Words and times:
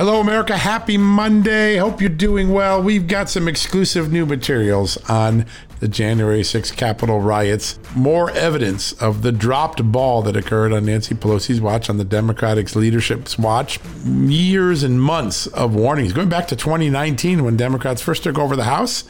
Hello, 0.00 0.18
America. 0.18 0.56
Happy 0.56 0.96
Monday. 0.96 1.76
Hope 1.76 2.00
you're 2.00 2.08
doing 2.08 2.54
well. 2.54 2.82
We've 2.82 3.06
got 3.06 3.28
some 3.28 3.46
exclusive 3.46 4.10
new 4.10 4.24
materials 4.24 4.96
on 5.10 5.44
the 5.80 5.88
January 5.88 6.40
6th 6.40 6.74
Capitol 6.74 7.20
riots. 7.20 7.78
More 7.94 8.30
evidence 8.30 8.94
of 8.94 9.20
the 9.20 9.30
dropped 9.30 9.92
ball 9.92 10.22
that 10.22 10.36
occurred 10.36 10.72
on 10.72 10.86
Nancy 10.86 11.14
Pelosi's 11.14 11.60
watch, 11.60 11.90
on 11.90 11.98
the 11.98 12.04
Democratic 12.04 12.74
leadership's 12.74 13.38
watch. 13.38 13.78
Years 14.06 14.82
and 14.82 15.02
months 15.02 15.46
of 15.48 15.74
warnings, 15.74 16.14
going 16.14 16.30
back 16.30 16.48
to 16.48 16.56
2019 16.56 17.44
when 17.44 17.58
Democrats 17.58 18.00
first 18.00 18.22
took 18.22 18.38
over 18.38 18.56
the 18.56 18.64
House 18.64 19.04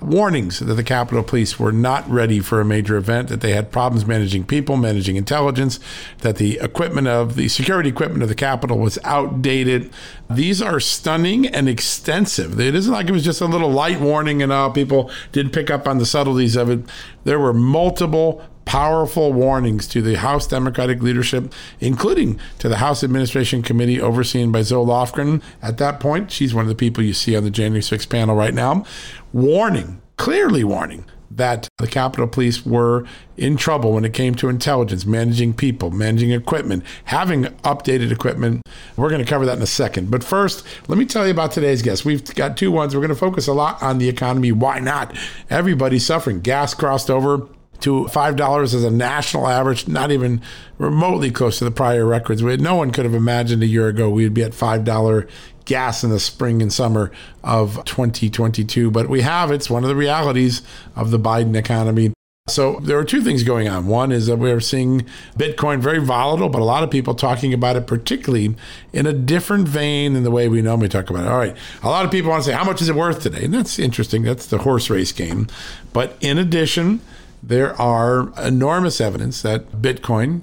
warnings 0.00 0.58
that 0.60 0.74
the 0.74 0.84
Capitol 0.84 1.22
Police 1.22 1.58
were 1.58 1.72
not 1.72 2.08
ready 2.08 2.40
for 2.40 2.60
a 2.60 2.64
major 2.64 2.96
event, 2.96 3.28
that 3.28 3.40
they 3.40 3.52
had 3.52 3.72
problems 3.72 4.06
managing 4.06 4.44
people, 4.44 4.76
managing 4.76 5.16
intelligence, 5.16 5.80
that 6.18 6.36
the 6.36 6.58
equipment 6.60 7.08
of 7.08 7.36
the 7.36 7.48
security 7.48 7.88
equipment 7.88 8.22
of 8.22 8.28
the 8.28 8.34
Capitol 8.34 8.78
was 8.78 8.98
outdated. 9.04 9.90
These 10.28 10.60
are 10.60 10.80
stunning 10.80 11.46
and 11.46 11.68
extensive. 11.68 12.60
It 12.60 12.74
isn't 12.74 12.92
like 12.92 13.08
it 13.08 13.12
was 13.12 13.24
just 13.24 13.40
a 13.40 13.46
little 13.46 13.70
light 13.70 14.00
warning 14.00 14.42
and 14.42 14.52
uh, 14.52 14.70
people 14.70 15.10
didn't 15.32 15.52
pick 15.52 15.70
up 15.70 15.86
on 15.86 15.98
the 15.98 16.06
subtleties 16.06 16.56
of 16.56 16.70
it. 16.70 16.80
There 17.24 17.38
were 17.38 17.54
multiple 17.54 18.44
powerful 18.64 19.32
warnings 19.32 19.86
to 19.88 20.02
the 20.02 20.16
House 20.16 20.46
Democratic 20.46 21.02
leadership, 21.02 21.52
including 21.80 22.38
to 22.58 22.68
the 22.68 22.76
House 22.76 23.04
Administration 23.04 23.62
Committee 23.62 24.00
overseen 24.00 24.52
by 24.52 24.62
Zoe 24.62 24.86
Lofgren. 24.86 25.42
At 25.62 25.78
that 25.78 26.00
point, 26.00 26.30
she's 26.30 26.54
one 26.54 26.64
of 26.64 26.68
the 26.68 26.74
people 26.74 27.02
you 27.02 27.14
see 27.14 27.36
on 27.36 27.44
the 27.44 27.50
January 27.50 27.82
6th 27.82 28.08
panel 28.08 28.36
right 28.36 28.54
now, 28.54 28.84
warning, 29.32 30.00
clearly 30.16 30.64
warning, 30.64 31.04
that 31.30 31.68
the 31.78 31.86
Capitol 31.86 32.28
Police 32.28 32.64
were 32.64 33.04
in 33.36 33.56
trouble 33.56 33.92
when 33.92 34.04
it 34.04 34.14
came 34.14 34.34
to 34.36 34.48
intelligence, 34.48 35.04
managing 35.04 35.52
people, 35.52 35.90
managing 35.90 36.30
equipment, 36.30 36.84
having 37.04 37.44
updated 37.64 38.12
equipment. 38.12 38.62
We're 38.96 39.08
going 39.08 39.24
to 39.24 39.28
cover 39.28 39.44
that 39.46 39.56
in 39.56 39.62
a 39.62 39.66
second. 39.66 40.10
But 40.10 40.22
first, 40.22 40.64
let 40.86 40.96
me 40.96 41.04
tell 41.04 41.24
you 41.24 41.32
about 41.32 41.50
today's 41.50 41.82
guest. 41.82 42.04
We've 42.04 42.24
got 42.36 42.56
two 42.56 42.70
ones. 42.70 42.94
We're 42.94 43.00
going 43.00 43.08
to 43.08 43.16
focus 43.16 43.48
a 43.48 43.52
lot 43.52 43.82
on 43.82 43.98
the 43.98 44.08
economy. 44.08 44.52
Why 44.52 44.78
not? 44.78 45.16
Everybody's 45.50 46.06
suffering. 46.06 46.40
Gas 46.40 46.72
crossed 46.72 47.10
over 47.10 47.48
to 47.84 48.04
$5 48.04 48.62
as 48.62 48.82
a 48.82 48.90
national 48.90 49.46
average, 49.46 49.86
not 49.86 50.10
even 50.10 50.40
remotely 50.78 51.30
close 51.30 51.58
to 51.58 51.64
the 51.64 51.70
prior 51.70 52.06
records. 52.06 52.42
We, 52.42 52.56
no 52.56 52.74
one 52.74 52.90
could 52.90 53.04
have 53.04 53.14
imagined 53.14 53.62
a 53.62 53.66
year 53.66 53.88
ago 53.88 54.08
we'd 54.08 54.32
be 54.32 54.42
at 54.42 54.52
$5 54.52 55.28
gas 55.66 56.02
in 56.02 56.08
the 56.10 56.18
spring 56.18 56.62
and 56.62 56.72
summer 56.72 57.12
of 57.42 57.84
2022. 57.84 58.90
But 58.90 59.10
we 59.10 59.20
have, 59.20 59.50
it's 59.50 59.68
one 59.68 59.84
of 59.84 59.88
the 59.88 59.96
realities 59.96 60.62
of 60.96 61.10
the 61.10 61.18
Biden 61.18 61.54
economy. 61.56 62.12
So 62.48 62.78
there 62.80 62.98
are 62.98 63.04
two 63.04 63.22
things 63.22 63.42
going 63.42 63.68
on. 63.68 63.86
One 63.86 64.12
is 64.12 64.26
that 64.26 64.36
we're 64.36 64.60
seeing 64.60 65.06
Bitcoin 65.36 65.80
very 65.80 65.98
volatile, 65.98 66.48
but 66.48 66.60
a 66.60 66.64
lot 66.64 66.82
of 66.82 66.90
people 66.90 67.14
talking 67.14 67.52
about 67.52 67.76
it 67.76 67.86
particularly 67.86 68.54
in 68.94 69.06
a 69.06 69.12
different 69.12 69.68
vein 69.68 70.14
than 70.14 70.24
the 70.24 70.30
way 70.30 70.48
we 70.48 70.62
normally 70.62 70.88
talk 70.88 71.10
about 71.10 71.24
it. 71.24 71.30
All 71.30 71.38
right. 71.38 71.56
A 71.82 71.88
lot 71.88 72.04
of 72.04 72.10
people 72.10 72.30
want 72.30 72.44
to 72.44 72.50
say, 72.50 72.56
how 72.56 72.64
much 72.64 72.80
is 72.80 72.88
it 72.88 72.94
worth 72.94 73.22
today? 73.22 73.44
And 73.44 73.52
that's 73.54 73.78
interesting. 73.78 74.22
That's 74.22 74.46
the 74.46 74.58
horse 74.58 74.88
race 74.88 75.12
game. 75.12 75.48
But 75.92 76.16
in 76.20 76.38
addition, 76.38 77.00
there 77.48 77.78
are 77.80 78.32
enormous 78.42 79.00
evidence 79.00 79.42
that 79.42 79.70
Bitcoin, 79.82 80.42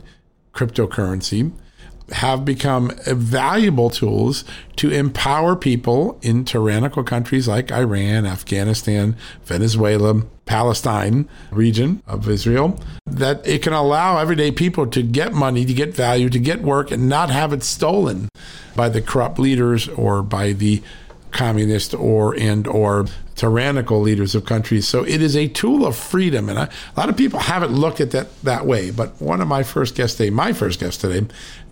cryptocurrency, 0.54 1.52
have 2.12 2.44
become 2.44 2.92
valuable 3.08 3.90
tools 3.90 4.44
to 4.76 4.92
empower 4.92 5.56
people 5.56 6.20
in 6.22 6.44
tyrannical 6.44 7.04
countries 7.04 7.48
like 7.48 7.72
Iran, 7.72 8.26
Afghanistan, 8.26 9.16
Venezuela, 9.46 10.22
Palestine 10.46 11.30
region 11.52 12.04
of 12.08 12.28
Israel, 12.28 12.78
that 13.06 13.46
it 13.48 13.64
can 13.64 13.74
allow 13.74 14.18
everyday 14.18 14.52
people 14.52 14.86
to 14.88 15.02
get 15.02 15.34
money, 15.34 15.64
to 15.66 15.74
get 15.74 15.96
value, 15.96 16.30
to 16.30 16.40
get 16.40 16.62
work, 16.62 16.92
and 16.92 17.08
not 17.08 17.30
have 17.30 17.54
it 17.54 17.64
stolen 17.64 18.28
by 18.76 18.90
the 18.90 19.02
corrupt 19.02 19.40
leaders 19.40 19.88
or 19.90 20.22
by 20.22 20.52
the 20.52 20.82
communist 21.32 21.94
or 21.94 22.36
and 22.38 22.68
or 22.68 23.06
tyrannical 23.36 24.02
leaders 24.02 24.36
of 24.36 24.46
countries. 24.46 24.88
So 24.88 25.04
it 25.04 25.22
is 25.22 25.36
a 25.36 25.48
tool 25.48 25.86
of 25.86 25.96
freedom, 25.96 26.50
and 26.50 26.60
I, 26.60 26.64
a 26.66 27.00
lot 27.00 27.10
of 27.10 27.18
people 27.18 27.40
haven't 27.40 27.72
looked 27.72 28.00
at 28.00 28.12
that 28.12 28.42
that 28.44 28.66
way. 28.66 28.92
But 28.92 29.22
one 29.22 29.42
of 29.42 29.48
my 29.48 29.64
first 29.64 29.96
guests 29.96 30.18
today, 30.18 30.30
my 30.30 30.54
first 30.54 30.80
guest 30.80 31.02
today, 31.02 31.28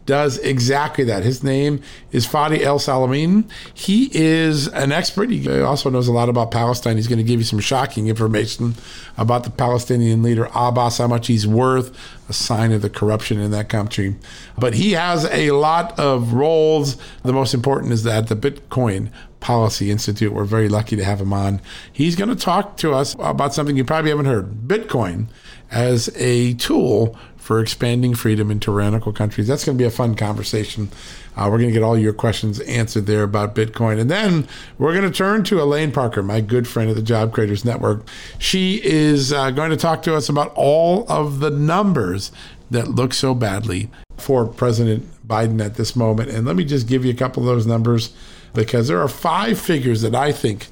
does 0.10 0.40
exactly 0.40 1.04
that. 1.04 1.22
His 1.22 1.44
name 1.44 1.84
is 2.12 2.26
Fadi 2.26 2.58
Elsalameen. 2.58 3.48
He 3.76 4.10
is 4.12 4.68
an 4.70 4.92
expert. 4.92 5.30
He 5.30 5.48
also 5.62 5.92
knows 5.92 6.08
a 6.08 6.12
lot 6.12 6.30
about 6.30 6.50
Palestine. 6.50 6.96
He's 6.96 7.08
going 7.08 7.20
to 7.20 7.24
give 7.24 7.40
you 7.40 7.46
some 7.46 7.60
shocking 7.60 8.08
information 8.08 8.74
about 9.20 9.44
the 9.44 9.52
Palestinian 9.52 10.24
leader 10.24 10.50
Abbas, 10.56 10.98
how 10.98 11.06
much 11.06 11.28
he's 11.28 11.46
worth, 11.46 11.96
a 12.28 12.34
sign 12.34 12.72
of 12.72 12.82
the 12.82 12.90
corruption 12.90 13.40
in 13.40 13.52
that 13.52 13.70
country. 13.70 14.16
But 14.58 14.74
he 14.74 14.94
has 14.94 15.26
a 15.26 15.52
lot 15.52 15.98
of 16.00 16.34
roles. 16.34 16.98
The 17.22 17.32
most 17.32 17.54
important 17.54 17.94
is 17.94 18.02
that 18.04 18.30
the 18.30 18.36
Bitcoin 18.36 19.12
Policy 19.42 19.92
Institute. 19.92 20.34
We're 20.34 20.44
very 20.44 20.70
lucky 20.70 20.96
to 20.96 21.04
have 21.06 21.22
him 21.22 21.32
on. 21.32 21.62
He's 21.94 22.16
going 22.16 22.30
to 22.30 22.36
talk 22.36 22.78
to 22.78 22.94
us 22.94 23.16
about 23.20 23.54
something 23.54 23.78
you 23.78 23.86
probably 23.86 24.10
haven't 24.10 24.26
heard 24.26 24.68
Bitcoin 24.68 25.28
as 25.72 26.10
a 26.16 26.56
tool 26.56 27.18
for 27.50 27.60
expanding 27.60 28.14
freedom 28.14 28.52
in 28.52 28.60
tyrannical 28.60 29.12
countries. 29.12 29.48
That's 29.48 29.66
going 29.66 29.76
to 29.76 29.82
be 29.82 29.88
a 29.88 29.90
fun 29.90 30.14
conversation. 30.14 30.88
Uh, 31.36 31.46
we're 31.50 31.58
going 31.58 31.70
to 31.70 31.74
get 31.74 31.82
all 31.82 31.98
your 31.98 32.14
questions 32.14 32.60
answered 32.60 33.08
there 33.08 33.24
about 33.24 33.56
Bitcoin. 33.56 34.00
And 34.00 34.08
then 34.08 34.48
we're 34.78 34.94
going 34.94 35.12
to 35.12 35.18
turn 35.18 35.44
to 35.46 35.60
Elaine 35.60 35.92
Parker, 35.92 36.22
my 36.22 36.42
good 36.42 36.68
friend 36.68 36.92
of 36.92 36.96
the 36.96 37.02
Job 37.02 37.34
Creators 37.34 37.66
Network. 37.66 38.06
She 38.38 38.80
is 38.84 39.34
uh, 39.34 39.50
going 39.50 39.72
to 39.72 39.78
talk 39.78 40.04
to 40.04 40.14
us 40.14 40.30
about 40.30 40.54
all 40.54 41.12
of 41.12 41.40
the 41.40 41.50
numbers 41.50 42.32
that 42.70 42.90
look 42.90 43.16
so 43.16 43.34
badly 43.34 43.90
for 44.18 44.46
President 44.46 45.08
Biden 45.28 45.60
at 45.60 45.74
this 45.74 45.96
moment. 45.96 46.30
And 46.30 46.46
let 46.46 46.56
me 46.56 46.64
just 46.64 46.88
give 46.88 47.04
you 47.04 47.12
a 47.12 47.18
couple 47.18 47.42
of 47.42 47.48
those 47.48 47.66
numbers 47.66 48.14
because 48.54 48.90
there 48.90 49.02
are 49.02 49.08
five 49.08 49.60
figures 49.60 50.04
that 50.04 50.14
I 50.14 50.34
think 50.34 50.68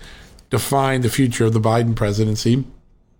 define 0.51 1.01
the 1.01 1.09
future 1.09 1.45
of 1.45 1.53
the 1.53 1.59
Biden 1.59 1.95
presidency. 1.95 2.65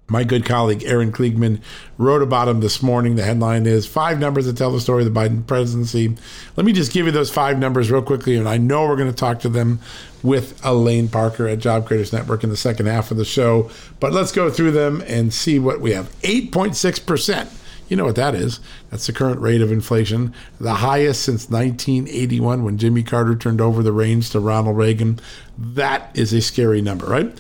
My 0.10 0.24
good 0.24 0.46
colleague 0.46 0.86
Aaron 0.86 1.12
Kliegman 1.12 1.60
wrote 1.98 2.22
about 2.22 2.48
him 2.48 2.62
this 2.62 2.82
morning. 2.82 3.16
The 3.16 3.24
headline 3.24 3.66
is 3.66 3.86
Five 3.86 4.20
Numbers 4.20 4.46
That 4.46 4.56
Tell 4.56 4.72
the 4.72 4.80
Story 4.80 5.06
of 5.06 5.14
the 5.14 5.20
Biden 5.20 5.46
Presidency. 5.46 6.16
Let 6.56 6.66
me 6.66 6.72
just 6.72 6.94
give 6.94 7.06
you 7.06 7.12
those 7.12 7.30
five 7.30 7.60
numbers 7.60 7.92
real 7.92 8.02
quickly, 8.02 8.38
and 8.38 8.48
I 8.48 8.56
know 8.56 8.88
we're 8.88 8.96
going 8.96 9.12
to 9.12 9.16
talk 9.16 9.42
to 9.42 9.50
them 9.50 9.82
with 10.24 10.64
Elaine 10.64 11.10
Parker 11.10 11.50
at 11.50 11.60
Job 11.60 11.88
Creators 11.88 12.14
Network 12.14 12.46
in 12.46 12.50
the 12.50 12.56
second 12.56 12.86
half 12.86 13.12
of 13.12 13.18
the 13.18 13.26
show. 13.26 13.70
But 14.00 14.14
let's 14.14 14.32
go 14.32 14.50
through 14.50 14.72
them 14.72 15.04
and 15.08 15.34
see 15.34 15.60
what 15.60 15.82
we 15.82 15.92
have. 15.92 16.10
8.6%. 16.22 17.54
You 17.90 17.98
know 17.98 18.06
what 18.06 18.16
that 18.16 18.34
is. 18.34 18.62
That's 18.90 19.08
the 19.08 19.14
current 19.14 19.42
rate 19.42 19.62
of 19.62 19.74
inflation, 19.74 20.34
the 20.60 20.76
highest 20.76 21.22
since 21.24 21.50
1981 21.50 22.64
when 22.64 22.78
Jimmy 22.78 23.04
Carter 23.04 23.36
turned 23.36 23.60
over 23.60 23.84
the 23.84 23.94
reins 23.94 24.30
to 24.30 24.40
Ronald 24.40 24.78
Reagan. 24.78 25.20
That 25.58 26.12
is 26.14 26.32
a 26.34 26.42
scary 26.42 26.82
number, 26.82 27.06
right? 27.06 27.38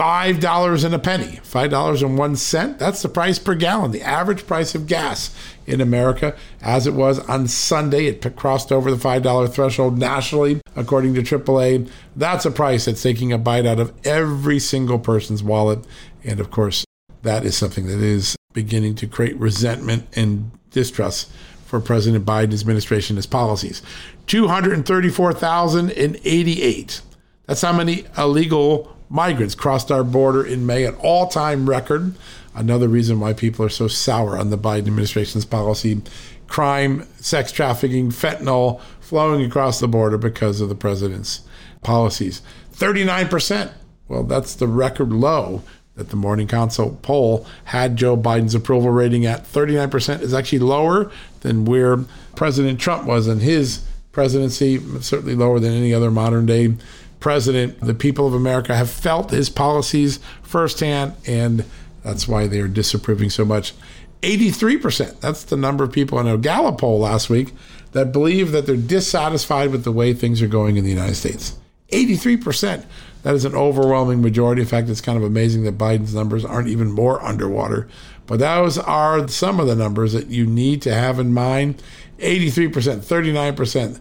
$5 0.00 0.84
and 0.84 0.94
a 0.94 0.98
penny, 0.98 1.40
$5.01. 1.42 2.78
That's 2.78 3.02
the 3.02 3.08
price 3.10 3.38
per 3.38 3.54
gallon, 3.54 3.90
the 3.90 4.00
average 4.00 4.46
price 4.46 4.74
of 4.74 4.86
gas 4.86 5.36
in 5.66 5.82
America. 5.82 6.34
As 6.62 6.86
it 6.86 6.94
was 6.94 7.18
on 7.28 7.48
Sunday, 7.48 8.06
it 8.06 8.34
crossed 8.34 8.72
over 8.72 8.90
the 8.90 8.96
$5 8.96 9.52
threshold 9.52 9.98
nationally, 9.98 10.62
according 10.74 11.12
to 11.14 11.22
AAA. 11.22 11.90
That's 12.16 12.46
a 12.46 12.50
price 12.50 12.86
that's 12.86 13.02
taking 13.02 13.30
a 13.30 13.36
bite 13.36 13.66
out 13.66 13.78
of 13.78 13.92
every 14.06 14.58
single 14.58 14.98
person's 14.98 15.42
wallet. 15.42 15.84
And 16.24 16.40
of 16.40 16.50
course, 16.50 16.86
that 17.20 17.44
is 17.44 17.54
something 17.54 17.86
that 17.86 18.00
is 18.00 18.36
beginning 18.54 18.94
to 18.94 19.06
create 19.06 19.36
resentment 19.36 20.08
and 20.16 20.50
distrust 20.70 21.30
for 21.66 21.78
President 21.78 22.24
Biden's 22.24 22.62
administration, 22.62 23.16
his 23.16 23.26
policies. 23.26 23.82
234,088. 24.28 27.02
That's 27.44 27.60
how 27.60 27.74
many 27.74 28.06
illegal 28.16 28.96
migrants 29.10 29.54
crossed 29.54 29.90
our 29.90 30.04
border 30.04 30.42
in 30.42 30.64
May, 30.64 30.84
an 30.84 30.94
all 30.94 31.26
time 31.26 31.68
record. 31.68 32.14
Another 32.54 32.88
reason 32.88 33.20
why 33.20 33.32
people 33.32 33.64
are 33.64 33.70
so 33.70 33.88
sour 33.88 34.38
on 34.38 34.50
the 34.50 34.58
Biden 34.58 34.86
administration's 34.86 35.44
policy 35.44 36.00
crime, 36.46 37.06
sex 37.16 37.52
trafficking, 37.52 38.10
fentanyl 38.10 38.80
flowing 39.00 39.44
across 39.44 39.80
the 39.80 39.88
border 39.88 40.18
because 40.18 40.60
of 40.60 40.68
the 40.68 40.74
president's 40.74 41.42
policies. 41.82 42.42
39%. 42.74 43.72
Well, 44.08 44.24
that's 44.24 44.54
the 44.54 44.66
record 44.66 45.12
low 45.12 45.62
that 45.94 46.10
the 46.10 46.16
Morning 46.16 46.46
Consult 46.46 47.02
poll 47.02 47.46
had 47.64 47.96
Joe 47.96 48.16
Biden's 48.16 48.54
approval 48.54 48.90
rating 48.90 49.26
at. 49.26 49.44
39% 49.44 50.20
is 50.22 50.34
actually 50.34 50.58
lower 50.58 51.10
than 51.40 51.64
where 51.64 51.98
President 52.34 52.80
Trump 52.80 53.06
was 53.06 53.28
in 53.28 53.40
his 53.40 53.84
presidency, 54.12 54.78
certainly 55.00 55.34
lower 55.34 55.60
than 55.60 55.72
any 55.72 55.94
other 55.94 56.10
modern 56.10 56.46
day 56.46 56.74
president. 57.20 57.80
The 57.80 57.94
people 57.94 58.26
of 58.26 58.34
America 58.34 58.74
have 58.74 58.90
felt 58.90 59.30
his 59.30 59.48
policies 59.48 60.18
firsthand, 60.42 61.14
and 61.26 61.64
that's 62.02 62.26
why 62.26 62.46
they 62.46 62.60
are 62.60 62.68
disapproving 62.68 63.30
so 63.30 63.44
much. 63.44 63.74
83%, 64.22 65.20
that's 65.20 65.44
the 65.44 65.56
number 65.56 65.84
of 65.84 65.92
people 65.92 66.18
in 66.18 66.26
a 66.26 66.36
Gallup 66.36 66.78
poll 66.78 67.00
last 67.00 67.30
week 67.30 67.54
that 67.92 68.12
believe 68.12 68.52
that 68.52 68.66
they're 68.66 68.76
dissatisfied 68.76 69.70
with 69.70 69.84
the 69.84 69.92
way 69.92 70.12
things 70.12 70.42
are 70.42 70.48
going 70.48 70.76
in 70.76 70.84
the 70.84 70.90
United 70.90 71.14
States. 71.14 71.56
83%. 71.90 72.84
That 73.22 73.34
is 73.34 73.44
an 73.44 73.54
overwhelming 73.54 74.22
majority. 74.22 74.62
In 74.62 74.68
fact, 74.68 74.88
it's 74.88 75.00
kind 75.00 75.18
of 75.18 75.24
amazing 75.24 75.64
that 75.64 75.76
Biden's 75.76 76.14
numbers 76.14 76.44
aren't 76.44 76.68
even 76.68 76.90
more 76.90 77.22
underwater. 77.22 77.88
But 78.26 78.38
those 78.38 78.78
are 78.78 79.26
some 79.28 79.60
of 79.60 79.66
the 79.66 79.74
numbers 79.74 80.12
that 80.12 80.28
you 80.28 80.46
need 80.46 80.82
to 80.82 80.94
have 80.94 81.18
in 81.18 81.34
mind 81.34 81.82
83%, 82.18 82.70
39%. 82.70 84.00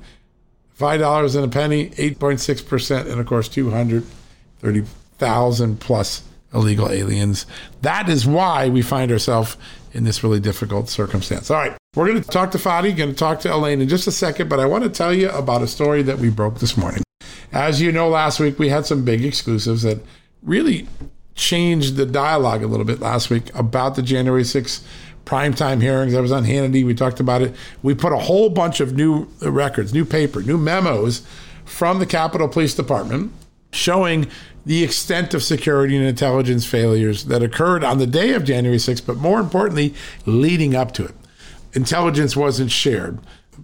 Five 0.80 1.02
dollars 1.02 1.36
and 1.36 1.44
a 1.44 1.50
penny, 1.50 1.92
eight 1.98 2.20
point 2.20 2.40
six 2.40 2.62
percent, 2.62 3.10
and 3.10 3.20
of 3.20 3.26
course 3.26 3.50
two 3.50 3.70
hundred 3.70 4.06
thirty 4.60 4.84
thousand 5.18 5.82
plus 5.82 6.24
illegal 6.54 6.90
aliens. 6.90 7.46
That 7.82 8.08
is 8.08 8.26
why 8.26 8.70
we 8.70 8.82
find 8.82 9.12
ourselves 9.12 9.58
in 9.92 10.06
this 10.06 10.24
really 10.24 10.40
difficult 10.40 10.88
circumstance. 10.88 11.52
All 11.52 11.58
right, 11.58 11.78
we're 11.98 12.08
going 12.08 12.22
to 12.22 12.30
talk 12.30 12.52
to 12.52 12.58
Fadi, 12.58 12.96
going 12.96 13.10
to 13.10 13.14
talk 13.14 13.42
to 13.42 13.54
Elaine 13.54 13.82
in 13.82 13.90
just 13.90 14.08
a 14.08 14.12
second, 14.12 14.48
but 14.48 14.62
I 14.62 14.68
want 14.68 14.86
to 14.86 14.90
tell 14.90 15.14
you 15.14 15.30
about 15.32 15.62
a 15.62 15.68
story 15.68 16.02
that 16.04 16.18
we 16.18 16.30
broke 16.30 16.60
this 16.60 16.78
morning. 16.78 17.04
As 17.52 17.82
you 17.82 17.92
know, 17.92 18.08
last 18.08 18.40
week 18.40 18.58
we 18.58 18.70
had 18.70 18.86
some 18.86 19.04
big 19.04 19.26
exclusives 19.26 19.82
that 19.82 19.98
really 20.44 20.88
changed 21.36 21.98
the 21.98 22.06
dialogue 22.06 22.64
a 22.64 22.68
little 22.68 22.86
bit 22.86 23.02
last 23.02 23.30
week 23.30 23.54
about 23.54 23.96
the 23.96 24.02
January 24.02 24.44
6th 24.44 24.82
primetime 25.30 25.80
hearings. 25.80 26.16
I 26.16 26.22
was 26.22 26.32
on 26.32 26.44
Hannity. 26.44 26.84
We 26.84 26.96
talked 26.96 27.20
about 27.20 27.44
it. 27.44 27.56
We 27.84 27.94
put 27.94 28.12
a 28.12 28.18
whole 28.18 28.50
bunch 28.50 28.80
of 28.80 28.96
new 28.96 29.28
records, 29.42 29.94
new 29.94 30.04
paper, 30.04 30.42
new 30.42 30.58
memos 30.58 31.22
from 31.66 32.00
the 32.00 32.08
Capitol 32.08 32.48
Police 32.48 32.74
Department 32.74 33.32
showing 33.72 34.26
the 34.66 34.84
extent 34.84 35.36
of 35.36 35.44
security 35.44 35.96
and 35.96 36.04
intelligence 36.04 36.66
failures 36.66 37.26
that 37.26 37.44
occurred 37.44 37.84
on 37.84 38.00
the 38.00 38.08
day 38.08 38.34
of 38.34 38.44
January 38.44 38.80
6th, 38.80 39.06
but 39.06 39.18
more 39.18 39.40
importantly, 39.40 39.94
leading 40.26 40.76
up 40.76 40.92
to 40.94 41.06
it. 41.06 41.14
Intelligence 41.74 42.36
wasn't 42.36 42.72
shared. 42.72 43.20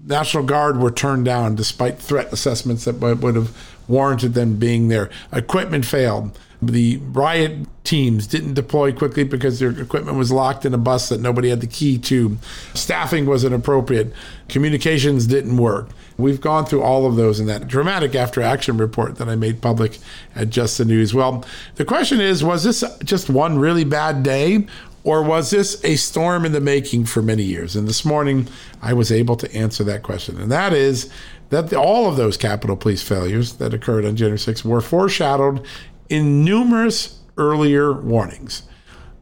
National 0.05 0.43
Guard 0.43 0.77
were 0.77 0.91
turned 0.91 1.25
down 1.25 1.55
despite 1.55 1.97
threat 1.97 2.31
assessments 2.31 2.85
that 2.85 2.99
would 2.99 3.35
have 3.35 3.57
warranted 3.87 4.35
them 4.35 4.57
being 4.57 4.89
there. 4.89 5.09
Equipment 5.33 5.83
failed. 5.83 6.37
The 6.67 6.97
riot 6.97 7.67
teams 7.83 8.27
didn't 8.27 8.55
deploy 8.55 8.91
quickly 8.91 9.23
because 9.23 9.59
their 9.59 9.69
equipment 9.69 10.17
was 10.17 10.31
locked 10.31 10.65
in 10.65 10.73
a 10.73 10.77
bus 10.77 11.09
that 11.09 11.21
nobody 11.21 11.49
had 11.49 11.61
the 11.61 11.67
key 11.67 11.97
to. 11.99 12.37
Staffing 12.73 13.25
wasn't 13.25 13.55
appropriate. 13.55 14.11
Communications 14.49 15.27
didn't 15.27 15.57
work. 15.57 15.89
We've 16.17 16.41
gone 16.41 16.65
through 16.65 16.81
all 16.81 17.05
of 17.05 17.15
those 17.15 17.39
in 17.39 17.45
that 17.47 17.67
dramatic 17.67 18.15
after 18.15 18.41
action 18.41 18.77
report 18.77 19.17
that 19.17 19.29
I 19.29 19.35
made 19.35 19.61
public 19.61 19.99
at 20.35 20.49
Just 20.49 20.77
the 20.77 20.85
News. 20.85 21.13
Well, 21.13 21.45
the 21.75 21.85
question 21.85 22.19
is 22.19 22.43
was 22.43 22.63
this 22.63 22.83
just 23.03 23.29
one 23.29 23.59
really 23.59 23.83
bad 23.83 24.23
day? 24.23 24.67
Or 25.03 25.21
was 25.21 25.51
this 25.51 25.79
a 25.85 25.97
storm 25.97 26.45
in 26.45 26.51
the 26.51 26.59
making 26.59 27.05
for 27.05 27.21
many 27.21 27.43
years? 27.43 27.75
And 27.75 27.87
this 27.87 28.03
morning, 28.03 28.47
I 28.81 28.93
was 28.93 29.11
able 29.11 29.35
to 29.35 29.55
answer 29.55 29.83
that 29.83 30.01
question. 30.01 30.41
And 30.41 30.51
that 30.51 30.73
is 30.73 31.11
that 31.49 31.71
all 31.73 32.09
of 32.09 32.17
those 32.17 32.37
Capitol 32.37 32.75
Police 32.75 33.03
failures 33.03 33.53
that 33.53 33.71
occurred 33.71 34.03
on 34.03 34.15
January 34.15 34.39
6th 34.39 34.65
were 34.65 34.81
foreshadowed 34.81 35.63
in 36.09 36.43
numerous 36.43 37.19
earlier 37.37 37.93
warnings. 37.93 38.63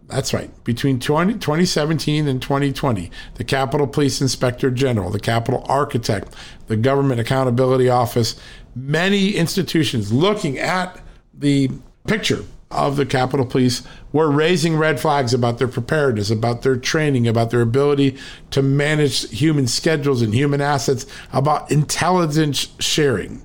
That's 0.08 0.34
right. 0.34 0.52
Between 0.64 1.00
20, 1.00 1.34
2017 1.36 2.28
and 2.28 2.42
2020, 2.42 3.10
the 3.36 3.44
Capitol 3.44 3.88
Police 3.88 4.22
Inspector 4.22 4.70
General, 4.72 5.10
the 5.10 5.20
Capitol 5.20 5.66
Architect, 5.68 6.36
the 6.68 6.76
Government 6.76 7.20
Accountability 7.20 7.90
Office, 7.90 8.40
many 8.76 9.32
institutions 9.32 10.12
looking 10.12 10.60
at 10.60 11.00
the 11.34 11.72
picture 12.06 12.44
of 12.70 12.96
the 12.96 13.06
Capitol 13.06 13.46
Police 13.46 13.84
were 14.12 14.30
raising 14.30 14.78
red 14.78 15.00
flags 15.00 15.34
about 15.34 15.58
their 15.58 15.68
preparedness, 15.68 16.30
about 16.30 16.64
their 16.64 16.76
training, 16.76 17.28
about 17.28 17.52
their 17.52 17.62
ability 17.62 18.18
to 18.52 18.62
manage 18.62 19.30
human 19.30 19.68
schedules 19.68 20.22
and 20.22 20.34
human 20.34 20.60
assets, 20.60 21.06
about 21.32 21.72
intelligence 21.72 22.68
sharing. 22.80 23.44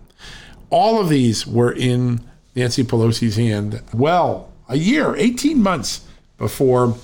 All 0.71 1.01
of 1.01 1.09
these 1.09 1.47
were 1.47 1.73
in 1.73 2.21
Nancy 2.59 2.83
Pelosi's 2.83 3.37
hand 3.37 3.81
well 3.95 4.53
a 4.69 4.77
year, 4.77 5.15
18 5.17 5.63
months 5.63 6.05
before 6.37 6.97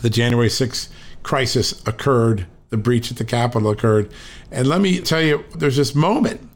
the 0.00 0.10
January 0.10 0.48
6th 0.48 0.88
crisis 1.22 1.86
occurred, 1.86 2.46
the 2.70 2.76
breach 2.76 3.10
at 3.10 3.18
the 3.18 3.24
Capitol 3.24 3.70
occurred. 3.70 4.10
And 4.50 4.66
let 4.66 4.80
me 4.80 5.00
tell 5.00 5.20
you, 5.20 5.44
there's 5.54 5.76
this 5.76 5.94
moment 5.94 6.48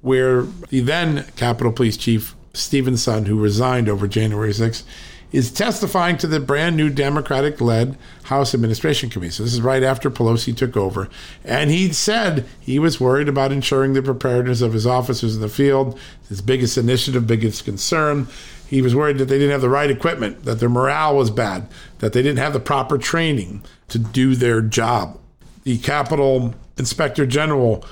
where 0.00 0.42
the 0.68 0.80
then 0.80 1.24
Capitol 1.36 1.72
Police 1.72 1.96
Chief, 1.96 2.34
Steven 2.54 2.94
Sund, 2.94 3.26
who 3.26 3.38
resigned 3.40 3.88
over 3.88 4.06
January 4.06 4.50
6th, 4.50 4.84
is 5.32 5.50
testifying 5.50 6.16
to 6.18 6.26
the 6.26 6.40
brand 6.40 6.76
new 6.76 6.88
Democratic 6.88 7.60
led 7.60 7.96
House 8.24 8.54
Administration 8.54 9.10
Committee. 9.10 9.32
So 9.32 9.42
this 9.42 9.52
is 9.52 9.60
right 9.60 9.82
after 9.82 10.10
Pelosi 10.10 10.56
took 10.56 10.76
over. 10.76 11.08
And 11.44 11.70
he 11.70 11.92
said 11.92 12.46
he 12.60 12.78
was 12.78 13.00
worried 13.00 13.28
about 13.28 13.52
ensuring 13.52 13.92
the 13.92 14.02
preparedness 14.02 14.60
of 14.60 14.72
his 14.72 14.86
officers 14.86 15.34
in 15.34 15.40
the 15.40 15.48
field, 15.48 15.98
his 16.28 16.40
biggest 16.40 16.78
initiative, 16.78 17.26
biggest 17.26 17.64
concern. 17.64 18.28
He 18.68 18.82
was 18.82 18.94
worried 18.94 19.18
that 19.18 19.26
they 19.26 19.38
didn't 19.38 19.52
have 19.52 19.60
the 19.60 19.68
right 19.68 19.90
equipment, 19.90 20.44
that 20.44 20.60
their 20.60 20.68
morale 20.68 21.16
was 21.16 21.30
bad, 21.30 21.68
that 21.98 22.12
they 22.12 22.22
didn't 22.22 22.38
have 22.38 22.52
the 22.52 22.60
proper 22.60 22.98
training 22.98 23.62
to 23.88 23.98
do 23.98 24.34
their 24.34 24.60
job. 24.60 25.18
The 25.64 25.78
Capitol 25.78 26.54
Inspector 26.76 27.24
General 27.26 27.84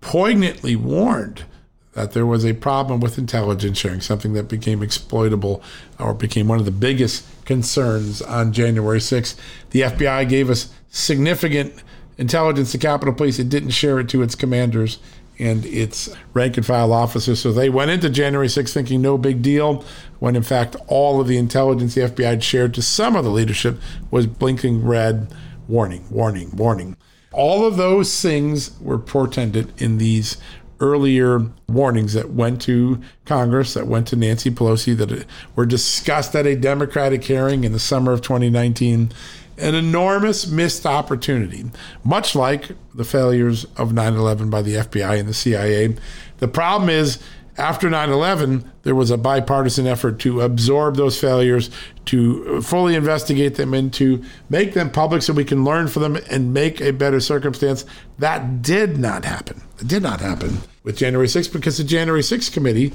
poignantly 0.00 0.76
warned 0.76 1.44
that 1.92 2.12
there 2.12 2.26
was 2.26 2.44
a 2.44 2.52
problem 2.52 3.00
with 3.00 3.18
intelligence 3.18 3.78
sharing, 3.78 4.00
something 4.00 4.32
that 4.34 4.48
became 4.48 4.82
exploitable 4.82 5.62
or 5.98 6.14
became 6.14 6.46
one 6.48 6.58
of 6.58 6.64
the 6.64 6.70
biggest 6.70 7.24
concerns 7.44 8.22
on 8.22 8.52
January 8.52 9.00
6th. 9.00 9.36
The 9.70 9.82
FBI 9.82 10.28
gave 10.28 10.50
us 10.50 10.72
significant 10.90 11.82
intelligence 12.16 12.72
to 12.72 12.78
Capitol 12.78 13.14
Police. 13.14 13.38
It 13.38 13.48
didn't 13.48 13.70
share 13.70 13.98
it 13.98 14.08
to 14.10 14.22
its 14.22 14.34
commanders 14.34 14.98
and 15.40 15.64
its 15.64 16.14
rank 16.34 16.58
and 16.58 16.66
file 16.66 16.92
officers. 16.92 17.40
So 17.40 17.50
they 17.50 17.70
went 17.70 17.90
into 17.90 18.10
January 18.10 18.46
6th 18.46 18.72
thinking 18.72 19.00
no 19.00 19.16
big 19.18 19.42
deal, 19.42 19.84
when 20.18 20.36
in 20.36 20.42
fact 20.42 20.76
all 20.86 21.20
of 21.20 21.26
the 21.26 21.38
intelligence 21.38 21.94
the 21.94 22.02
FBI 22.02 22.24
had 22.24 22.44
shared 22.44 22.74
to 22.74 22.82
some 22.82 23.16
of 23.16 23.24
the 23.24 23.30
leadership 23.30 23.80
was 24.10 24.26
blinking 24.26 24.84
red 24.84 25.34
warning, 25.66 26.04
warning, 26.10 26.54
warning. 26.54 26.96
All 27.32 27.64
of 27.64 27.76
those 27.76 28.20
things 28.20 28.78
were 28.80 28.98
portended 28.98 29.72
in 29.80 29.98
these 29.98 30.36
earlier 30.80 31.46
warnings 31.68 32.14
that 32.14 32.30
went 32.30 32.60
to 32.62 33.00
Congress, 33.26 33.74
that 33.74 33.86
went 33.86 34.08
to 34.08 34.16
Nancy 34.16 34.50
Pelosi, 34.50 34.96
that 34.96 35.26
were 35.54 35.66
discussed 35.66 36.34
at 36.34 36.46
a 36.46 36.56
Democratic 36.56 37.22
hearing 37.22 37.64
in 37.64 37.72
the 37.72 37.78
summer 37.78 38.12
of 38.12 38.22
2019. 38.22 39.12
An 39.58 39.74
enormous 39.74 40.46
missed 40.46 40.86
opportunity, 40.86 41.70
much 42.02 42.34
like 42.34 42.70
the 42.94 43.04
failures 43.04 43.66
of 43.76 43.92
9 43.92 44.14
11 44.14 44.48
by 44.48 44.62
the 44.62 44.74
FBI 44.76 45.20
and 45.20 45.28
the 45.28 45.34
CIA. 45.34 45.94
The 46.38 46.48
problem 46.48 46.88
is, 46.88 47.18
after 47.58 47.90
9 47.90 48.08
11, 48.08 48.64
there 48.84 48.94
was 48.94 49.10
a 49.10 49.18
bipartisan 49.18 49.86
effort 49.86 50.18
to 50.20 50.40
absorb 50.40 50.96
those 50.96 51.20
failures, 51.20 51.68
to 52.06 52.62
fully 52.62 52.94
investigate 52.94 53.56
them, 53.56 53.74
and 53.74 53.92
to 53.92 54.24
make 54.48 54.72
them 54.72 54.90
public 54.90 55.20
so 55.20 55.34
we 55.34 55.44
can 55.44 55.62
learn 55.62 55.88
from 55.88 56.02
them 56.02 56.16
and 56.30 56.54
make 56.54 56.80
a 56.80 56.92
better 56.92 57.20
circumstance. 57.20 57.84
That 58.18 58.62
did 58.62 58.96
not 58.96 59.26
happen. 59.26 59.60
It 59.78 59.88
did 59.88 60.02
not 60.02 60.20
happen 60.20 60.62
with 60.82 60.96
January 60.96 61.26
6th 61.26 61.52
because 61.52 61.78
the 61.78 61.84
January 61.84 62.22
6th 62.22 62.52
committee 62.52 62.92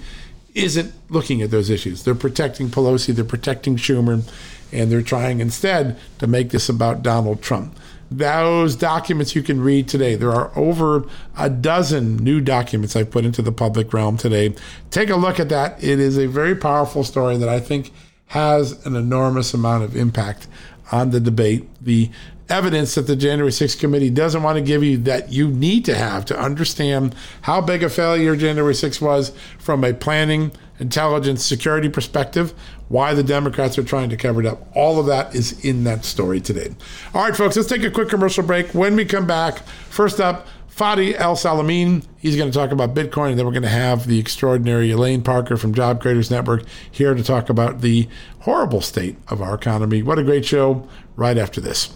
isn't 0.54 0.94
looking 1.10 1.42
at 1.42 1.52
those 1.52 1.70
issues. 1.70 2.04
They're 2.04 2.16
protecting 2.16 2.70
Pelosi, 2.70 3.14
they're 3.14 3.26
protecting 3.26 3.76
Schumer, 3.76 4.24
and 4.72 4.92
they're 4.92 5.02
trying 5.02 5.42
instead 5.42 5.98
to 6.20 6.28
make 6.28 6.50
this 6.50 6.70
about 6.70 7.04
Donald 7.04 7.42
Trump 7.42 7.78
those 8.12 8.76
documents 8.76 9.36
you 9.36 9.42
can 9.42 9.62
read 9.62 9.88
today. 9.88 10.16
There 10.16 10.32
are 10.32 10.52
over 10.56 11.06
a 11.38 11.50
dozen 11.50 12.18
new 12.18 12.40
documents 12.40 12.96
I've 12.96 13.12
put 13.12 13.26
into 13.26 13.42
the 13.42 13.52
public 13.52 13.94
realm 13.94 14.18
today. 14.18 14.56
Take 14.92 15.10
a 15.10 15.16
look 15.16 15.40
at 15.40 15.50
that. 15.50 15.84
It 15.84 16.00
is 16.00 16.18
a 16.18 16.28
very 16.28 16.56
powerful 16.56 17.04
story 17.04 17.38
that 17.38 17.50
I 17.50 17.60
think 17.60 17.92
has 18.28 18.86
an 18.86 18.96
enormous 18.96 19.54
amount 19.54 19.84
of 19.84 19.96
impact 19.96 20.48
on 20.92 21.12
the 21.12 21.20
debate. 21.20 21.68
The 21.82 22.10
evidence 22.50 22.96
that 22.96 23.08
the 23.08 23.16
January 23.16 23.52
6th 23.52 23.80
committee 23.80 24.10
doesn't 24.10 24.44
want 24.44 24.58
to 24.58 24.62
give 24.62 24.84
you 24.84 24.98
that 24.98 25.32
you 25.32 25.48
need 25.48 25.86
to 25.86 25.96
have 25.96 26.26
to 26.26 26.40
understand 26.40 27.16
how 27.42 27.62
big 27.62 27.84
a 27.84 27.90
failure 27.90 28.36
January 28.36 28.74
6th 28.74 29.02
was 29.02 29.32
from 29.58 29.84
a 29.84 29.94
planning, 29.94 30.52
intelligence, 30.80 31.44
security 31.44 31.90
perspective, 31.90 32.54
why 32.88 33.14
the 33.14 33.24
Democrats 33.24 33.78
are 33.78 33.84
trying 33.84 34.10
to 34.10 34.18
cover 34.18 34.42
it 34.42 34.46
up. 34.46 34.68
All 34.76 35.00
of 35.00 35.08
that 35.08 35.34
is 35.34 35.64
in 35.66 35.84
that 35.86 36.06
story 36.06 36.40
today. 36.40 36.76
All 37.14 37.24
right, 37.24 37.36
folks, 37.36 37.56
let's 37.56 37.70
take 37.70 37.84
a 37.84 37.92
quick 37.92 38.10
commercial 38.10 38.44
break. 38.44 38.74
When 38.76 38.96
we 38.96 39.06
come 39.06 39.26
back, 39.26 39.60
first 39.90 40.20
up, 40.20 40.48
Fadi 40.76 41.16
Elsalameen. 41.16 42.06
He's 42.18 42.36
going 42.36 42.52
to 42.52 42.58
talk 42.58 42.72
about 42.72 42.94
Bitcoin, 42.94 43.30
and 43.30 43.40
then 43.40 43.46
we're 43.46 43.54
going 43.54 43.64
to 43.64 43.70
have 43.70 44.08
the 44.08 44.20
extraordinary 44.20 44.92
Elaine 44.92 45.22
Parker 45.22 45.56
from 45.56 45.74
Job 45.74 46.02
Creators 46.02 46.30
Network 46.30 46.64
here 46.92 47.14
to 47.14 47.24
talk 47.24 47.50
about 47.50 47.80
the 47.80 48.10
horrible 48.40 48.82
state 48.82 49.16
of 49.30 49.42
our 49.42 49.56
economy. 49.56 50.04
What 50.04 50.20
a 50.20 50.24
great 50.24 50.44
show 50.44 50.86
right 51.16 51.38
after 51.38 51.62
this. 51.62 51.96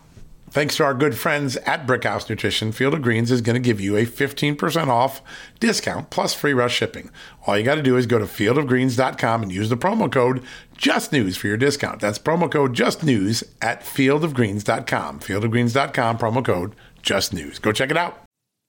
Thanks 0.51 0.75
to 0.75 0.83
our 0.83 0.93
good 0.93 1.17
friends 1.17 1.55
at 1.55 1.87
Brickhouse 1.87 2.29
Nutrition, 2.29 2.73
Field 2.73 2.93
of 2.93 3.01
Greens 3.01 3.31
is 3.31 3.39
going 3.39 3.53
to 3.53 3.61
give 3.61 3.79
you 3.79 3.95
a 3.95 4.05
15% 4.05 4.87
off 4.89 5.21
discount 5.61 6.09
plus 6.09 6.33
free 6.33 6.53
rush 6.53 6.75
shipping. 6.75 7.09
All 7.47 7.57
you 7.57 7.63
got 7.63 7.75
to 7.75 7.81
do 7.81 7.95
is 7.95 8.05
go 8.05 8.19
to 8.19 8.25
fieldofgreens.com 8.25 9.43
and 9.43 9.51
use 9.51 9.69
the 9.69 9.77
promo 9.77 10.11
code 10.11 10.43
JUSTNEWS 10.77 11.37
for 11.37 11.47
your 11.47 11.55
discount. 11.55 12.01
That's 12.01 12.19
promo 12.19 12.51
code 12.51 12.73
JUSTNEWS 12.73 13.45
at 13.61 13.83
fieldofgreens.com. 13.83 15.21
Fieldofgreens.com, 15.21 16.17
promo 16.17 16.43
code 16.43 16.75
JUSTNEWS. 17.01 17.61
Go 17.61 17.71
check 17.71 17.89
it 17.89 17.95
out. 17.95 18.19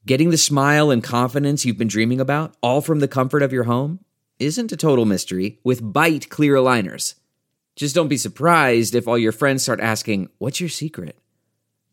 Getting 0.06 0.30
the 0.30 0.38
smile 0.38 0.92
and 0.92 1.02
confidence 1.02 1.64
you've 1.64 1.78
been 1.78 1.88
dreaming 1.88 2.20
about, 2.20 2.54
all 2.62 2.80
from 2.80 3.00
the 3.00 3.08
comfort 3.08 3.42
of 3.42 3.52
your 3.52 3.64
home, 3.64 3.98
isn't 4.38 4.70
a 4.70 4.76
total 4.76 5.04
mystery 5.04 5.58
with 5.64 5.82
Byte 5.82 6.28
clear 6.28 6.54
aligners. 6.54 7.16
Just 7.74 7.96
don't 7.96 8.06
be 8.06 8.16
surprised 8.16 8.94
if 8.94 9.08
all 9.08 9.18
your 9.18 9.32
friends 9.32 9.64
start 9.64 9.80
asking, 9.80 10.28
What's 10.38 10.60
your 10.60 10.68
secret? 10.68 11.18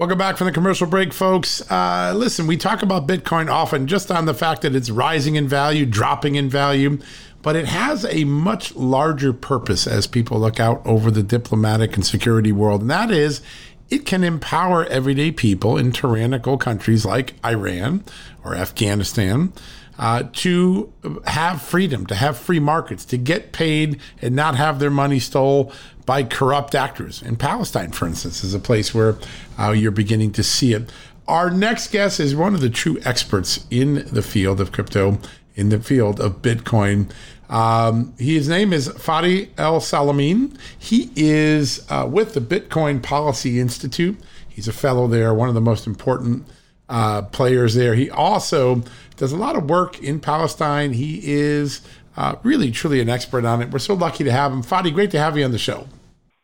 Welcome 0.00 0.16
back 0.16 0.38
from 0.38 0.46
the 0.46 0.52
commercial 0.54 0.86
break, 0.86 1.12
folks. 1.12 1.60
Uh, 1.70 2.14
listen, 2.16 2.46
we 2.46 2.56
talk 2.56 2.80
about 2.80 3.06
Bitcoin 3.06 3.50
often 3.52 3.86
just 3.86 4.10
on 4.10 4.24
the 4.24 4.32
fact 4.32 4.62
that 4.62 4.74
it's 4.74 4.88
rising 4.88 5.36
in 5.36 5.46
value, 5.46 5.84
dropping 5.84 6.36
in 6.36 6.48
value, 6.48 6.98
but 7.42 7.54
it 7.54 7.66
has 7.66 8.06
a 8.06 8.24
much 8.24 8.74
larger 8.74 9.34
purpose 9.34 9.86
as 9.86 10.06
people 10.06 10.40
look 10.40 10.58
out 10.58 10.80
over 10.86 11.10
the 11.10 11.22
diplomatic 11.22 11.96
and 11.96 12.06
security 12.06 12.50
world, 12.50 12.80
and 12.80 12.90
that 12.90 13.10
is 13.10 13.42
it 13.90 14.06
can 14.06 14.24
empower 14.24 14.86
everyday 14.86 15.32
people 15.32 15.76
in 15.76 15.92
tyrannical 15.92 16.56
countries 16.56 17.04
like 17.04 17.34
Iran 17.44 18.02
or 18.42 18.54
Afghanistan. 18.54 19.52
Uh, 20.00 20.22
to 20.32 20.90
have 21.26 21.60
freedom, 21.60 22.06
to 22.06 22.14
have 22.14 22.38
free 22.38 22.58
markets, 22.58 23.04
to 23.04 23.18
get 23.18 23.52
paid 23.52 24.00
and 24.22 24.34
not 24.34 24.56
have 24.56 24.78
their 24.78 24.90
money 24.90 25.18
stole 25.18 25.70
by 26.06 26.22
corrupt 26.22 26.74
actors. 26.74 27.20
In 27.20 27.36
Palestine, 27.36 27.92
for 27.92 28.06
instance, 28.06 28.42
is 28.42 28.54
a 28.54 28.58
place 28.58 28.94
where 28.94 29.18
uh, 29.58 29.72
you're 29.72 29.90
beginning 29.90 30.32
to 30.32 30.42
see 30.42 30.72
it. 30.72 30.90
Our 31.28 31.50
next 31.50 31.92
guest 31.92 32.18
is 32.18 32.34
one 32.34 32.54
of 32.54 32.62
the 32.62 32.70
true 32.70 32.98
experts 33.04 33.66
in 33.70 34.06
the 34.10 34.22
field 34.22 34.58
of 34.58 34.72
crypto, 34.72 35.18
in 35.54 35.68
the 35.68 35.78
field 35.78 36.18
of 36.18 36.40
Bitcoin. 36.40 37.12
Um, 37.50 38.14
his 38.18 38.48
name 38.48 38.72
is 38.72 38.88
Fadi 38.88 39.48
Elsalameen. 39.56 40.58
He 40.78 41.10
is 41.14 41.84
uh, 41.90 42.08
with 42.10 42.32
the 42.32 42.40
Bitcoin 42.40 43.02
Policy 43.02 43.60
Institute. 43.60 44.18
He's 44.48 44.66
a 44.66 44.72
fellow 44.72 45.06
there, 45.06 45.34
one 45.34 45.50
of 45.50 45.54
the 45.54 45.60
most 45.60 45.86
important 45.86 46.46
uh, 46.88 47.22
players 47.22 47.74
there. 47.74 47.94
He 47.94 48.10
also 48.10 48.82
does 49.20 49.32
a 49.32 49.36
lot 49.36 49.54
of 49.54 49.68
work 49.68 50.02
in 50.02 50.18
Palestine. 50.18 50.94
He 50.94 51.20
is 51.22 51.82
uh, 52.16 52.36
really, 52.42 52.70
truly 52.70 53.00
an 53.00 53.10
expert 53.10 53.44
on 53.44 53.60
it. 53.60 53.70
We're 53.70 53.78
so 53.78 53.92
lucky 53.92 54.24
to 54.24 54.32
have 54.32 54.50
him. 54.50 54.62
Fadi, 54.62 54.92
great 54.92 55.10
to 55.10 55.18
have 55.18 55.36
you 55.36 55.44
on 55.44 55.52
the 55.52 55.58
show. 55.58 55.86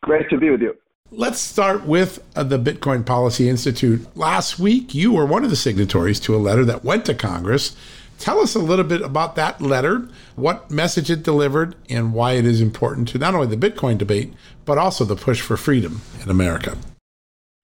Great 0.03 0.29
to 0.29 0.37
be 0.37 0.51
with 0.51 0.61
you. 0.61 0.77
Let's 1.11 1.41
start 1.41 1.87
with 1.87 2.23
uh, 2.37 2.43
the 2.45 2.59
Bitcoin 2.59 3.07
Policy 3.07 3.49
Institute. 3.49 4.15
Last 4.15 4.59
week, 4.59 4.95
you 4.95 5.13
were 5.13 5.25
one 5.25 5.43
of 5.43 5.49
the 5.49 5.57
signatories 5.57 6.21
to 6.21 6.37
a 6.37 6.37
letter 6.37 6.67
that 6.67 6.85
went 6.85 7.07
to 7.07 7.15
Congress. 7.15 7.75
Tell 8.19 8.41
us 8.41 8.55
a 8.55 8.59
little 8.59 8.85
bit 8.85 9.01
about 9.01 9.37
that 9.37 9.63
letter, 9.63 10.11
what 10.35 10.71
message 10.71 11.11
it 11.11 11.23
delivered, 11.23 11.77
and 11.89 12.13
why 12.13 12.33
it 12.33 12.45
is 12.45 12.61
important 12.61 13.09
to 13.09 13.19
not 13.19 13.35
only 13.35 13.47
the 13.47 13.71
Bitcoin 13.71 13.97
debate, 13.97 14.35
but 14.67 14.77
also 14.77 15.05
the 15.05 15.17
push 15.17 15.41
for 15.41 15.57
freedom 15.57 16.03
in 16.23 16.29
America. 16.29 16.77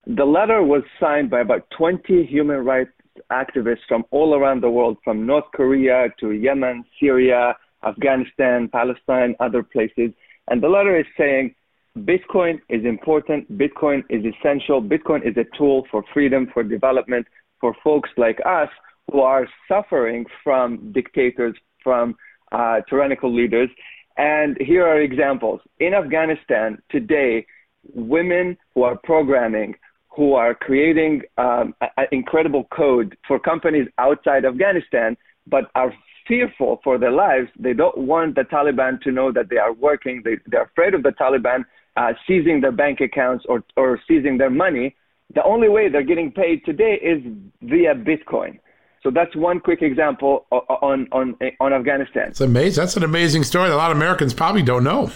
The 0.07 0.25
letter 0.25 0.63
was 0.63 0.81
signed 0.99 1.29
by 1.29 1.41
about 1.41 1.69
20 1.77 2.25
human 2.25 2.65
rights 2.65 2.91
activists 3.31 3.85
from 3.87 4.03
all 4.11 4.35
around 4.35 4.61
the 4.61 4.69
world, 4.69 4.97
from 5.03 5.25
North 5.25 5.45
Korea 5.53 6.07
to 6.19 6.31
Yemen, 6.31 6.83
Syria, 6.99 7.55
Afghanistan, 7.85 8.69
Palestine, 8.69 9.35
other 9.39 9.63
places. 9.63 10.11
And 10.49 10.61
the 10.61 10.69
letter 10.69 10.97
is 10.97 11.05
saying 11.17 11.55
Bitcoin 11.97 12.59
is 12.69 12.85
important, 12.85 13.51
Bitcoin 13.57 14.03
is 14.09 14.23
essential, 14.25 14.81
Bitcoin 14.81 15.27
is 15.27 15.37
a 15.37 15.45
tool 15.57 15.85
for 15.91 16.03
freedom, 16.13 16.47
for 16.53 16.63
development, 16.63 17.27
for 17.59 17.75
folks 17.83 18.09
like 18.17 18.39
us 18.45 18.69
who 19.11 19.21
are 19.21 19.47
suffering 19.67 20.25
from 20.43 20.91
dictators, 20.91 21.55
from 21.83 22.15
uh, 22.51 22.81
tyrannical 22.89 23.33
leaders. 23.33 23.69
And 24.17 24.57
here 24.59 24.85
are 24.87 25.01
examples. 25.01 25.61
In 25.79 25.93
Afghanistan 25.93 26.77
today, 26.89 27.45
women 27.93 28.57
who 28.73 28.83
are 28.83 28.97
programming, 29.03 29.75
who 30.15 30.33
are 30.33 30.53
creating 30.53 31.21
um, 31.37 31.73
a, 31.81 31.87
a 31.97 32.03
incredible 32.11 32.65
code 32.65 33.17
for 33.27 33.39
companies 33.39 33.87
outside 33.97 34.45
Afghanistan, 34.45 35.17
but 35.47 35.65
are 35.75 35.93
fearful 36.27 36.79
for 36.83 36.97
their 36.97 37.11
lives. 37.11 37.49
They 37.59 37.73
don't 37.73 37.97
want 37.97 38.35
the 38.35 38.43
Taliban 38.43 39.01
to 39.01 39.11
know 39.11 39.31
that 39.31 39.49
they 39.49 39.57
are 39.57 39.73
working. 39.73 40.21
They, 40.23 40.37
they're 40.47 40.63
afraid 40.63 40.93
of 40.93 41.03
the 41.03 41.11
Taliban 41.11 41.65
uh, 41.97 42.13
seizing 42.27 42.61
their 42.61 42.71
bank 42.71 43.01
accounts 43.01 43.45
or, 43.47 43.63
or 43.75 43.99
seizing 44.07 44.37
their 44.37 44.49
money. 44.49 44.95
The 45.35 45.43
only 45.43 45.69
way 45.69 45.89
they're 45.89 46.03
getting 46.03 46.31
paid 46.31 46.63
today 46.65 46.99
is 47.01 47.21
via 47.61 47.95
Bitcoin. 47.95 48.59
So 49.01 49.11
that's 49.11 49.35
one 49.35 49.59
quick 49.59 49.81
example 49.81 50.45
on, 50.49 51.07
on, 51.11 51.35
on 51.59 51.73
Afghanistan. 51.73 52.29
It's 52.29 52.39
amazing. 52.39 52.81
That's 52.81 52.95
an 52.95 53.03
amazing 53.03 53.43
story 53.43 53.67
that 53.67 53.75
a 53.75 53.77
lot 53.77 53.91
of 53.91 53.97
Americans 53.97 54.33
probably 54.33 54.61
don't 54.61 54.83
know. 54.83 55.11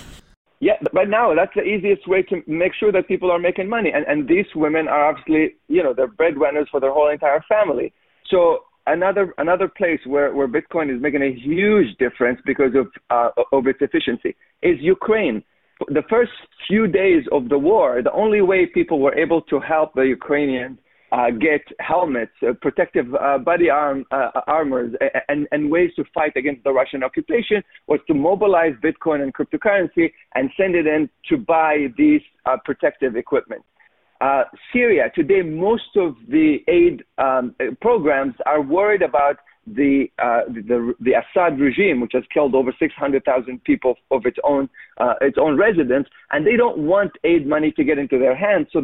Yeah, 0.59 0.73
right 0.91 1.09
now 1.09 1.35
that's 1.35 1.53
the 1.55 1.61
easiest 1.61 2.07
way 2.07 2.23
to 2.23 2.41
make 2.47 2.73
sure 2.73 2.91
that 2.91 3.07
people 3.07 3.29
are 3.29 3.37
making 3.39 3.69
money, 3.69 3.91
and 3.93 4.05
and 4.07 4.27
these 4.27 4.47
women 4.55 4.87
are 4.87 5.09
obviously 5.09 5.55
you 5.67 5.83
know 5.83 5.93
they're 5.93 6.07
breadwinners 6.07 6.67
for 6.71 6.79
their 6.79 6.91
whole 6.91 7.09
entire 7.09 7.43
family. 7.47 7.93
So 8.29 8.63
another 8.87 9.33
another 9.37 9.67
place 9.67 9.99
where 10.05 10.33
where 10.33 10.47
Bitcoin 10.47 10.93
is 10.93 11.01
making 11.01 11.21
a 11.21 11.31
huge 11.31 11.95
difference 11.99 12.39
because 12.45 12.73
of 12.75 12.87
uh, 13.11 13.29
of 13.51 13.67
its 13.67 13.79
efficiency 13.81 14.35
is 14.63 14.77
Ukraine. 14.79 15.43
The 15.89 16.01
first 16.09 16.31
few 16.67 16.87
days 16.87 17.23
of 17.31 17.49
the 17.49 17.59
war, 17.59 18.01
the 18.01 18.11
only 18.11 18.41
way 18.41 18.65
people 18.65 18.99
were 18.99 19.13
able 19.13 19.43
to 19.43 19.59
help 19.59 19.93
the 19.93 20.07
Ukrainians 20.19 20.79
uh, 21.11 21.29
get 21.31 21.61
helmets, 21.79 22.31
uh, 22.47 22.53
protective 22.61 23.05
uh, 23.15 23.37
body 23.37 23.69
arm, 23.69 24.05
uh, 24.11 24.29
armors, 24.47 24.93
and, 25.29 25.47
and 25.51 25.71
ways 25.71 25.91
to 25.95 26.03
fight 26.13 26.33
against 26.35 26.63
the 26.63 26.71
Russian 26.71 27.03
occupation 27.03 27.63
was 27.87 27.99
to 28.07 28.13
mobilize 28.13 28.73
Bitcoin 28.83 29.21
and 29.21 29.33
cryptocurrency 29.33 30.11
and 30.35 30.49
send 30.57 30.75
it 30.75 30.85
in 30.85 31.09
to 31.29 31.37
buy 31.37 31.87
these 31.97 32.21
uh, 32.45 32.57
protective 32.65 33.15
equipment. 33.15 33.63
Uh, 34.19 34.43
Syria, 34.73 35.11
today, 35.13 35.41
most 35.41 35.95
of 35.95 36.15
the 36.27 36.57
aid 36.67 37.03
um, 37.17 37.55
programs 37.81 38.33
are 38.45 38.61
worried 38.61 39.03
about 39.03 39.37
the, 39.75 40.07
uh, 40.19 40.41
the, 40.47 40.93
the 40.99 41.13
Assad 41.13 41.59
regime, 41.59 41.99
which 41.99 42.13
has 42.13 42.23
killed 42.33 42.55
over 42.55 42.73
600,000 42.77 43.63
people 43.63 43.95
of 44.11 44.25
its 44.25 44.37
own 44.43 44.69
uh, 44.97 45.13
its 45.21 45.37
own 45.39 45.57
residents, 45.57 46.09
and 46.31 46.45
they 46.45 46.55
don't 46.55 46.77
want 46.79 47.11
aid 47.23 47.45
money 47.45 47.71
to 47.73 47.83
get 47.83 47.97
into 47.97 48.17
their 48.17 48.35
hands. 48.35 48.67
So 48.73 48.81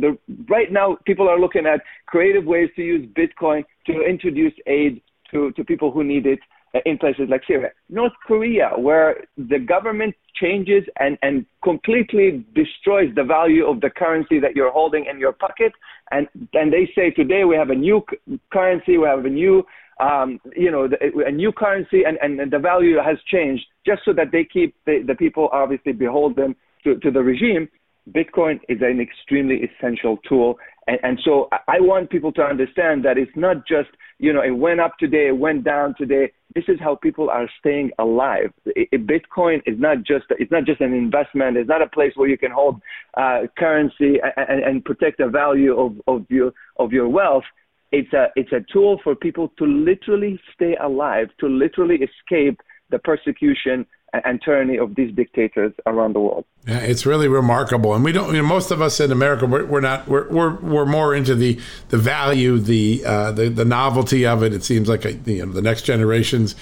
right 0.47 0.71
now, 0.71 0.97
people 1.05 1.27
are 1.27 1.39
looking 1.39 1.65
at 1.65 1.81
creative 2.05 2.45
ways 2.45 2.69
to 2.75 2.83
use 2.83 3.07
Bitcoin 3.15 3.63
to 3.87 4.01
introduce 4.03 4.53
aid 4.67 5.01
to, 5.31 5.51
to 5.53 5.63
people 5.63 5.91
who 5.91 6.03
need 6.03 6.25
it 6.25 6.39
uh, 6.75 6.79
in 6.85 6.97
places 6.97 7.25
like 7.29 7.41
Syria. 7.47 7.69
North 7.89 8.13
Korea, 8.25 8.71
where 8.77 9.23
the 9.37 9.59
government 9.59 10.15
changes 10.35 10.83
and, 10.99 11.17
and 11.21 11.45
completely 11.63 12.45
destroys 12.55 13.13
the 13.15 13.23
value 13.23 13.65
of 13.65 13.81
the 13.81 13.89
currency 13.89 14.39
that 14.39 14.55
you're 14.55 14.71
holding 14.71 15.05
in 15.05 15.19
your 15.19 15.33
pocket. 15.33 15.71
And, 16.11 16.27
and 16.53 16.73
they 16.73 16.89
say 16.95 17.11
today 17.11 17.43
we 17.43 17.55
have 17.55 17.69
a 17.69 17.75
new 17.75 18.03
currency, 18.51 18.97
we 18.97 19.07
have 19.07 19.25
a 19.25 19.29
new 19.29 19.63
um, 19.99 20.39
you 20.55 20.71
know, 20.71 20.87
the, 20.87 20.97
a 21.25 21.31
new 21.31 21.51
currency 21.51 22.03
and, 22.05 22.17
and, 22.21 22.39
and, 22.39 22.51
the 22.51 22.59
value 22.59 22.97
has 22.97 23.17
changed 23.31 23.63
just 23.85 24.01
so 24.05 24.13
that 24.13 24.31
they 24.31 24.43
keep 24.43 24.75
the, 24.85 25.03
the 25.05 25.15
people 25.15 25.49
obviously 25.51 25.91
beholden 25.91 26.55
to, 26.83 26.97
to 26.99 27.11
the 27.11 27.21
regime. 27.21 27.69
Bitcoin 28.09 28.59
is 28.67 28.79
an 28.81 28.99
extremely 28.99 29.61
essential 29.61 30.17
tool. 30.27 30.57
And, 30.87 30.99
and 31.03 31.19
so 31.23 31.47
I 31.51 31.79
want 31.79 32.09
people 32.09 32.31
to 32.33 32.41
understand 32.41 33.05
that 33.05 33.17
it's 33.17 33.31
not 33.35 33.65
just, 33.67 33.89
you 34.19 34.33
know, 34.33 34.41
it 34.41 34.51
went 34.51 34.81
up 34.81 34.97
today, 34.99 35.27
it 35.27 35.37
went 35.37 35.63
down 35.63 35.95
today. 35.97 36.31
This 36.53 36.65
is 36.67 36.79
how 36.79 36.95
people 36.95 37.29
are 37.29 37.49
staying 37.59 37.91
alive. 37.99 38.51
It, 38.65 38.89
it, 38.91 39.07
Bitcoin 39.07 39.61
is 39.65 39.79
not 39.79 39.99
just, 39.99 40.25
it's 40.31 40.51
not 40.51 40.65
just 40.65 40.81
an 40.81 40.93
investment. 40.93 41.55
It's 41.55 41.69
not 41.69 41.81
a 41.81 41.87
place 41.87 42.11
where 42.15 42.27
you 42.27 42.37
can 42.37 42.51
hold 42.51 42.81
uh, 43.15 43.43
currency 43.57 44.15
and, 44.35 44.63
and 44.63 44.83
protect 44.83 45.19
the 45.19 45.27
value 45.27 45.77
of, 45.79 45.93
of, 46.07 46.25
your, 46.29 46.51
of 46.77 46.91
your 46.91 47.07
wealth 47.07 47.45
it's 47.93 48.11
a 48.11 48.27
it's 48.35 48.51
a 48.51 48.59
tool 48.73 48.99
for 49.03 49.15
people 49.15 49.53
to 49.59 49.65
literally 49.65 50.39
stay 50.53 50.75
alive, 50.81 51.29
to 51.39 51.47
literally 51.47 51.99
escape 52.07 52.59
the 52.89 52.99
persecution 52.99 53.85
and 54.25 54.41
tyranny 54.43 54.77
of 54.77 54.93
these 54.95 55.13
dictators 55.15 55.73
around 55.87 56.13
the 56.13 56.19
world. 56.19 56.45
Yeah, 56.67 56.79
it's 56.79 57.05
really 57.05 57.27
remarkable, 57.27 57.93
and 57.93 58.03
we 58.03 58.11
don't. 58.11 58.33
You 58.33 58.41
know, 58.41 58.47
most 58.47 58.71
of 58.71 58.81
us 58.81 58.99
in 58.99 59.11
America, 59.11 59.45
we're, 59.45 59.65
we're 59.65 59.81
not. 59.81 60.07
We're, 60.07 60.27
we're 60.29 60.55
we're 60.59 60.85
more 60.85 61.13
into 61.13 61.35
the 61.35 61.59
the 61.89 61.97
value, 61.97 62.57
the 62.57 63.03
uh, 63.05 63.31
the 63.31 63.49
the 63.49 63.65
novelty 63.65 64.25
of 64.25 64.41
it. 64.41 64.53
It 64.53 64.63
seems 64.63 64.89
like 64.89 65.05
a, 65.05 65.13
you 65.13 65.45
know 65.45 65.51
the 65.51 65.61
next 65.61 65.83
generation's 65.83 66.55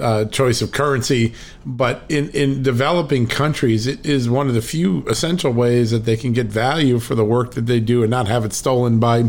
uh, 0.00 0.24
choice 0.26 0.62
of 0.62 0.72
currency, 0.72 1.34
but 1.66 2.02
in, 2.08 2.30
in 2.30 2.62
developing 2.62 3.26
countries, 3.26 3.86
it 3.86 4.04
is 4.06 4.30
one 4.30 4.48
of 4.48 4.54
the 4.54 4.62
few 4.62 5.04
essential 5.08 5.52
ways 5.52 5.90
that 5.90 6.04
they 6.04 6.16
can 6.16 6.32
get 6.32 6.46
value 6.46 6.98
for 6.98 7.14
the 7.14 7.24
work 7.24 7.52
that 7.54 7.66
they 7.66 7.80
do 7.80 8.02
and 8.02 8.10
not 8.10 8.28
have 8.28 8.44
it 8.44 8.52
stolen 8.52 8.98
by 9.00 9.24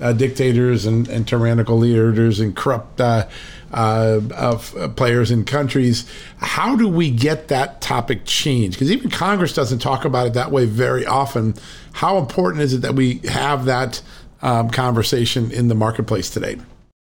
uh, 0.00 0.12
dictators 0.12 0.86
and, 0.86 1.08
and, 1.08 1.26
tyrannical 1.26 1.76
leaders 1.76 2.40
and 2.40 2.54
corrupt 2.56 3.00
uh, 3.00 3.26
uh, 3.72 4.20
uh, 4.34 4.88
players 4.88 5.30
in 5.30 5.44
countries. 5.44 6.10
How 6.38 6.76
do 6.76 6.88
we 6.88 7.10
get 7.10 7.48
that 7.48 7.80
topic 7.80 8.24
changed? 8.24 8.76
Because 8.76 8.90
even 8.90 9.10
Congress 9.10 9.52
doesn't 9.52 9.80
talk 9.80 10.04
about 10.04 10.26
it 10.26 10.34
that 10.34 10.50
way 10.50 10.66
very 10.66 11.04
often. 11.04 11.54
How 11.92 12.18
important 12.18 12.62
is 12.62 12.74
it 12.74 12.78
that 12.78 12.94
we 12.94 13.18
have 13.28 13.64
that 13.64 14.00
um, 14.42 14.70
conversation 14.70 15.50
in 15.50 15.68
the 15.68 15.74
marketplace 15.74 16.30
today? 16.30 16.58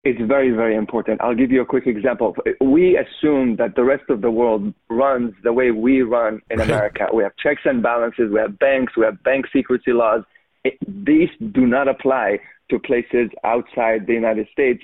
It's 0.04 0.20
very, 0.20 0.52
very 0.52 0.76
important. 0.76 1.20
I'll 1.20 1.34
give 1.34 1.50
you 1.50 1.60
a 1.60 1.66
quick 1.66 1.88
example. 1.88 2.36
We 2.60 2.96
assume 2.96 3.56
that 3.56 3.74
the 3.74 3.82
rest 3.82 4.04
of 4.08 4.20
the 4.20 4.30
world 4.30 4.72
runs 4.88 5.34
the 5.42 5.52
way 5.52 5.72
we 5.72 6.02
run 6.02 6.40
in 6.48 6.60
right. 6.60 6.68
America. 6.68 7.08
We 7.12 7.24
have 7.24 7.32
checks 7.42 7.62
and 7.64 7.82
balances, 7.82 8.30
we 8.32 8.38
have 8.38 8.56
banks, 8.56 8.96
we 8.96 9.04
have 9.04 9.20
bank 9.24 9.46
secrecy 9.52 9.92
laws. 9.92 10.22
It, 10.62 10.78
these 10.86 11.28
do 11.52 11.66
not 11.66 11.88
apply 11.88 12.38
to 12.70 12.78
places 12.78 13.30
outside 13.44 14.06
the 14.06 14.12
United 14.12 14.48
States, 14.52 14.82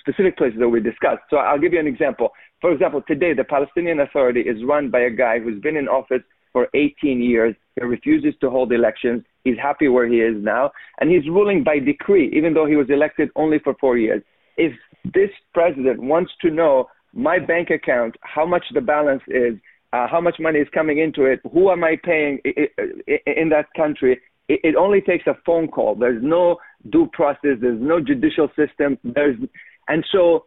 specific 0.00 0.36
places 0.36 0.58
that 0.58 0.68
we 0.68 0.80
discussed. 0.80 1.22
So 1.30 1.36
I'll 1.36 1.58
give 1.58 1.72
you 1.72 1.80
an 1.80 1.86
example. 1.86 2.30
For 2.60 2.72
example, 2.72 3.02
today 3.06 3.34
the 3.34 3.44
Palestinian 3.44 4.00
Authority 4.00 4.40
is 4.40 4.64
run 4.64 4.90
by 4.90 5.00
a 5.00 5.10
guy 5.10 5.38
who's 5.38 5.60
been 5.60 5.76
in 5.76 5.88
office 5.88 6.22
for 6.52 6.68
18 6.74 7.20
years. 7.20 7.54
He 7.76 7.84
refuses 7.84 8.34
to 8.40 8.50
hold 8.50 8.72
elections. 8.72 9.24
He's 9.44 9.58
happy 9.60 9.88
where 9.88 10.06
he 10.06 10.20
is 10.20 10.42
now, 10.42 10.70
and 11.00 11.10
he's 11.10 11.26
ruling 11.26 11.64
by 11.64 11.78
decree, 11.78 12.30
even 12.34 12.54
though 12.54 12.66
he 12.66 12.76
was 12.76 12.88
elected 12.90 13.30
only 13.36 13.58
for 13.58 13.74
four 13.80 13.98
years. 13.98 14.22
If 14.56 14.72
this 15.04 15.30
president 15.52 16.00
wants 16.00 16.32
to 16.42 16.50
know 16.50 16.88
my 17.12 17.38
bank 17.38 17.70
account, 17.70 18.16
how 18.22 18.46
much 18.46 18.64
the 18.72 18.80
balance 18.80 19.22
is, 19.26 19.54
uh, 19.92 20.06
how 20.08 20.20
much 20.20 20.36
money 20.38 20.60
is 20.60 20.68
coming 20.72 20.98
into 20.98 21.24
it, 21.24 21.40
who 21.52 21.70
am 21.70 21.84
I 21.84 21.96
paying 22.02 22.38
in 22.44 23.48
that 23.50 23.66
country, 23.76 24.20
it 24.48 24.76
only 24.76 25.00
takes 25.00 25.26
a 25.26 25.36
phone 25.46 25.68
call. 25.68 25.94
There's 25.94 26.22
no 26.22 26.58
due 26.90 27.08
process. 27.12 27.58
There's 27.60 27.80
no 27.80 28.00
judicial 28.00 28.48
system. 28.56 28.98
There's, 29.04 29.36
and 29.88 30.04
so 30.12 30.46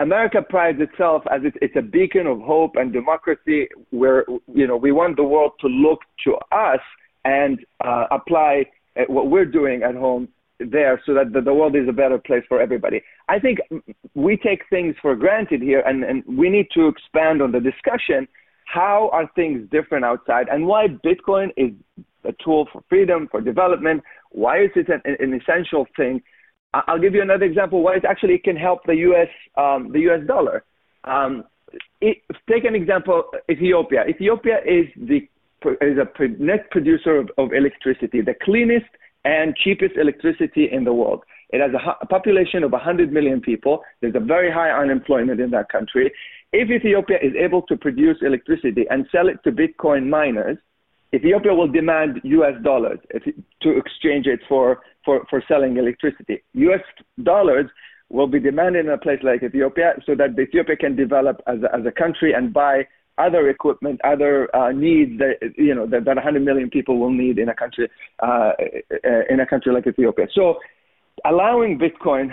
America 0.00 0.42
prides 0.48 0.78
itself 0.80 1.22
as 1.30 1.42
it, 1.44 1.54
it's 1.60 1.74
a 1.76 1.82
beacon 1.82 2.26
of 2.26 2.40
hope 2.40 2.72
and 2.76 2.92
democracy 2.92 3.68
where, 3.90 4.24
you 4.52 4.66
know, 4.66 4.76
we 4.76 4.92
want 4.92 5.16
the 5.16 5.24
world 5.24 5.52
to 5.60 5.66
look 5.66 6.00
to 6.24 6.36
us 6.52 6.80
and 7.24 7.58
uh, 7.84 8.06
apply 8.10 8.64
uh, 8.96 9.02
what 9.08 9.28
we're 9.28 9.44
doing 9.44 9.82
at 9.82 9.94
home 9.94 10.28
there 10.60 11.00
so 11.06 11.14
that 11.14 11.32
the, 11.32 11.54
world 11.54 11.76
is 11.76 11.88
a 11.88 11.92
better 11.92 12.18
place 12.18 12.42
for 12.48 12.60
everybody. 12.60 13.00
I 13.28 13.38
think 13.38 13.58
we 14.14 14.36
take 14.36 14.62
things 14.70 14.96
for 15.00 15.14
granted 15.14 15.62
here 15.62 15.80
and, 15.80 16.04
and 16.04 16.24
we 16.26 16.48
need 16.48 16.68
to 16.74 16.88
expand 16.88 17.42
on 17.42 17.52
the 17.52 17.60
discussion. 17.60 18.26
How 18.64 19.08
are 19.12 19.30
things 19.34 19.68
different 19.70 20.04
outside 20.04 20.48
and 20.50 20.66
why 20.66 20.88
Bitcoin 20.88 21.50
is 21.56 21.72
a 22.24 22.32
tool 22.44 22.68
for 22.72 22.82
freedom, 22.88 23.28
for 23.30 23.40
development, 23.40 24.02
why 24.30 24.62
is 24.62 24.70
it 24.76 24.88
an, 24.88 25.02
an 25.18 25.40
essential 25.40 25.86
thing? 25.96 26.22
I'll 26.74 27.00
give 27.00 27.14
you 27.14 27.22
another 27.22 27.44
example 27.44 27.82
why 27.82 27.96
it 27.96 28.04
actually 28.04 28.38
can 28.38 28.56
help 28.56 28.80
the 28.84 28.96
U.S. 28.96 29.28
Um, 29.56 29.90
the 29.92 30.00
U.S. 30.00 30.20
dollar. 30.26 30.64
Um, 31.04 31.44
it, 32.00 32.18
take 32.48 32.64
an 32.64 32.74
example, 32.74 33.24
Ethiopia. 33.50 34.04
Ethiopia 34.06 34.58
is 34.64 34.86
the 34.96 35.28
is 35.80 35.98
a 35.98 36.28
net 36.40 36.70
producer 36.70 37.16
of, 37.16 37.30
of 37.36 37.52
electricity, 37.52 38.20
the 38.20 38.34
cleanest 38.42 38.86
and 39.24 39.56
cheapest 39.56 39.96
electricity 39.96 40.68
in 40.70 40.84
the 40.84 40.92
world. 40.92 41.24
It 41.50 41.60
has 41.60 41.72
a, 41.72 41.96
a, 42.00 42.06
population 42.06 42.62
of 42.62 42.72
100 42.72 43.12
million 43.12 43.40
people. 43.40 43.82
There's 44.00 44.14
a 44.14 44.20
very 44.20 44.52
high 44.52 44.70
unemployment 44.70 45.40
in 45.40 45.50
that 45.50 45.68
country. 45.70 46.12
If 46.52 46.70
Ethiopia 46.70 47.18
is 47.20 47.32
able 47.38 47.62
to 47.62 47.76
produce 47.76 48.18
electricity 48.22 48.86
and 48.90 49.06
sell 49.10 49.28
it 49.28 49.38
to 49.44 49.50
Bitcoin 49.50 50.08
miners, 50.08 50.58
Ethiopia 51.14 51.54
will 51.54 51.68
demand 51.68 52.20
U.S. 52.22 52.54
dollars 52.62 52.98
to 53.62 53.70
exchange 53.76 54.26
it 54.26 54.40
for 54.48 54.80
for, 55.04 55.24
for 55.30 55.42
selling 55.48 55.78
electricity. 55.78 56.42
US 56.52 56.80
dollars 57.22 57.66
will 58.10 58.26
be 58.26 58.38
demanded 58.38 58.86
in 58.86 58.92
a 58.92 58.98
place 58.98 59.20
like 59.22 59.42
Ethiopia 59.42 59.94
so 60.04 60.14
that 60.14 60.38
Ethiopia 60.38 60.76
can 60.76 60.96
develop 60.96 61.40
as 61.46 61.58
a, 61.62 61.74
as 61.74 61.86
a 61.86 61.90
country 61.90 62.32
and 62.34 62.52
buy 62.52 62.86
other 63.18 63.48
equipment, 63.48 64.00
other 64.04 64.54
uh, 64.54 64.70
needs 64.70 65.18
that 65.18 65.36
you 65.56 65.74
know 65.74 65.86
that, 65.86 66.04
that 66.04 66.16
100 66.16 66.44
million 66.44 66.70
people 66.70 66.98
will 66.98 67.12
need 67.12 67.38
in 67.38 67.48
a 67.48 67.54
country 67.54 67.88
uh, 68.20 68.52
in 69.30 69.40
a 69.40 69.46
country 69.46 69.72
like 69.72 69.86
Ethiopia. 69.86 70.26
So, 70.34 70.58
allowing 71.24 71.78
Bitcoin 71.78 72.28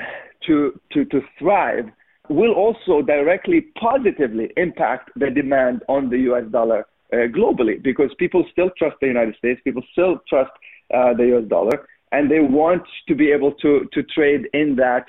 to 0.47 0.79
to 0.93 1.05
to 1.05 1.21
thrive 1.39 1.85
will 2.29 2.53
also 2.53 3.01
directly 3.01 3.67
positively 3.79 4.51
impact 4.57 5.11
the 5.15 5.29
demand 5.29 5.83
on 5.87 6.09
the 6.09 6.17
U.S. 6.29 6.43
dollar 6.51 6.85
uh, 7.13 7.27
globally 7.27 7.81
because 7.81 8.09
people 8.17 8.45
still 8.51 8.69
trust 8.77 8.95
the 9.01 9.07
United 9.07 9.35
States, 9.35 9.61
people 9.63 9.83
still 9.91 10.19
trust 10.27 10.51
uh, 10.93 11.13
the 11.13 11.25
U.S. 11.27 11.47
dollar, 11.47 11.87
and 12.11 12.29
they 12.29 12.39
want 12.39 12.83
to 13.07 13.15
be 13.15 13.31
able 13.31 13.51
to 13.53 13.87
to 13.93 14.03
trade 14.03 14.47
in 14.53 14.75
that 14.75 15.05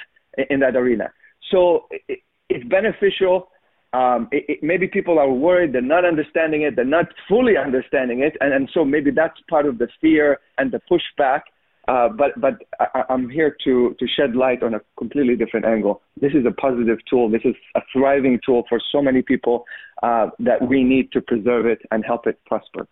in 0.50 0.60
that 0.60 0.76
arena. 0.76 1.10
So 1.50 1.86
it, 2.08 2.20
it's 2.48 2.68
beneficial. 2.68 3.48
Um, 3.92 4.28
it, 4.30 4.44
it, 4.48 4.58
maybe 4.62 4.88
people 4.88 5.18
are 5.18 5.30
worried, 5.30 5.72
they're 5.72 5.80
not 5.80 6.04
understanding 6.04 6.62
it, 6.62 6.76
they're 6.76 6.84
not 6.84 7.06
fully 7.28 7.56
understanding 7.56 8.20
it, 8.20 8.36
and, 8.40 8.52
and 8.52 8.68
so 8.74 8.84
maybe 8.84 9.10
that's 9.10 9.40
part 9.48 9.64
of 9.64 9.78
the 9.78 9.88
fear 10.00 10.38
and 10.58 10.70
the 10.70 10.80
pushback. 10.90 11.42
Uh, 11.88 12.08
but 12.08 12.38
but 12.40 12.64
I, 12.80 13.04
I'm 13.08 13.30
here 13.30 13.56
to 13.64 13.94
to 13.98 14.06
shed 14.08 14.34
light 14.34 14.62
on 14.62 14.74
a 14.74 14.80
completely 14.98 15.36
different 15.36 15.66
angle. 15.66 16.02
This 16.20 16.32
is 16.32 16.44
a 16.44 16.50
positive 16.50 16.98
tool. 17.08 17.28
This 17.30 17.42
is 17.44 17.54
a 17.76 17.80
thriving 17.92 18.40
tool 18.44 18.64
for 18.68 18.80
so 18.92 19.00
many 19.00 19.22
people 19.22 19.64
uh, 20.02 20.30
that 20.40 20.66
we 20.66 20.82
need 20.82 21.12
to 21.12 21.20
preserve 21.20 21.66
it 21.66 21.80
and 21.92 22.04
help 22.04 22.26
it 22.26 22.40
prosper. 22.44 22.88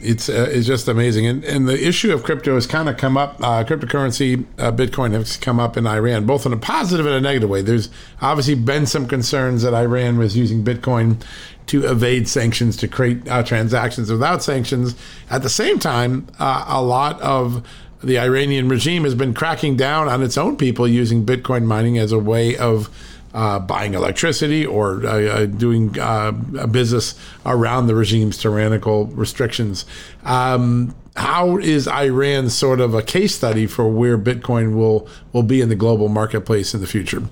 It's 0.00 0.28
uh, 0.28 0.46
it's 0.50 0.66
just 0.66 0.86
amazing, 0.88 1.26
and 1.26 1.44
and 1.44 1.68
the 1.68 1.86
issue 1.86 2.12
of 2.12 2.22
crypto 2.22 2.54
has 2.54 2.66
kind 2.66 2.88
of 2.88 2.96
come 2.96 3.16
up. 3.16 3.36
Uh, 3.40 3.64
cryptocurrency, 3.64 4.46
uh, 4.56 4.70
Bitcoin 4.70 5.12
has 5.12 5.36
come 5.36 5.58
up 5.58 5.76
in 5.76 5.86
Iran, 5.86 6.24
both 6.24 6.46
in 6.46 6.52
a 6.52 6.56
positive 6.56 7.04
and 7.04 7.16
a 7.16 7.20
negative 7.20 7.50
way. 7.50 7.62
There's 7.62 7.90
obviously 8.22 8.54
been 8.54 8.86
some 8.86 9.08
concerns 9.08 9.62
that 9.62 9.74
Iran 9.74 10.16
was 10.16 10.36
using 10.36 10.62
Bitcoin 10.62 11.20
to 11.66 11.84
evade 11.84 12.28
sanctions, 12.28 12.76
to 12.78 12.88
create 12.88 13.26
transactions 13.44 14.10
without 14.10 14.42
sanctions. 14.42 14.94
At 15.30 15.42
the 15.42 15.50
same 15.50 15.78
time, 15.78 16.28
a 16.38 16.80
lot 16.80 17.20
of 17.20 17.66
the 18.02 18.18
Iranian 18.18 18.68
regime 18.68 19.04
has 19.04 19.14
been 19.14 19.34
cracking 19.34 19.76
down 19.76 20.08
on 20.08 20.22
its 20.22 20.38
own 20.38 20.56
people 20.56 20.86
using 20.86 21.24
Bitcoin 21.24 21.64
mining 21.64 21.98
as 21.98 22.12
a 22.12 22.18
way 22.18 22.56
of 22.56 22.88
uh, 23.34 23.58
buying 23.58 23.94
electricity 23.94 24.64
or 24.64 25.04
uh, 25.04 25.20
uh 25.20 25.46
doing 25.46 25.98
uh, 25.98 26.32
business 26.70 27.14
around 27.44 27.86
the 27.86 27.94
regime's 27.94 28.38
tyrannical 28.38 29.06
restrictions. 29.06 29.84
Um, 30.24 30.94
how 31.16 31.58
is 31.58 31.88
Iran 31.88 32.48
sort 32.48 32.80
of 32.80 32.94
a 32.94 33.02
case 33.02 33.34
study 33.34 33.66
for 33.66 33.88
where 33.88 34.16
Bitcoin 34.16 34.74
will 34.74 35.08
will 35.32 35.42
be 35.42 35.60
in 35.60 35.68
the 35.68 35.74
global 35.74 36.08
marketplace 36.08 36.74
in 36.74 36.80
the 36.80 36.86
future? 36.86 37.22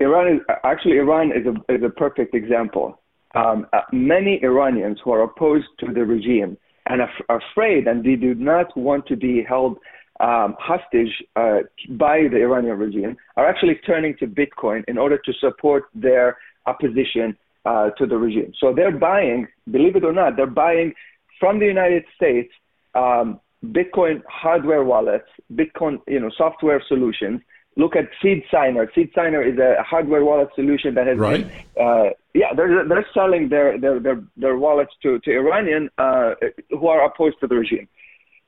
Iran 0.00 0.34
is 0.34 0.40
actually 0.64 0.98
Iran 0.98 1.32
is 1.32 1.46
a 1.46 1.72
is 1.72 1.82
a 1.82 1.88
perfect 1.88 2.34
example. 2.34 3.00
Um, 3.34 3.66
uh, 3.72 3.82
many 3.92 4.42
Iranians 4.42 4.98
who 5.02 5.12
are 5.12 5.22
opposed 5.22 5.66
to 5.80 5.92
the 5.92 6.04
regime 6.04 6.56
and 6.86 7.02
are 7.02 7.40
afraid, 7.50 7.86
and 7.86 8.04
they 8.04 8.16
do 8.16 8.34
not 8.34 8.76
want 8.76 9.06
to 9.06 9.16
be 9.16 9.42
held 9.42 9.78
um, 10.20 10.56
hostage 10.58 11.12
uh, 11.36 11.58
by 11.90 12.22
the 12.30 12.40
Iranian 12.40 12.78
regime 12.78 13.16
are 13.36 13.46
actually 13.46 13.74
turning 13.86 14.16
to 14.18 14.26
Bitcoin 14.26 14.82
in 14.88 14.96
order 14.96 15.18
to 15.18 15.32
support 15.40 15.84
their 15.94 16.38
opposition 16.66 17.36
uh, 17.66 17.90
to 17.98 18.06
the 18.06 18.16
regime. 18.16 18.52
So 18.58 18.72
they're 18.74 18.96
buying, 18.96 19.46
believe 19.70 19.96
it 19.96 20.04
or 20.04 20.12
not, 20.12 20.36
they're 20.36 20.46
buying 20.46 20.94
from 21.38 21.58
the 21.58 21.66
United 21.66 22.04
States 22.14 22.50
um, 22.94 23.40
Bitcoin 23.64 24.22
hardware 24.28 24.84
wallets, 24.84 25.28
Bitcoin 25.52 25.98
you 26.06 26.20
know 26.20 26.30
software 26.36 26.82
solutions. 26.88 27.40
Look 27.78 27.94
at 27.94 28.08
Seed 28.22 28.42
Signer. 28.50 28.90
Seed 28.94 29.10
Signer 29.14 29.42
is 29.42 29.58
a 29.58 29.82
hardware 29.82 30.24
wallet 30.24 30.48
solution 30.54 30.94
that 30.94 31.06
has 31.06 31.18
right. 31.18 31.46
been, 31.46 31.84
uh, 31.86 32.10
yeah, 32.34 32.54
they're 32.56 32.88
they're 32.88 33.06
selling 33.12 33.50
their 33.50 33.78
their 33.78 34.00
their, 34.00 34.22
their 34.36 34.56
wallets 34.56 34.92
to 35.02 35.18
to 35.20 35.30
Iranian 35.30 35.90
uh, 35.98 36.34
who 36.70 36.86
are 36.88 37.04
opposed 37.04 37.38
to 37.40 37.46
the 37.46 37.54
regime. 37.54 37.86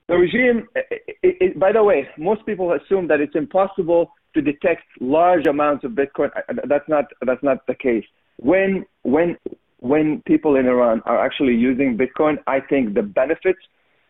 The 0.09 0.17
regime, 0.17 0.67
it, 0.75 1.17
it, 1.23 1.59
by 1.59 1.73
the 1.73 1.85
way, 1.85 2.09
most 2.17 2.47
people 2.47 2.73
assume 2.73 3.09
that 3.09 3.21
it's 3.21 3.37
impossible 3.37 4.11
to 4.35 4.41
detect 4.41 4.85
large 5.01 5.47
amounts 5.47 5.85
of 5.85 5.93
Bitcoin. 5.93 6.31
That's 6.65 6.89
not 6.89 7.05
that's 7.21 7.43
not 7.43 7.67
the 7.67 7.75
case. 7.75 8.05
When 8.39 8.87
when 9.03 9.37
when 9.81 10.23
people 10.27 10.57
in 10.57 10.67
Iran 10.67 11.03
are 11.05 11.23
actually 11.23 11.55
using 11.55 11.99
Bitcoin, 11.99 12.39
I 12.47 12.61
think 12.61 12.95
the 12.95 13.03
benefits 13.03 13.61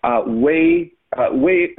uh, 0.04 0.22
way 0.26 0.92
uh, 1.16 1.31
way 1.33 1.74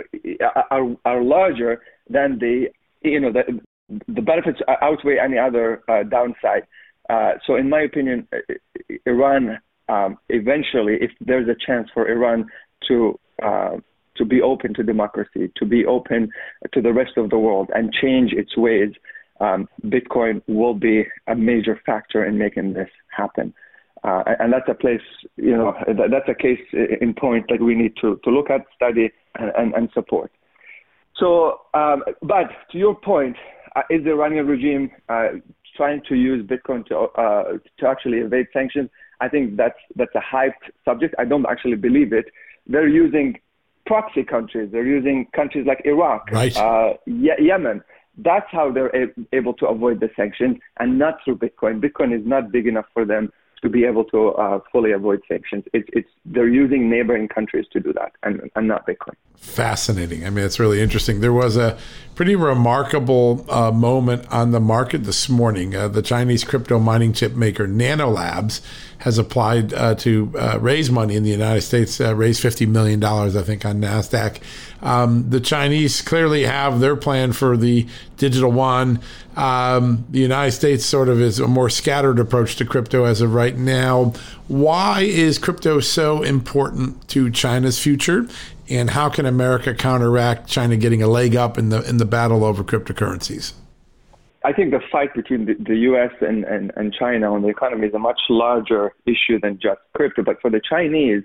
are, 0.71 0.95
are 1.05 1.23
larger 1.23 1.81
than 2.09 2.39
the 2.39 2.67
you 3.01 3.19
know 3.19 3.31
the 3.31 3.59
the 4.07 4.21
benefits 4.21 4.59
outweigh 4.81 5.17
any 5.23 5.37
other 5.37 5.81
uh, 5.87 6.03
downside. 6.03 6.67
Uh, 7.09 7.31
so, 7.45 7.55
in 7.55 7.69
my 7.69 7.81
opinion, 7.81 8.27
Iran 9.05 9.59
um, 9.89 10.17
eventually, 10.29 10.97
if 11.01 11.11
there's 11.19 11.49
a 11.49 11.55
chance 11.65 11.89
for 11.93 12.07
Iran 12.07 12.47
to 12.87 13.19
uh, 13.43 13.77
to 14.17 14.25
be 14.25 14.41
open 14.41 14.73
to 14.75 14.83
democracy, 14.83 15.51
to 15.55 15.65
be 15.65 15.85
open 15.85 16.29
to 16.73 16.81
the 16.81 16.93
rest 16.93 17.13
of 17.17 17.29
the 17.29 17.37
world 17.39 17.69
and 17.73 17.91
change 17.93 18.33
its 18.33 18.55
ways, 18.57 18.89
um, 19.39 19.67
Bitcoin 19.85 20.41
will 20.47 20.73
be 20.73 21.05
a 21.27 21.35
major 21.35 21.79
factor 21.85 22.25
in 22.25 22.37
making 22.37 22.73
this 22.73 22.89
happen. 23.15 23.53
Uh, 24.03 24.23
and 24.39 24.53
that's 24.53 24.67
a 24.67 24.73
place, 24.73 25.01
you 25.37 25.55
know, 25.55 25.73
that's 25.87 26.27
a 26.29 26.33
case 26.33 26.59
in 27.01 27.13
point 27.13 27.45
that 27.49 27.61
we 27.61 27.75
need 27.75 27.93
to, 28.01 28.19
to 28.23 28.29
look 28.29 28.49
at, 28.49 28.61
study, 28.75 29.09
and, 29.37 29.51
and, 29.57 29.73
and 29.73 29.89
support. 29.93 30.31
So, 31.19 31.61
um, 31.73 32.03
but 32.21 32.47
to 32.71 32.77
your 32.77 32.95
point, 32.95 33.35
uh, 33.75 33.81
is 33.89 34.03
the 34.03 34.11
Iranian 34.11 34.47
regime 34.47 34.89
uh, 35.09 35.29
trying 35.75 36.01
to 36.09 36.15
use 36.15 36.45
Bitcoin 36.45 36.85
to 36.87 36.95
uh, 36.97 37.57
to 37.79 37.87
actually 37.87 38.17
evade 38.19 38.47
sanctions? 38.53 38.89
I 39.21 39.27
think 39.27 39.57
that's 39.57 39.77
that's 39.95 40.15
a 40.15 40.21
hyped 40.35 40.71
subject. 40.85 41.15
I 41.19 41.25
don't 41.25 41.45
actually 41.45 41.75
believe 41.75 42.13
it. 42.13 42.25
They're 42.67 42.87
using 42.87 43.39
proxy 43.85 44.23
countries. 44.23 44.69
They're 44.71 44.85
using 44.85 45.27
countries 45.35 45.65
like 45.67 45.81
Iraq, 45.85 46.31
right. 46.31 46.55
uh, 46.55 46.93
Ye- 47.05 47.35
Yemen. 47.39 47.81
That's 48.17 48.45
how 48.51 48.71
they're 48.71 48.95
a- 48.95 49.13
able 49.33 49.53
to 49.55 49.67
avoid 49.67 49.99
the 49.99 50.09
sanctions 50.15 50.57
and 50.79 50.99
not 50.99 51.15
through 51.23 51.37
Bitcoin. 51.37 51.81
Bitcoin 51.81 52.17
is 52.17 52.25
not 52.25 52.51
big 52.51 52.67
enough 52.67 52.85
for 52.93 53.05
them 53.05 53.31
to 53.61 53.69
be 53.69 53.85
able 53.85 54.03
to 54.05 54.29
uh, 54.29 54.59
fully 54.71 54.91
avoid 54.91 55.21
sanctions. 55.27 55.63
It's, 55.73 55.89
it's 55.93 56.09
they're 56.25 56.47
using 56.47 56.89
neighboring 56.89 57.27
countries 57.27 57.65
to 57.73 57.79
do 57.79 57.93
that, 57.93 58.13
and, 58.23 58.49
and 58.55 58.67
not 58.67 58.87
Bitcoin. 58.87 59.15
Fascinating. 59.35 60.25
I 60.25 60.29
mean, 60.29 60.45
it's 60.45 60.59
really 60.59 60.81
interesting. 60.81 61.21
There 61.21 61.33
was 61.33 61.57
a 61.57 61.77
pretty 62.15 62.35
remarkable 62.35 63.45
uh, 63.49 63.71
moment 63.71 64.29
on 64.31 64.51
the 64.51 64.59
market 64.59 65.05
this 65.05 65.29
morning. 65.29 65.75
Uh, 65.75 65.87
the 65.87 66.01
Chinese 66.01 66.43
crypto 66.43 66.79
mining 66.79 67.13
chip 67.13 67.35
maker 67.35 67.67
Nanolabs 67.67 68.61
has 68.99 69.17
applied 69.17 69.73
uh, 69.73 69.95
to 69.95 70.31
uh, 70.37 70.59
raise 70.59 70.91
money 70.91 71.15
in 71.15 71.23
the 71.23 71.29
United 71.29 71.61
States, 71.61 71.99
uh, 72.01 72.15
raise 72.15 72.39
$50 72.39 72.67
million, 72.67 73.03
I 73.03 73.29
think, 73.41 73.65
on 73.65 73.81
NASDAQ. 73.81 74.41
Um, 74.81 75.29
the 75.29 75.39
Chinese 75.39 76.01
clearly 76.01 76.43
have 76.43 76.79
their 76.79 76.95
plan 76.95 77.33
for 77.33 77.55
the 77.55 77.87
digital 78.17 78.51
yuan. 78.53 78.99
Um, 79.37 80.05
the 80.09 80.19
United 80.19 80.51
States 80.51 80.85
sort 80.85 81.07
of 81.07 81.21
is 81.21 81.39
a 81.39 81.47
more 81.47 81.69
scattered 81.69 82.19
approach 82.19 82.57
to 82.57 82.65
crypto 82.65 83.05
as 83.05 83.21
of 83.21 83.33
right 83.33 83.57
now. 83.57 84.13
Why 84.47 85.01
is 85.01 85.37
crypto 85.37 85.79
so 85.79 86.21
important 86.21 87.07
to 87.09 87.29
China's 87.31 87.79
future? 87.79 88.27
And 88.69 88.91
how 88.91 89.09
can 89.09 89.25
America 89.25 89.73
counteract 89.73 90.47
China 90.47 90.77
getting 90.77 91.01
a 91.01 91.07
leg 91.07 91.35
up 91.35 91.57
in 91.57 91.69
the 91.69 91.81
in 91.89 91.97
the 91.97 92.05
battle 92.05 92.43
over 92.43 92.63
cryptocurrencies? 92.63 93.53
I 94.49 94.53
think 94.53 94.71
the 94.71 94.79
fight 94.91 95.13
between 95.13 95.45
the, 95.45 95.53
the 95.63 95.75
U.S. 95.91 96.09
And, 96.21 96.43
and, 96.43 96.71
and 96.75 96.91
China 96.91 97.31
on 97.31 97.43
the 97.43 97.49
economy 97.49 97.85
is 97.85 97.93
a 97.93 97.99
much 97.99 98.19
larger 98.29 98.93
issue 99.05 99.39
than 99.39 99.59
just 99.61 99.79
crypto. 99.95 100.23
But 100.23 100.41
for 100.41 100.49
the 100.49 100.59
Chinese, 100.67 101.21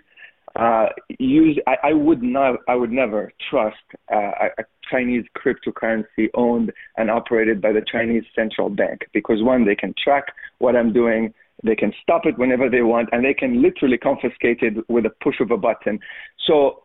uh, 0.56 0.88
use 1.18 1.58
I, 1.66 1.76
I 1.84 1.92
would 1.94 2.22
not 2.22 2.60
I 2.68 2.74
would 2.74 2.92
never 2.92 3.32
trust 3.50 3.76
uh, 4.12 4.50
a, 4.58 4.64
Chinese 4.90 5.24
cryptocurrency 5.34 6.28
owned 6.34 6.70
and 6.98 7.10
operated 7.10 7.62
by 7.62 7.72
the 7.72 7.82
Chinese 7.90 8.24
central 8.36 8.68
bank 8.68 9.00
because 9.14 9.42
one 9.42 9.64
they 9.64 9.74
can 9.74 9.94
track 10.04 10.24
what 10.58 10.76
I'm 10.76 10.92
doing 10.92 11.32
they 11.64 11.74
can 11.74 11.92
stop 12.02 12.26
it 12.26 12.38
whenever 12.38 12.68
they 12.68 12.82
want 12.82 13.08
and 13.10 13.24
they 13.24 13.32
can 13.32 13.62
literally 13.62 13.96
confiscate 13.96 14.58
it 14.60 14.74
with 14.90 15.06
a 15.06 15.10
push 15.22 15.40
of 15.40 15.50
a 15.50 15.56
button 15.56 15.98
so 16.46 16.82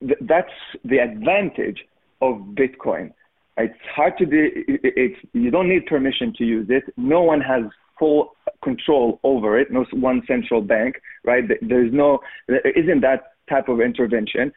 th- 0.00 0.18
that's 0.22 0.56
the 0.84 0.98
advantage 0.98 1.84
of 2.22 2.38
Bitcoin 2.58 3.12
it's 3.56 3.74
hard 3.94 4.16
to 4.18 4.26
do 4.26 4.48
it's 4.66 5.18
you 5.32 5.50
don't 5.50 5.68
need 5.68 5.86
permission 5.86 6.32
to 6.36 6.44
use 6.44 6.66
it 6.70 6.84
no 6.96 7.22
one 7.22 7.40
has 7.40 7.62
full 7.98 8.36
control 8.62 9.20
over 9.22 9.58
it, 9.58 9.70
no 9.70 9.84
one 9.92 10.22
central 10.26 10.60
bank, 10.60 10.96
right? 11.24 11.44
There's 11.62 11.92
no, 11.92 12.18
there 12.48 12.60
isn't 12.70 13.00
that 13.02 13.34
type 13.48 13.68
of 13.68 13.80
intervention. 13.80 14.52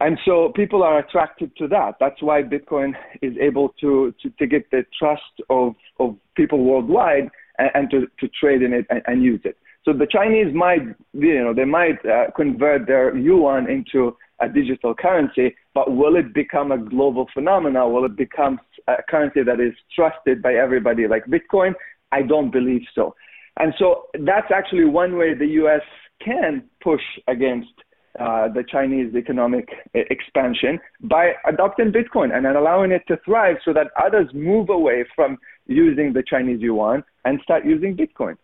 And 0.00 0.18
so 0.26 0.52
people 0.54 0.82
are 0.82 0.98
attracted 0.98 1.56
to 1.56 1.68
that. 1.68 1.94
That's 1.98 2.20
why 2.20 2.42
Bitcoin 2.42 2.92
is 3.22 3.32
able 3.40 3.70
to, 3.80 4.14
to, 4.22 4.30
to 4.38 4.46
get 4.46 4.70
the 4.70 4.84
trust 4.98 5.22
of, 5.48 5.74
of 5.98 6.16
people 6.36 6.62
worldwide 6.64 7.30
and, 7.58 7.70
and 7.74 7.90
to, 7.90 8.06
to 8.20 8.28
trade 8.40 8.62
in 8.62 8.72
it 8.72 8.86
and, 8.90 9.02
and, 9.06 9.22
use 9.22 9.40
it. 9.44 9.56
So 9.84 9.92
the 9.92 10.06
Chinese 10.06 10.52
might, 10.54 10.82
you 11.12 11.42
know, 11.42 11.54
they 11.54 11.64
might 11.64 12.04
uh, 12.04 12.30
convert 12.34 12.86
their 12.86 13.16
yuan 13.16 13.70
into 13.70 14.16
a 14.40 14.48
digital 14.48 14.94
currency, 14.94 15.54
but 15.74 15.94
will 15.94 16.16
it 16.16 16.34
become 16.34 16.72
a 16.72 16.78
global 16.78 17.26
phenomenon? 17.32 17.92
Will 17.92 18.04
it 18.04 18.16
become 18.16 18.58
a 18.88 18.96
currency 19.08 19.42
that 19.42 19.60
is 19.60 19.72
trusted 19.94 20.42
by 20.42 20.54
everybody 20.54 21.06
like 21.06 21.24
Bitcoin? 21.26 21.74
I 22.12 22.22
don't 22.22 22.50
believe 22.50 22.82
so. 22.94 23.14
And 23.58 23.72
so 23.78 24.06
that's 24.20 24.50
actually 24.54 24.84
one 24.84 25.16
way 25.16 25.34
the 25.34 25.46
U.S. 25.62 25.80
can 26.22 26.64
push 26.82 27.02
against 27.26 27.72
uh, 28.18 28.48
the 28.48 28.64
Chinese 28.64 29.14
economic 29.14 29.68
expansion 29.94 30.80
by 31.00 31.32
adopting 31.46 31.92
Bitcoin 31.92 32.34
and 32.34 32.44
then 32.44 32.56
allowing 32.56 32.92
it 32.92 33.02
to 33.08 33.16
thrive 33.24 33.56
so 33.64 33.72
that 33.72 33.88
others 34.02 34.28
move 34.32 34.70
away 34.70 35.04
from 35.14 35.38
using 35.66 36.12
the 36.12 36.22
Chinese 36.22 36.60
yuan 36.60 37.04
and 37.24 37.40
start 37.42 37.64
using 37.64 37.96
Bitcoin. 37.96 38.36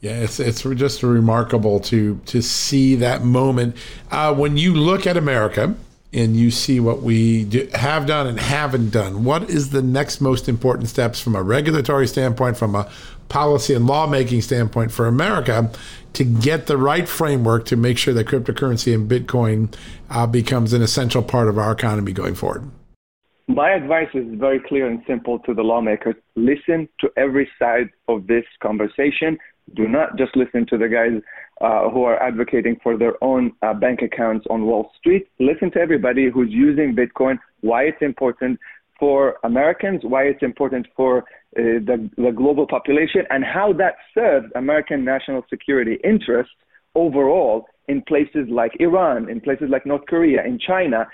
Yeah, 0.00 0.12
it's 0.12 0.40
it's 0.40 0.62
just 0.62 1.02
remarkable 1.02 1.78
to 1.80 2.20
to 2.26 2.40
see 2.40 2.94
that 2.96 3.22
moment 3.22 3.76
uh, 4.10 4.34
when 4.34 4.56
you 4.56 4.74
look 4.74 5.06
at 5.06 5.16
America 5.18 5.74
and 6.12 6.36
you 6.36 6.50
see 6.50 6.80
what 6.80 7.02
we 7.02 7.44
do, 7.44 7.68
have 7.74 8.06
done 8.06 8.26
and 8.26 8.40
haven't 8.40 8.90
done. 8.90 9.24
What 9.24 9.48
is 9.48 9.70
the 9.70 9.82
next 9.82 10.20
most 10.20 10.48
important 10.48 10.88
steps 10.88 11.20
from 11.20 11.36
a 11.36 11.42
regulatory 11.42 12.06
standpoint, 12.06 12.56
from 12.56 12.74
a 12.74 12.90
policy 13.30 13.72
and 13.72 13.86
lawmaking 13.86 14.42
standpoint 14.42 14.92
for 14.92 15.06
America 15.06 15.70
to 16.12 16.24
get 16.24 16.66
the 16.66 16.76
right 16.76 17.08
framework 17.08 17.64
to 17.66 17.76
make 17.76 17.96
sure 17.96 18.12
that 18.12 18.26
cryptocurrency 18.26 18.92
and 18.94 19.10
Bitcoin 19.10 19.74
uh, 20.10 20.26
becomes 20.26 20.72
an 20.74 20.82
essential 20.82 21.22
part 21.22 21.48
of 21.48 21.56
our 21.56 21.72
economy 21.72 22.12
going 22.12 22.34
forward? 22.34 22.70
My 23.48 23.70
advice 23.70 24.08
is 24.14 24.26
very 24.38 24.60
clear 24.60 24.86
and 24.86 25.02
simple 25.08 25.38
to 25.40 25.54
the 25.54 25.62
lawmakers. 25.62 26.14
Listen 26.36 26.88
to 27.00 27.10
every 27.16 27.48
side 27.58 27.88
of 28.06 28.26
this 28.26 28.44
conversation. 28.62 29.38
Do 29.74 29.88
not 29.88 30.16
just 30.16 30.36
listen 30.36 30.66
to 30.66 30.78
the 30.78 30.88
guys 30.88 31.20
uh, 31.60 31.90
who 31.90 32.04
are 32.04 32.20
advocating 32.22 32.76
for 32.82 32.96
their 32.96 33.22
own 33.22 33.52
uh, 33.62 33.74
bank 33.74 34.02
accounts 34.02 34.46
on 34.50 34.66
Wall 34.66 34.92
Street. 34.98 35.28
Listen 35.38 35.70
to 35.72 35.80
everybody 35.80 36.30
who's 36.30 36.50
using 36.50 36.94
Bitcoin, 36.94 37.38
why 37.60 37.84
it's 37.84 38.02
important 38.02 38.58
for 38.98 39.38
Americans, 39.44 40.00
why 40.04 40.24
it's 40.24 40.42
important 40.42 40.86
for 40.96 41.24
uh, 41.58 41.82
the, 41.84 42.10
the 42.16 42.30
global 42.30 42.66
population, 42.66 43.22
and 43.30 43.44
how 43.44 43.72
that 43.72 43.94
serves 44.14 44.46
American 44.54 45.04
national 45.04 45.44
security 45.50 45.98
interests 46.04 46.54
overall 46.94 47.66
in 47.88 48.02
places 48.02 48.48
like 48.48 48.72
Iran, 48.78 49.28
in 49.28 49.40
places 49.40 49.68
like 49.68 49.84
North 49.84 50.06
Korea, 50.06 50.44
in 50.44 50.58
China. 50.58 51.06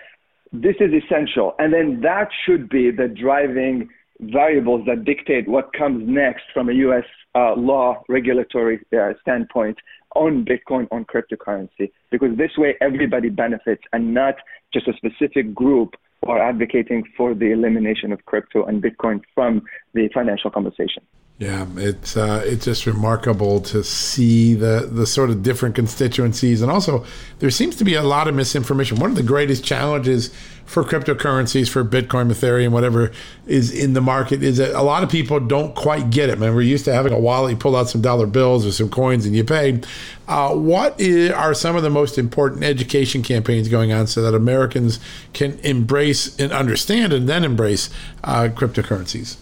This 0.52 0.76
is 0.78 0.90
essential. 0.92 1.54
And 1.58 1.72
then 1.72 2.00
that 2.02 2.28
should 2.44 2.68
be 2.68 2.90
the 2.90 3.08
driving 3.08 3.88
variables 4.20 4.86
that 4.86 5.04
dictate 5.04 5.48
what 5.48 5.72
comes 5.72 6.04
next 6.06 6.44
from 6.52 6.68
a 6.68 6.72
U.S. 6.72 7.04
Uh, 7.34 7.54
law 7.54 8.02
regulatory 8.08 8.80
uh, 8.96 9.12
standpoint 9.20 9.78
on 10.14 10.44
Bitcoin, 10.44 10.86
on 10.90 11.04
cryptocurrency, 11.04 11.90
because 12.10 12.36
this 12.36 12.52
way 12.56 12.74
everybody 12.80 13.28
benefits 13.28 13.82
and 13.92 14.14
not 14.14 14.36
just 14.72 14.88
a 14.88 14.92
specific 14.96 15.54
group 15.54 15.94
are 16.28 16.38
advocating 16.38 17.04
for 17.16 17.34
the 17.34 17.52
elimination 17.52 18.12
of 18.12 18.24
crypto 18.26 18.64
and 18.64 18.82
Bitcoin 18.82 19.20
from 19.34 19.62
the 19.94 20.08
financial 20.12 20.50
conversation. 20.50 21.02
Yeah, 21.38 21.66
it's 21.76 22.16
uh, 22.16 22.42
it's 22.46 22.64
just 22.64 22.86
remarkable 22.86 23.60
to 23.60 23.84
see 23.84 24.54
the 24.54 24.88
the 24.90 25.06
sort 25.06 25.28
of 25.28 25.42
different 25.42 25.74
constituencies, 25.74 26.62
and 26.62 26.70
also 26.70 27.04
there 27.40 27.50
seems 27.50 27.76
to 27.76 27.84
be 27.84 27.92
a 27.92 28.02
lot 28.02 28.26
of 28.26 28.34
misinformation. 28.34 28.98
One 28.98 29.10
of 29.10 29.16
the 29.16 29.22
greatest 29.22 29.62
challenges 29.62 30.34
for 30.64 30.82
cryptocurrencies, 30.82 31.68
for 31.68 31.84
Bitcoin, 31.84 32.32
Ethereum, 32.32 32.70
whatever 32.70 33.12
is 33.46 33.70
in 33.70 33.92
the 33.92 34.00
market, 34.00 34.42
is 34.42 34.56
that 34.56 34.72
a 34.74 34.80
lot 34.80 35.02
of 35.02 35.10
people 35.10 35.38
don't 35.38 35.74
quite 35.74 36.08
get 36.08 36.30
it. 36.30 36.38
Man, 36.38 36.54
we're 36.54 36.62
used 36.62 36.86
to 36.86 36.94
having 36.94 37.12
a 37.12 37.20
wallet, 37.20 37.50
you 37.50 37.58
pull 37.58 37.76
out 37.76 37.90
some 37.90 38.00
dollar 38.00 38.26
bills 38.26 38.64
or 38.64 38.72
some 38.72 38.88
coins, 38.88 39.26
and 39.26 39.36
you 39.36 39.44
pay. 39.44 39.82
Uh, 40.26 40.54
what 40.54 40.98
is, 40.98 41.32
are 41.32 41.52
some 41.52 41.76
of 41.76 41.82
the 41.82 41.90
most 41.90 42.16
important 42.16 42.64
education 42.64 43.22
campaigns 43.22 43.68
going 43.68 43.92
on 43.92 44.06
so 44.06 44.22
that 44.22 44.34
Americans 44.34 44.98
can 45.34 45.58
embrace 45.58 46.34
and 46.40 46.50
understand, 46.50 47.12
and 47.12 47.28
then 47.28 47.44
embrace 47.44 47.90
uh, 48.24 48.48
cryptocurrencies? 48.54 49.36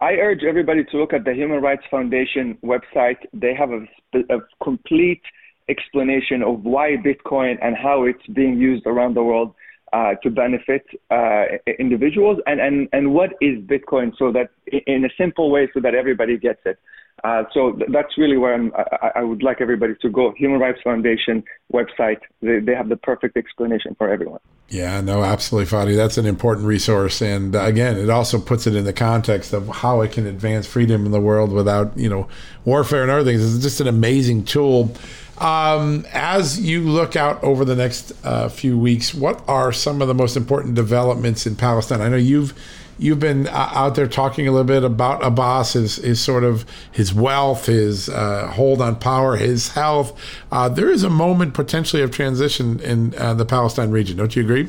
I 0.00 0.12
urge 0.14 0.44
everybody 0.44 0.84
to 0.84 0.96
look 0.96 1.12
at 1.12 1.24
the 1.24 1.34
Human 1.34 1.60
Rights 1.60 1.82
Foundation 1.90 2.56
website. 2.64 3.18
They 3.34 3.54
have 3.54 3.70
a, 3.70 3.86
a, 4.34 4.38
complete 4.62 5.20
explanation 5.68 6.42
of 6.42 6.64
why 6.64 6.96
Bitcoin 6.96 7.58
and 7.62 7.76
how 7.76 8.04
it's 8.04 8.26
being 8.32 8.58
used 8.58 8.86
around 8.86 9.14
the 9.14 9.22
world 9.22 9.54
uh, 9.92 10.14
to 10.22 10.30
benefit 10.30 10.86
uh, 11.10 11.44
individuals, 11.78 12.38
and, 12.46 12.60
and, 12.60 12.88
and 12.92 13.12
what 13.12 13.30
is 13.40 13.58
Bitcoin, 13.64 14.12
so 14.18 14.32
that 14.32 14.50
in 14.86 15.04
a 15.04 15.08
simple 15.18 15.50
way, 15.50 15.68
so 15.74 15.80
that 15.80 15.94
everybody 15.94 16.38
gets 16.38 16.60
it. 16.64 16.78
Uh, 17.22 17.44
so 17.52 17.72
th- 17.72 17.90
that's 17.92 18.16
really 18.16 18.38
where 18.38 18.54
I, 18.54 19.10
I, 19.16 19.22
would 19.22 19.42
like 19.42 19.60
everybody 19.60 19.94
to 20.00 20.08
go. 20.08 20.32
Human 20.38 20.58
Rights 20.58 20.80
Foundation 20.82 21.44
website. 21.72 22.20
They, 22.40 22.60
they 22.60 22.74
have 22.74 22.88
the 22.88 22.96
perfect 22.96 23.36
explanation 23.36 23.94
for 23.96 24.10
everyone. 24.10 24.40
Yeah, 24.70 25.02
no, 25.02 25.22
absolutely, 25.22 25.70
Fadi. 25.70 25.96
That's 25.96 26.16
an 26.16 26.24
important 26.24 26.66
resource, 26.66 27.20
and 27.20 27.54
uh, 27.54 27.64
again, 27.64 27.98
it 27.98 28.08
also 28.08 28.40
puts 28.40 28.66
it 28.66 28.74
in 28.74 28.84
the 28.84 28.92
context 28.92 29.52
of 29.52 29.68
how 29.68 30.00
it 30.00 30.12
can 30.12 30.26
advance 30.26 30.66
freedom 30.66 31.04
in 31.04 31.12
the 31.12 31.20
world 31.20 31.52
without, 31.52 31.96
you 31.98 32.08
know, 32.08 32.28
warfare 32.64 33.02
and 33.02 33.10
other 33.10 33.24
things. 33.24 33.54
It's 33.54 33.62
just 33.62 33.80
an 33.80 33.88
amazing 33.88 34.44
tool. 34.44 34.94
Um, 35.38 36.06
as 36.12 36.60
you 36.60 36.82
look 36.82 37.16
out 37.16 37.42
over 37.42 37.64
the 37.64 37.74
next 37.74 38.12
uh, 38.24 38.48
few 38.48 38.78
weeks, 38.78 39.12
what 39.14 39.42
are 39.48 39.72
some 39.72 40.00
of 40.02 40.08
the 40.08 40.14
most 40.14 40.36
important 40.36 40.74
developments 40.74 41.46
in 41.46 41.56
Palestine? 41.56 42.00
I 42.00 42.08
know 42.08 42.16
you've 42.16 42.54
you've 43.00 43.18
been 43.18 43.48
uh, 43.48 43.70
out 43.72 43.94
there 43.94 44.06
talking 44.06 44.46
a 44.46 44.52
little 44.52 44.66
bit 44.66 44.84
about 44.84 45.24
Abbas, 45.24 45.72
his, 45.72 45.96
his 45.96 46.20
sort 46.20 46.44
of 46.44 46.66
his 46.92 47.14
wealth, 47.14 47.66
his 47.66 48.08
uh, 48.08 48.48
hold 48.48 48.82
on 48.82 48.96
power, 48.96 49.36
his 49.36 49.70
health. 49.70 50.18
Uh, 50.52 50.68
there 50.68 50.90
is 50.90 51.02
a 51.02 51.10
moment 51.10 51.54
potentially 51.54 52.02
of 52.02 52.10
transition 52.10 52.78
in 52.80 53.14
uh, 53.16 53.34
the 53.34 53.46
Palestine 53.46 53.90
region. 53.90 54.16
Don't 54.16 54.36
you 54.36 54.42
agree? 54.42 54.68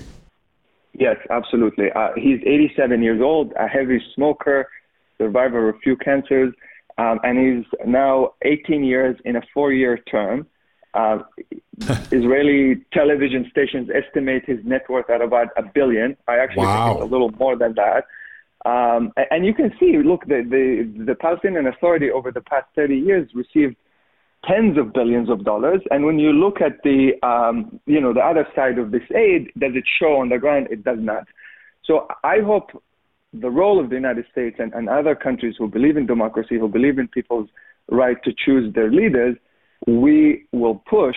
Yes, 0.93 1.17
absolutely. 1.29 1.91
Uh, 1.91 2.09
he's 2.15 2.39
87 2.45 3.03
years 3.03 3.21
old, 3.21 3.53
a 3.59 3.67
heavy 3.67 4.01
smoker, 4.15 4.67
survivor 5.17 5.69
of 5.69 5.75
a 5.75 5.79
few 5.79 5.95
cancers, 5.97 6.53
um, 6.97 7.19
and 7.23 7.37
he's 7.37 7.65
now 7.85 8.33
18 8.43 8.83
years 8.83 9.17
in 9.25 9.35
a 9.35 9.41
four-year 9.53 9.97
term. 10.09 10.47
Uh, 10.93 11.19
Israeli 12.11 12.81
television 12.93 13.47
stations 13.49 13.89
estimate 13.93 14.43
his 14.45 14.59
net 14.63 14.89
worth 14.89 15.09
at 15.09 15.21
about 15.21 15.47
a 15.57 15.63
billion. 15.63 16.15
I 16.27 16.37
actually 16.37 16.65
wow. 16.65 16.87
think 16.87 16.97
it's 16.97 17.09
a 17.09 17.11
little 17.11 17.31
more 17.31 17.57
than 17.57 17.73
that. 17.75 18.05
Um, 18.65 19.11
and 19.31 19.45
you 19.45 19.53
can 19.53 19.71
see, 19.79 19.97
look, 20.03 20.25
the, 20.25 20.43
the, 20.47 21.05
the 21.05 21.15
Palestinian 21.15 21.67
Authority 21.67 22.11
over 22.11 22.31
the 22.31 22.41
past 22.41 22.67
30 22.75 22.95
years 22.95 23.29
received 23.33 23.75
tens 24.45 24.77
of 24.77 24.93
billions 24.93 25.29
of 25.29 25.43
dollars. 25.43 25.81
And 25.89 26.05
when 26.05 26.19
you 26.19 26.31
look 26.31 26.61
at 26.61 26.81
the, 26.83 27.11
um, 27.23 27.79
you 27.85 27.99
know, 27.99 28.13
the 28.13 28.21
other 28.21 28.47
side 28.55 28.77
of 28.77 28.91
this 28.91 29.03
aid, 29.15 29.51
does 29.57 29.71
it 29.75 29.83
show 29.99 30.17
on 30.17 30.29
the 30.29 30.37
ground? 30.37 30.67
It 30.69 30.83
does 30.83 30.99
not. 30.99 31.27
So 31.85 32.07
I 32.23 32.39
hope 32.39 32.71
the 33.33 33.49
role 33.49 33.79
of 33.79 33.89
the 33.89 33.95
United 33.95 34.25
States 34.31 34.57
and, 34.59 34.73
and 34.73 34.89
other 34.89 35.15
countries 35.15 35.55
who 35.57 35.67
believe 35.67 35.97
in 35.97 36.05
democracy, 36.05 36.59
who 36.59 36.67
believe 36.67 36.99
in 36.99 37.07
people's 37.07 37.49
right 37.89 38.17
to 38.23 38.31
choose 38.45 38.73
their 38.73 38.91
leaders, 38.91 39.35
we 39.87 40.45
will 40.51 40.75
push 40.75 41.15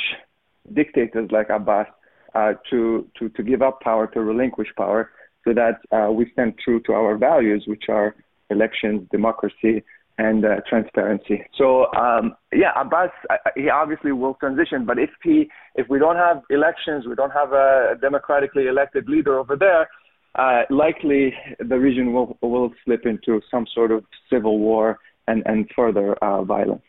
dictators 0.73 1.31
like 1.31 1.51
Abbas 1.51 1.87
uh, 2.35 2.53
to, 2.71 3.09
to, 3.19 3.29
to 3.31 3.43
give 3.43 3.63
up 3.63 3.81
power, 3.81 4.07
to 4.09 4.21
relinquish 4.21 4.69
power, 4.77 5.11
so 5.45 5.53
that 5.55 5.81
uh, 5.93 6.11
we 6.11 6.31
stand 6.33 6.55
true 6.59 6.81
to 6.87 6.93
our 6.93 7.17
values, 7.17 7.65
which 7.67 7.85
are 7.89 8.15
elections, 8.51 9.07
democracy, 9.11 9.83
and 10.19 10.45
uh, 10.45 10.61
transparency. 10.69 11.45
So 11.57 11.93
um, 11.95 12.37
yeah, 12.53 12.73
Abbas, 12.81 13.11
he 13.57 13.69
obviously 13.69 14.13
will 14.13 14.35
transition, 14.35 14.85
but 14.85 14.99
if 14.99 15.11
he, 15.23 15.51
if 15.75 15.89
we 15.89 15.99
don't 15.99 16.17
have 16.17 16.43
elections, 16.51 17.07
we 17.07 17.15
don't 17.15 17.33
have 17.33 17.53
a 17.53 17.97
democratically 18.01 18.67
elected 18.67 19.09
leader 19.09 19.39
over 19.39 19.57
there, 19.57 19.89
uh, 20.37 20.63
likely 20.71 21.35
the 21.59 21.79
region 21.79 22.13
will 22.13 22.37
will 22.43 22.73
slip 22.85 23.07
into 23.07 23.41
some 23.51 23.67
sort 23.73 23.91
of 23.91 24.05
civil 24.31 24.59
war 24.59 24.99
and 25.27 25.43
and 25.47 25.71
further 25.75 26.15
uh, 26.15 26.43
violence. 26.43 26.83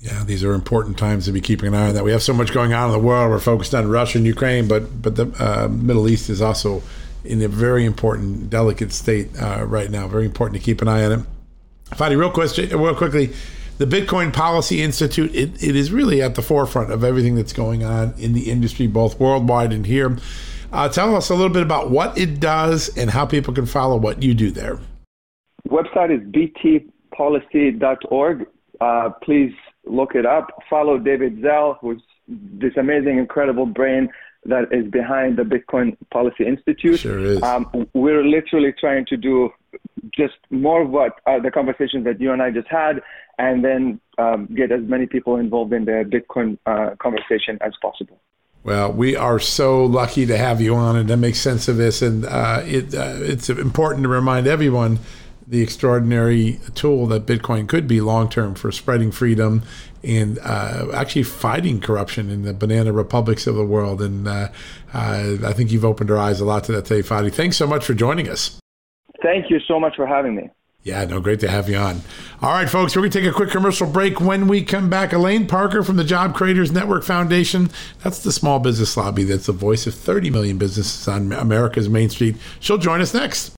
Yeah, 0.00 0.22
these 0.22 0.44
are 0.44 0.52
important 0.52 0.96
times 0.96 1.24
to 1.24 1.32
be 1.32 1.40
keeping 1.40 1.68
an 1.68 1.74
eye 1.74 1.88
on 1.88 1.94
that. 1.94 2.04
We 2.04 2.12
have 2.12 2.22
so 2.22 2.32
much 2.32 2.52
going 2.52 2.72
on 2.72 2.86
in 2.86 2.92
the 2.92 3.04
world. 3.04 3.30
We're 3.30 3.40
focused 3.40 3.74
on 3.74 3.88
Russia 3.88 4.18
and 4.18 4.26
Ukraine, 4.26 4.68
but 4.68 5.02
but 5.02 5.16
the 5.16 5.26
uh, 5.38 5.68
Middle 5.68 6.08
East 6.08 6.30
is 6.30 6.40
also 6.40 6.82
in 7.24 7.42
a 7.42 7.48
very 7.48 7.84
important, 7.84 8.50
delicate 8.50 8.92
state 8.92 9.30
uh, 9.40 9.64
right 9.64 9.90
now. 9.90 10.08
Very 10.08 10.24
important 10.24 10.60
to 10.60 10.64
keep 10.64 10.82
an 10.82 10.88
eye 10.88 11.04
on 11.04 11.12
it. 11.12 11.20
Fadi, 11.90 12.18
real 12.18 12.30
question, 12.30 12.68
real 12.78 12.94
quickly, 12.94 13.32
the 13.78 13.86
Bitcoin 13.86 14.32
Policy 14.32 14.82
Institute. 14.82 15.34
It, 15.34 15.62
it 15.62 15.76
is 15.76 15.90
really 15.90 16.20
at 16.20 16.34
the 16.34 16.42
forefront 16.42 16.92
of 16.92 17.02
everything 17.02 17.34
that's 17.34 17.52
going 17.52 17.84
on 17.84 18.14
in 18.18 18.34
the 18.34 18.50
industry, 18.50 18.86
both 18.86 19.18
worldwide 19.18 19.72
and 19.72 19.86
here. 19.86 20.18
Uh, 20.70 20.88
tell 20.88 21.16
us 21.16 21.30
a 21.30 21.34
little 21.34 21.52
bit 21.52 21.62
about 21.62 21.90
what 21.90 22.18
it 22.18 22.40
does 22.40 22.94
and 22.96 23.10
how 23.10 23.24
people 23.24 23.54
can 23.54 23.66
follow 23.66 23.96
what 23.96 24.22
you 24.22 24.34
do 24.34 24.50
there. 24.50 24.78
Website 25.68 26.14
is 26.14 26.20
btcpolicy.org. 26.28 28.46
Uh, 28.80 29.10
please 29.22 29.52
look 29.86 30.14
it 30.14 30.26
up. 30.26 30.62
Follow 30.68 30.98
David 30.98 31.40
Zell, 31.40 31.78
who's 31.80 32.02
this 32.28 32.76
amazing, 32.76 33.18
incredible 33.18 33.66
brain 33.66 34.08
that 34.44 34.72
is 34.72 34.90
behind 34.90 35.36
the 35.36 35.42
Bitcoin 35.42 35.96
Policy 36.12 36.46
Institute. 36.46 37.00
Sure 37.00 37.18
is. 37.18 37.42
Um, 37.42 37.88
we're 37.94 38.24
literally 38.24 38.72
trying 38.78 39.06
to 39.06 39.16
do 39.16 39.50
just 40.16 40.34
more 40.50 40.82
of 40.82 40.90
what 40.90 41.20
uh, 41.26 41.38
the 41.40 41.50
conversations 41.50 42.04
that 42.04 42.20
you 42.20 42.32
and 42.32 42.42
I 42.42 42.50
just 42.50 42.68
had, 42.68 43.02
and 43.38 43.64
then 43.64 44.00
um, 44.16 44.48
get 44.54 44.72
as 44.72 44.82
many 44.82 45.06
people 45.06 45.36
involved 45.36 45.72
in 45.72 45.84
the 45.84 46.04
Bitcoin 46.04 46.58
uh, 46.66 46.94
conversation 46.96 47.58
as 47.60 47.72
possible. 47.82 48.20
Well, 48.64 48.92
we 48.92 49.16
are 49.16 49.38
so 49.38 49.84
lucky 49.84 50.26
to 50.26 50.36
have 50.36 50.60
you 50.60 50.74
on 50.74 50.96
and 50.96 51.08
to 51.08 51.16
make 51.16 51.36
sense 51.36 51.68
of 51.68 51.76
this. 51.76 52.02
And 52.02 52.26
uh, 52.26 52.62
it, 52.64 52.94
uh, 52.94 53.14
it's 53.16 53.48
important 53.48 54.02
to 54.02 54.08
remind 54.08 54.46
everyone 54.46 54.98
the 55.48 55.62
extraordinary 55.62 56.60
tool 56.74 57.06
that 57.06 57.24
Bitcoin 57.24 57.66
could 57.66 57.88
be 57.88 58.00
long 58.00 58.28
term 58.28 58.54
for 58.54 58.70
spreading 58.70 59.10
freedom 59.10 59.62
and 60.04 60.38
uh, 60.40 60.88
actually 60.92 61.22
fighting 61.22 61.80
corruption 61.80 62.28
in 62.28 62.42
the 62.42 62.52
banana 62.52 62.92
republics 62.92 63.46
of 63.46 63.54
the 63.54 63.64
world. 63.64 64.02
And 64.02 64.28
uh, 64.28 64.48
uh, 64.92 65.36
I 65.44 65.52
think 65.54 65.72
you've 65.72 65.84
opened 65.84 66.10
our 66.10 66.18
eyes 66.18 66.40
a 66.40 66.44
lot 66.44 66.64
to 66.64 66.72
that 66.72 66.84
today, 66.84 67.06
Fadi. 67.06 67.32
Thanks 67.32 67.56
so 67.56 67.66
much 67.66 67.84
for 67.84 67.94
joining 67.94 68.28
us. 68.28 68.58
Thank 69.22 69.50
you 69.50 69.58
so 69.66 69.80
much 69.80 69.96
for 69.96 70.06
having 70.06 70.36
me. 70.36 70.50
Yeah, 70.84 71.04
no, 71.04 71.20
great 71.20 71.40
to 71.40 71.48
have 71.48 71.68
you 71.68 71.76
on. 71.76 72.02
All 72.40 72.52
right, 72.52 72.68
folks, 72.68 72.94
we're 72.94 73.02
going 73.02 73.10
to 73.10 73.20
take 73.20 73.28
a 73.28 73.34
quick 73.34 73.50
commercial 73.50 73.86
break. 73.86 74.20
When 74.20 74.46
we 74.46 74.62
come 74.62 74.88
back, 74.88 75.12
Elaine 75.12 75.46
Parker 75.46 75.82
from 75.82 75.96
the 75.96 76.04
Job 76.04 76.34
Creators 76.34 76.70
Network 76.70 77.02
Foundation, 77.02 77.68
that's 78.02 78.22
the 78.22 78.32
small 78.32 78.60
business 78.60 78.96
lobby 78.96 79.24
that's 79.24 79.46
the 79.46 79.52
voice 79.52 79.86
of 79.86 79.94
30 79.94 80.30
million 80.30 80.56
businesses 80.56 81.08
on 81.08 81.32
America's 81.32 81.88
Main 81.88 82.10
Street. 82.10 82.36
She'll 82.60 82.78
join 82.78 83.00
us 83.00 83.12
next. 83.12 83.57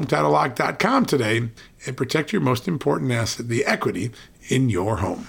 HomeTitleLock.com 0.00 1.06
today 1.06 1.48
and 1.86 1.96
protect 1.96 2.32
your 2.32 2.42
most 2.42 2.68
important 2.68 3.12
asset, 3.12 3.48
the 3.48 3.64
equity 3.64 4.10
in 4.48 4.68
your 4.68 4.98
home. 4.98 5.26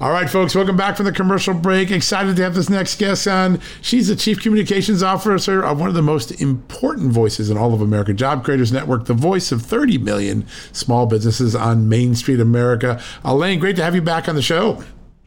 All 0.00 0.10
right, 0.10 0.28
folks, 0.28 0.56
welcome 0.56 0.76
back 0.76 0.96
from 0.96 1.06
the 1.06 1.12
commercial 1.12 1.54
break. 1.54 1.92
Excited 1.92 2.34
to 2.36 2.42
have 2.42 2.56
this 2.56 2.68
next 2.68 2.98
guest 2.98 3.28
on. 3.28 3.60
She's 3.80 4.08
the 4.08 4.16
Chief 4.16 4.40
Communications 4.40 5.04
Officer 5.04 5.62
of 5.62 5.78
one 5.78 5.88
of 5.88 5.94
the 5.94 6.02
most 6.02 6.32
important 6.40 7.12
voices 7.12 7.48
in 7.48 7.56
all 7.56 7.72
of 7.72 7.80
America, 7.80 8.12
Job 8.12 8.44
Creators 8.44 8.72
Network, 8.72 9.06
the 9.06 9.14
voice 9.14 9.52
of 9.52 9.62
30 9.62 9.98
million 9.98 10.46
small 10.72 11.06
businesses 11.06 11.54
on 11.54 11.88
Main 11.88 12.16
Street 12.16 12.40
America. 12.40 13.00
Elaine, 13.24 13.60
great 13.60 13.76
to 13.76 13.84
have 13.84 13.94
you 13.94 14.02
back 14.02 14.28
on 14.28 14.34
the 14.34 14.42
show. 14.42 14.82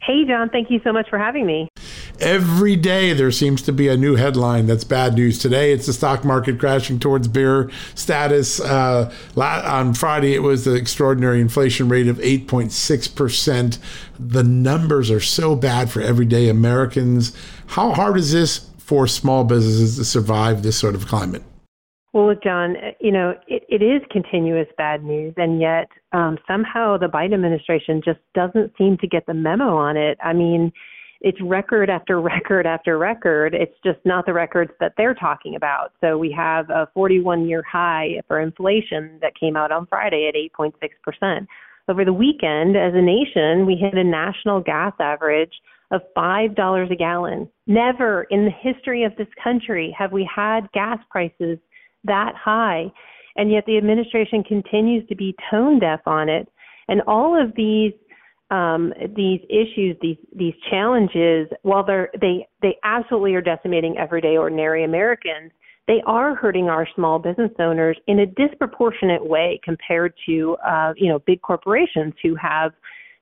Hey, 0.08 0.24
John, 0.24 0.48
thank 0.48 0.70
you 0.70 0.80
so 0.82 0.90
much 0.90 1.06
for 1.10 1.18
having 1.18 1.44
me. 1.44 1.68
Every 2.18 2.76
day 2.76 3.12
there 3.12 3.30
seems 3.30 3.60
to 3.60 3.74
be 3.74 3.88
a 3.88 3.96
new 3.98 4.16
headline 4.16 4.64
that's 4.64 4.82
bad 4.82 5.16
news. 5.16 5.38
Today 5.38 5.70
it's 5.70 5.84
the 5.84 5.92
stock 5.92 6.24
market 6.24 6.58
crashing 6.58 6.98
towards 6.98 7.28
bear 7.28 7.68
status. 7.94 8.58
Uh, 8.58 9.12
on 9.36 9.92
Friday 9.92 10.34
it 10.34 10.38
was 10.38 10.64
the 10.64 10.72
extraordinary 10.72 11.42
inflation 11.42 11.90
rate 11.90 12.08
of 12.08 12.16
8.6%. 12.20 13.78
The 14.18 14.42
numbers 14.42 15.10
are 15.10 15.20
so 15.20 15.54
bad 15.54 15.90
for 15.90 16.00
everyday 16.00 16.48
Americans. 16.48 17.36
How 17.66 17.92
hard 17.92 18.16
is 18.16 18.32
this 18.32 18.70
for 18.78 19.06
small 19.06 19.44
businesses 19.44 19.98
to 19.98 20.06
survive 20.06 20.62
this 20.62 20.78
sort 20.78 20.94
of 20.94 21.06
climate? 21.06 21.42
Well, 22.18 22.26
look, 22.30 22.42
John, 22.42 22.74
you 22.98 23.12
know, 23.12 23.34
it, 23.46 23.62
it 23.68 23.80
is 23.80 24.02
continuous 24.10 24.66
bad 24.76 25.04
news, 25.04 25.34
and 25.36 25.60
yet 25.60 25.86
um, 26.10 26.36
somehow 26.48 26.98
the 26.98 27.06
Biden 27.06 27.34
administration 27.34 28.02
just 28.04 28.18
doesn't 28.34 28.72
seem 28.76 28.96
to 28.96 29.06
get 29.06 29.24
the 29.26 29.34
memo 29.34 29.76
on 29.76 29.96
it. 29.96 30.18
I 30.20 30.32
mean, 30.32 30.72
it's 31.20 31.38
record 31.40 31.88
after 31.88 32.20
record 32.20 32.66
after 32.66 32.98
record. 32.98 33.54
It's 33.54 33.76
just 33.84 34.00
not 34.04 34.26
the 34.26 34.32
records 34.32 34.72
that 34.80 34.94
they're 34.96 35.14
talking 35.14 35.54
about. 35.54 35.92
So 36.00 36.18
we 36.18 36.34
have 36.36 36.68
a 36.70 36.88
41 36.92 37.48
year 37.48 37.62
high 37.62 38.20
for 38.26 38.40
inflation 38.40 39.20
that 39.22 39.38
came 39.38 39.54
out 39.54 39.70
on 39.70 39.86
Friday 39.86 40.28
at 40.28 40.34
8.6%. 40.58 41.46
Over 41.86 42.04
the 42.04 42.12
weekend, 42.12 42.76
as 42.76 42.94
a 42.94 43.00
nation, 43.00 43.64
we 43.64 43.76
hit 43.76 43.94
a 43.94 44.02
national 44.02 44.60
gas 44.60 44.92
average 44.98 45.52
of 45.92 46.00
$5 46.16 46.90
a 46.92 46.96
gallon. 46.96 47.48
Never 47.68 48.24
in 48.24 48.44
the 48.44 48.50
history 48.50 49.04
of 49.04 49.14
this 49.14 49.28
country 49.42 49.94
have 49.96 50.10
we 50.10 50.28
had 50.34 50.62
gas 50.72 50.98
prices 51.12 51.58
that 52.04 52.34
high. 52.36 52.90
And 53.36 53.52
yet 53.52 53.64
the 53.66 53.78
administration 53.78 54.42
continues 54.42 55.06
to 55.08 55.14
be 55.14 55.34
tone 55.50 55.78
deaf 55.78 56.00
on 56.06 56.28
it. 56.28 56.48
And 56.88 57.02
all 57.06 57.40
of 57.40 57.54
these 57.56 57.92
um, 58.50 58.94
these 59.14 59.40
issues, 59.50 59.96
these 60.00 60.16
these 60.34 60.54
challenges, 60.70 61.48
while 61.62 61.84
they're 61.84 62.10
they 62.18 62.48
they 62.62 62.76
absolutely 62.82 63.34
are 63.34 63.42
decimating 63.42 63.98
everyday 63.98 64.38
ordinary 64.38 64.84
Americans, 64.84 65.52
they 65.86 66.02
are 66.06 66.34
hurting 66.34 66.68
our 66.68 66.88
small 66.94 67.18
business 67.18 67.50
owners 67.58 67.98
in 68.06 68.20
a 68.20 68.26
disproportionate 68.26 69.24
way 69.24 69.60
compared 69.62 70.14
to 70.26 70.56
uh, 70.66 70.94
you 70.96 71.08
know 71.08 71.18
big 71.20 71.42
corporations 71.42 72.14
who 72.22 72.34
have 72.36 72.72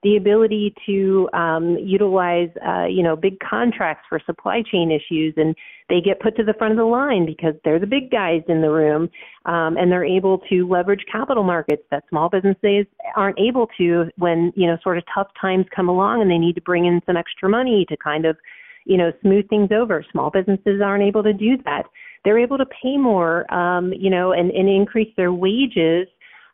the 0.06 0.16
ability 0.16 0.72
to 0.86 1.28
um, 1.32 1.76
utilize, 1.82 2.48
uh, 2.64 2.84
you 2.84 3.02
know, 3.02 3.16
big 3.16 3.40
contracts 3.40 4.04
for 4.08 4.20
supply 4.24 4.62
chain 4.70 4.92
issues, 4.92 5.34
and 5.36 5.52
they 5.88 6.00
get 6.00 6.20
put 6.20 6.36
to 6.36 6.44
the 6.44 6.54
front 6.54 6.70
of 6.70 6.78
the 6.78 6.84
line 6.84 7.26
because 7.26 7.54
they're 7.64 7.80
the 7.80 7.88
big 7.88 8.08
guys 8.08 8.40
in 8.46 8.60
the 8.60 8.70
room, 8.70 9.10
um, 9.46 9.76
and 9.76 9.90
they're 9.90 10.04
able 10.04 10.38
to 10.48 10.68
leverage 10.68 11.04
capital 11.10 11.42
markets 11.42 11.82
that 11.90 12.04
small 12.08 12.28
businesses 12.28 12.86
aren't 13.16 13.36
able 13.40 13.66
to 13.76 14.04
when 14.16 14.52
you 14.54 14.68
know 14.68 14.78
sort 14.80 14.96
of 14.96 15.02
tough 15.12 15.26
times 15.40 15.66
come 15.74 15.88
along 15.88 16.22
and 16.22 16.30
they 16.30 16.38
need 16.38 16.54
to 16.54 16.62
bring 16.62 16.86
in 16.86 17.00
some 17.04 17.16
extra 17.16 17.48
money 17.48 17.84
to 17.88 17.96
kind 17.96 18.26
of, 18.26 18.36
you 18.84 18.96
know, 18.96 19.10
smooth 19.22 19.48
things 19.48 19.70
over. 19.72 20.06
Small 20.12 20.30
businesses 20.30 20.80
aren't 20.84 21.02
able 21.02 21.24
to 21.24 21.32
do 21.32 21.56
that. 21.64 21.82
They're 22.24 22.38
able 22.38 22.58
to 22.58 22.66
pay 22.66 22.96
more, 22.96 23.52
um, 23.52 23.92
you 23.92 24.10
know, 24.10 24.30
and, 24.30 24.52
and 24.52 24.68
increase 24.68 25.12
their 25.16 25.32
wages 25.32 26.06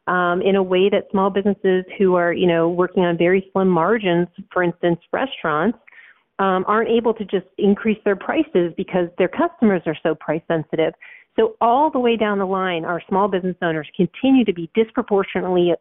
um, 0.07 0.43
in 0.43 0.57
a 0.57 0.63
way 0.63 0.89
that 0.91 1.05
small 1.11 1.31
businesses 1.31 1.85
who 1.99 2.15
are, 2.15 2.33
you 2.33 2.47
know, 2.47 2.69
working 2.69 3.05
on 3.05 3.17
very 3.17 3.49
slim 3.53 3.69
margins, 3.69 4.29
for 4.53 4.63
instance, 4.63 4.99
restaurants, 5.13 5.79
um, 6.39 6.65
aren't 6.67 6.89
able 6.89 7.15
to 7.15 7.25
just 7.25 7.47
increase 7.59 7.99
their 8.05 8.17
prices 8.17 8.73
because 8.77 9.09
their 9.19 9.29
customers 9.29 9.83
are 9.87 9.97
so 10.03 10.15
price 10.15 10.43
sensitive. 10.49 10.93
So 11.37 11.57
all 11.61 11.91
the 11.91 12.01
way 12.01 12.17
down 12.17 12.39
the 12.39 12.47
line, 12.47 12.85
our 12.85 13.01
small 13.09 13.29
business 13.29 13.57
owners 13.63 13.89
continue 13.97 14.45
to 14.45 14.53
be 14.53 14.71
disproportionately 14.75 15.73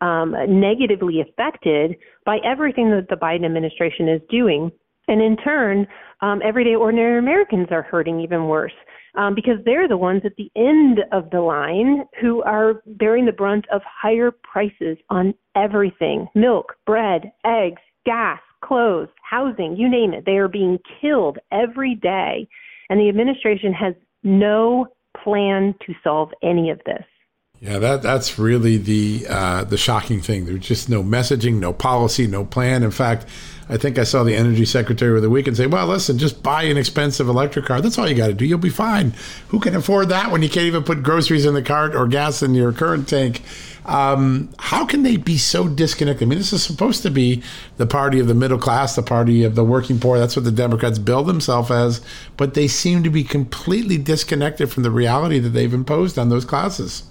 um, 0.00 0.34
negatively 0.48 1.20
affected 1.20 1.96
by 2.24 2.38
everything 2.44 2.90
that 2.90 3.08
the 3.08 3.16
Biden 3.16 3.44
administration 3.44 4.08
is 4.08 4.20
doing. 4.30 4.70
And 5.10 5.20
in 5.20 5.36
turn, 5.38 5.88
um, 6.20 6.40
everyday 6.44 6.76
ordinary 6.76 7.18
Americans 7.18 7.66
are 7.72 7.82
hurting 7.82 8.20
even 8.20 8.46
worse 8.46 8.72
um, 9.16 9.34
because 9.34 9.56
they're 9.64 9.88
the 9.88 9.96
ones 9.96 10.22
at 10.24 10.36
the 10.36 10.52
end 10.54 11.00
of 11.10 11.28
the 11.30 11.40
line 11.40 12.04
who 12.20 12.42
are 12.44 12.80
bearing 12.86 13.26
the 13.26 13.32
brunt 13.32 13.66
of 13.72 13.82
higher 13.84 14.30
prices 14.30 14.96
on 15.08 15.34
everything 15.56 16.28
milk, 16.36 16.76
bread, 16.86 17.32
eggs, 17.44 17.82
gas, 18.06 18.38
clothes, 18.64 19.08
housing, 19.28 19.74
you 19.76 19.90
name 19.90 20.12
it. 20.12 20.24
They 20.26 20.36
are 20.36 20.46
being 20.46 20.78
killed 21.00 21.38
every 21.50 21.96
day. 21.96 22.46
And 22.88 23.00
the 23.00 23.08
administration 23.08 23.72
has 23.72 23.94
no 24.22 24.86
plan 25.24 25.74
to 25.86 25.94
solve 26.04 26.30
any 26.40 26.70
of 26.70 26.80
this. 26.86 27.04
Yeah, 27.60 27.78
that 27.78 28.00
that's 28.00 28.38
really 28.38 28.78
the 28.78 29.26
uh, 29.28 29.64
the 29.64 29.76
shocking 29.76 30.22
thing. 30.22 30.46
There's 30.46 30.66
just 30.66 30.88
no 30.88 31.02
messaging, 31.02 31.58
no 31.58 31.74
policy, 31.74 32.26
no 32.26 32.46
plan. 32.46 32.82
In 32.82 32.90
fact, 32.90 33.26
I 33.68 33.76
think 33.76 33.98
I 33.98 34.04
saw 34.04 34.24
the 34.24 34.34
energy 34.34 34.64
secretary 34.64 35.10
over 35.10 35.20
the 35.20 35.28
weekend 35.28 35.58
say, 35.58 35.66
"Well, 35.66 35.86
listen, 35.86 36.16
just 36.16 36.42
buy 36.42 36.62
an 36.62 36.78
expensive 36.78 37.28
electric 37.28 37.66
car. 37.66 37.82
That's 37.82 37.98
all 37.98 38.08
you 38.08 38.14
got 38.14 38.28
to 38.28 38.32
do. 38.32 38.46
You'll 38.46 38.58
be 38.58 38.70
fine." 38.70 39.12
Who 39.48 39.60
can 39.60 39.76
afford 39.76 40.08
that 40.08 40.30
when 40.30 40.42
you 40.42 40.48
can't 40.48 40.64
even 40.64 40.84
put 40.84 41.02
groceries 41.02 41.44
in 41.44 41.52
the 41.52 41.60
cart 41.60 41.94
or 41.94 42.06
gas 42.06 42.42
in 42.42 42.54
your 42.54 42.72
current 42.72 43.06
tank? 43.06 43.42
Um, 43.84 44.48
how 44.58 44.86
can 44.86 45.02
they 45.02 45.18
be 45.18 45.36
so 45.36 45.68
disconnected? 45.68 46.26
I 46.26 46.30
mean, 46.30 46.38
this 46.38 46.54
is 46.54 46.62
supposed 46.62 47.02
to 47.02 47.10
be 47.10 47.42
the 47.76 47.86
party 47.86 48.20
of 48.20 48.26
the 48.26 48.34
middle 48.34 48.58
class, 48.58 48.96
the 48.96 49.02
party 49.02 49.44
of 49.44 49.54
the 49.54 49.64
working 49.64 50.00
poor. 50.00 50.18
That's 50.18 50.34
what 50.34 50.46
the 50.46 50.50
Democrats 50.50 50.98
build 50.98 51.26
themselves 51.26 51.70
as, 51.70 52.00
but 52.38 52.54
they 52.54 52.68
seem 52.68 53.02
to 53.02 53.10
be 53.10 53.22
completely 53.22 53.98
disconnected 53.98 54.72
from 54.72 54.82
the 54.82 54.90
reality 54.90 55.38
that 55.40 55.50
they've 55.50 55.74
imposed 55.74 56.18
on 56.18 56.30
those 56.30 56.46
classes. 56.46 57.09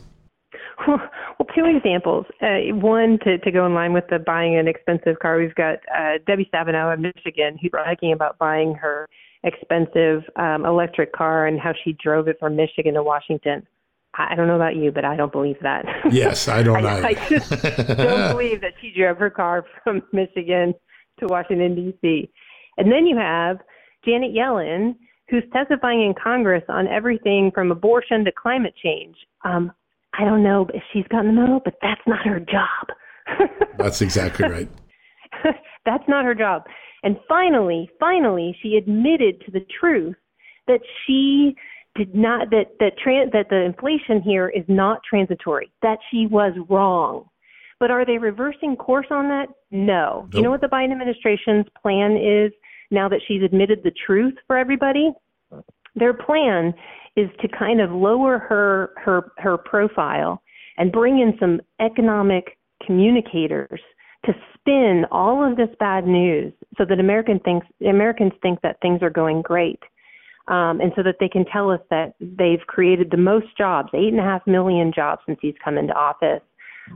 Two 1.59 1.75
examples. 1.75 2.25
Uh, 2.41 2.73
one 2.75 3.19
to, 3.23 3.37
to 3.39 3.51
go 3.51 3.65
in 3.65 3.73
line 3.73 3.91
with 3.91 4.05
the 4.09 4.19
buying 4.19 4.57
an 4.57 4.67
expensive 4.67 5.19
car. 5.19 5.37
We've 5.37 5.55
got 5.55 5.79
uh, 5.93 6.19
Debbie 6.25 6.49
Stabenow 6.53 6.93
in 6.93 7.01
Michigan 7.01 7.57
who's 7.61 7.71
bragging 7.71 8.13
about 8.13 8.37
buying 8.37 8.75
her 8.75 9.09
expensive 9.43 10.23
um, 10.37 10.65
electric 10.65 11.11
car 11.11 11.47
and 11.47 11.59
how 11.59 11.73
she 11.83 11.97
drove 12.01 12.29
it 12.29 12.37
from 12.39 12.55
Michigan 12.55 12.93
to 12.93 13.03
Washington. 13.03 13.67
I 14.13 14.35
don't 14.35 14.47
know 14.47 14.55
about 14.55 14.75
you, 14.77 14.91
but 14.91 15.03
I 15.03 15.17
don't 15.17 15.31
believe 15.31 15.57
that. 15.61 15.85
Yes, 16.11 16.47
I 16.47 16.63
don't 16.63 16.85
I, 16.85 17.09
I 17.09 17.13
just 17.27 17.49
don't 17.49 18.31
believe 18.31 18.61
that 18.61 18.73
she 18.81 18.93
drove 18.95 19.17
her 19.17 19.29
car 19.29 19.65
from 19.83 20.01
Michigan 20.13 20.73
to 21.19 21.27
Washington 21.27 21.75
D.C. 21.75 22.31
And 22.77 22.91
then 22.91 23.05
you 23.05 23.17
have 23.17 23.57
Janet 24.05 24.33
Yellen, 24.33 24.95
who's 25.29 25.43
testifying 25.51 26.01
in 26.03 26.13
Congress 26.21 26.63
on 26.69 26.87
everything 26.87 27.51
from 27.53 27.71
abortion 27.71 28.23
to 28.25 28.31
climate 28.31 28.73
change. 28.81 29.15
Um, 29.43 29.71
I 30.13 30.25
don't 30.25 30.43
know 30.43 30.67
if 30.73 30.83
she's 30.91 31.07
gotten 31.09 31.27
the 31.27 31.41
memo, 31.41 31.61
but 31.63 31.75
that's 31.81 32.01
not 32.07 32.25
her 32.25 32.39
job. 32.39 33.49
that's 33.77 34.01
exactly 34.01 34.49
right. 34.49 34.69
that's 35.85 36.03
not 36.07 36.25
her 36.25 36.35
job. 36.35 36.63
And 37.03 37.17
finally, 37.27 37.89
finally, 37.99 38.57
she 38.61 38.75
admitted 38.75 39.41
to 39.45 39.51
the 39.51 39.65
truth 39.79 40.15
that 40.67 40.81
she 41.05 41.55
did 41.95 42.13
not 42.13 42.49
that 42.51 42.77
that 42.79 42.93
tran- 43.05 43.31
that 43.31 43.49
the 43.49 43.61
inflation 43.63 44.21
here 44.21 44.49
is 44.49 44.63
not 44.67 45.01
transitory. 45.07 45.71
That 45.81 45.99
she 46.11 46.27
was 46.27 46.53
wrong. 46.69 47.25
But 47.79 47.91
are 47.91 48.05
they 48.05 48.17
reversing 48.17 48.75
course 48.75 49.07
on 49.09 49.29
that? 49.29 49.47
No. 49.71 50.23
Nope. 50.23 50.33
You 50.33 50.41
know 50.41 50.49
what 50.49 50.61
the 50.61 50.67
Biden 50.67 50.91
administration's 50.91 51.65
plan 51.81 52.17
is 52.17 52.51
now 52.91 53.07
that 53.07 53.21
she's 53.27 53.41
admitted 53.41 53.79
the 53.83 53.93
truth 54.05 54.33
for 54.47 54.57
everybody? 54.57 55.11
Their 55.95 56.13
plan 56.13 56.73
is 57.19 57.29
to 57.41 57.47
kind 57.47 57.81
of 57.81 57.91
lower 57.91 58.39
her 58.39 58.91
her 58.97 59.31
her 59.37 59.57
profile 59.57 60.41
and 60.77 60.91
bring 60.91 61.19
in 61.19 61.35
some 61.39 61.59
economic 61.79 62.57
communicators 62.85 63.81
to 64.25 64.33
spin 64.53 65.05
all 65.11 65.43
of 65.49 65.57
this 65.57 65.69
bad 65.79 66.05
news 66.05 66.53
so 66.77 66.85
that 66.85 66.99
American 66.99 67.39
thinks 67.39 67.67
Americans 67.81 68.33
think 68.41 68.59
that 68.61 68.79
things 68.81 69.01
are 69.01 69.09
going 69.09 69.41
great. 69.41 69.79
Um, 70.47 70.81
and 70.81 70.91
so 70.95 71.03
that 71.03 71.17
they 71.19 71.29
can 71.29 71.45
tell 71.45 71.69
us 71.69 71.79
that 71.91 72.15
they've 72.19 72.65
created 72.65 73.11
the 73.11 73.17
most 73.17 73.55
jobs, 73.55 73.89
eight 73.93 74.07
and 74.07 74.19
a 74.19 74.23
half 74.23 74.47
million 74.47 74.91
jobs 74.91 75.21
since 75.27 75.37
he's 75.43 75.53
come 75.63 75.77
into 75.77 75.93
office, 75.93 76.41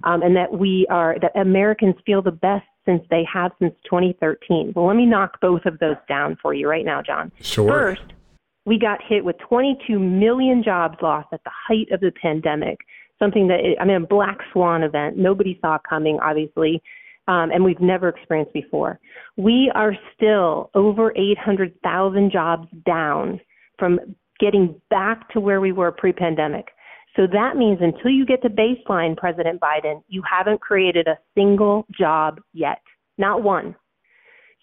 um, 0.06 0.24
and 0.24 0.36
that 0.36 0.52
we 0.52 0.88
are 0.90 1.18
that 1.22 1.40
Americans 1.40 1.94
feel 2.04 2.24
the 2.24 2.32
best 2.32 2.66
since 2.86 3.04
they 3.12 3.24
have 3.32 3.52
since 3.60 3.76
2013. 3.86 4.74
Well, 4.76 4.88
let 4.88 4.96
me 4.96 5.06
knock 5.06 5.40
both 5.40 5.66
of 5.66 5.78
those 5.78 5.98
down 6.08 6.36
for 6.42 6.56
you 6.56 6.68
right 6.68 6.84
now, 6.84 7.04
John. 7.04 7.32
Sure. 7.42 7.70
First, 7.70 8.14
we 8.66 8.80
got 8.80 9.00
hit 9.08 9.26
with 9.26 9.38
22 9.40 10.00
million 10.00 10.64
jobs 10.64 10.98
lost 11.02 11.28
at 11.34 11.44
the 11.44 11.52
height 11.52 11.92
of 11.92 12.00
the 12.00 12.12
pandemic, 12.12 12.80
something 13.20 13.48
that, 13.48 13.60
I 13.80 13.86
mean, 13.86 14.04
a 14.04 14.08
black 14.08 14.40
swan 14.52 14.84
event 14.84 15.18
nobody 15.18 15.58
saw 15.62 15.78
coming, 15.88 16.20
obviously, 16.22 16.82
um, 17.28 17.52
and 17.52 17.64
we've 17.64 17.80
never 17.80 18.10
experienced 18.10 18.54
before. 18.54 19.00
We 19.38 19.72
are 19.76 19.94
still 20.16 20.70
over 20.76 21.14
800,000 21.16 22.32
jobs 22.32 22.68
down 22.86 23.40
from 23.78 24.00
getting 24.40 24.80
back 24.90 25.30
to 25.30 25.40
where 25.40 25.62
we 25.62 25.72
were 25.72 25.92
pre 25.92 26.12
pandemic. 26.12 26.68
So 27.16 27.28
that 27.32 27.56
means 27.58 27.80
until 27.82 28.12
you 28.12 28.26
get 28.26 28.42
to 28.42 28.50
baseline, 28.50 29.16
President 29.16 29.62
Biden, 29.62 30.04
you 30.08 30.24
haven't 30.30 30.62
created 30.62 31.08
a 31.08 31.20
single 31.36 31.86
job 31.92 32.40
yet, 32.54 32.82
not 33.18 33.44
one. 33.44 33.76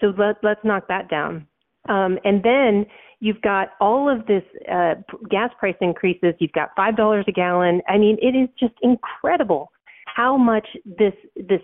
So 0.01 0.13
let, 0.19 0.37
let's 0.43 0.61
knock 0.65 0.89
that 0.89 1.09
down. 1.09 1.47
Um, 1.89 2.19
and 2.25 2.43
then 2.43 2.87
You've 3.21 3.43
got 3.43 3.73
all 3.81 4.09
of 4.09 4.27
this 4.27 4.43
uh, 4.71 4.95
gas 5.31 5.51
price 5.59 5.77
increases. 5.83 6.35
You've 6.39 6.53
got 6.53 6.71
five 6.75 6.97
dollars 6.97 7.27
a 7.29 7.33
gallon. 7.33 7.83
I 7.87 7.99
mean, 7.99 8.17
it 8.21 8.35
is 8.35 8.49
just 8.59 8.73
incredible 8.81 9.71
how 10.07 10.39
much 10.39 10.67
this 10.87 11.13
this 11.37 11.61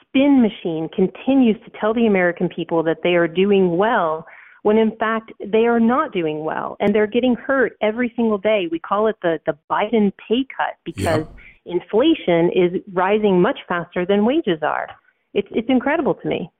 spin 0.00 0.40
machine 0.40 0.88
continues 0.94 1.56
to 1.66 1.70
tell 1.78 1.92
the 1.92 2.06
American 2.06 2.48
people 2.48 2.82
that 2.84 2.98
they 3.02 3.14
are 3.14 3.28
doing 3.28 3.76
well 3.76 4.26
when 4.62 4.78
in 4.78 4.96
fact 4.96 5.30
they 5.44 5.66
are 5.66 5.80
not 5.80 6.12
doing 6.12 6.42
well 6.42 6.76
and 6.80 6.94
they're 6.94 7.06
getting 7.06 7.34
hurt 7.34 7.76
every 7.82 8.10
single 8.16 8.38
day. 8.38 8.66
We 8.70 8.78
call 8.78 9.08
it 9.08 9.16
the 9.20 9.40
the 9.44 9.58
Biden 9.70 10.10
pay 10.26 10.46
cut 10.56 10.78
because 10.84 11.26
yeah. 11.66 11.74
inflation 11.74 12.50
is 12.50 12.80
rising 12.94 13.42
much 13.42 13.58
faster 13.68 14.06
than 14.06 14.24
wages 14.24 14.62
are. 14.62 14.88
It's 15.34 15.48
it's 15.50 15.68
incredible 15.68 16.14
to 16.14 16.28
me. 16.28 16.50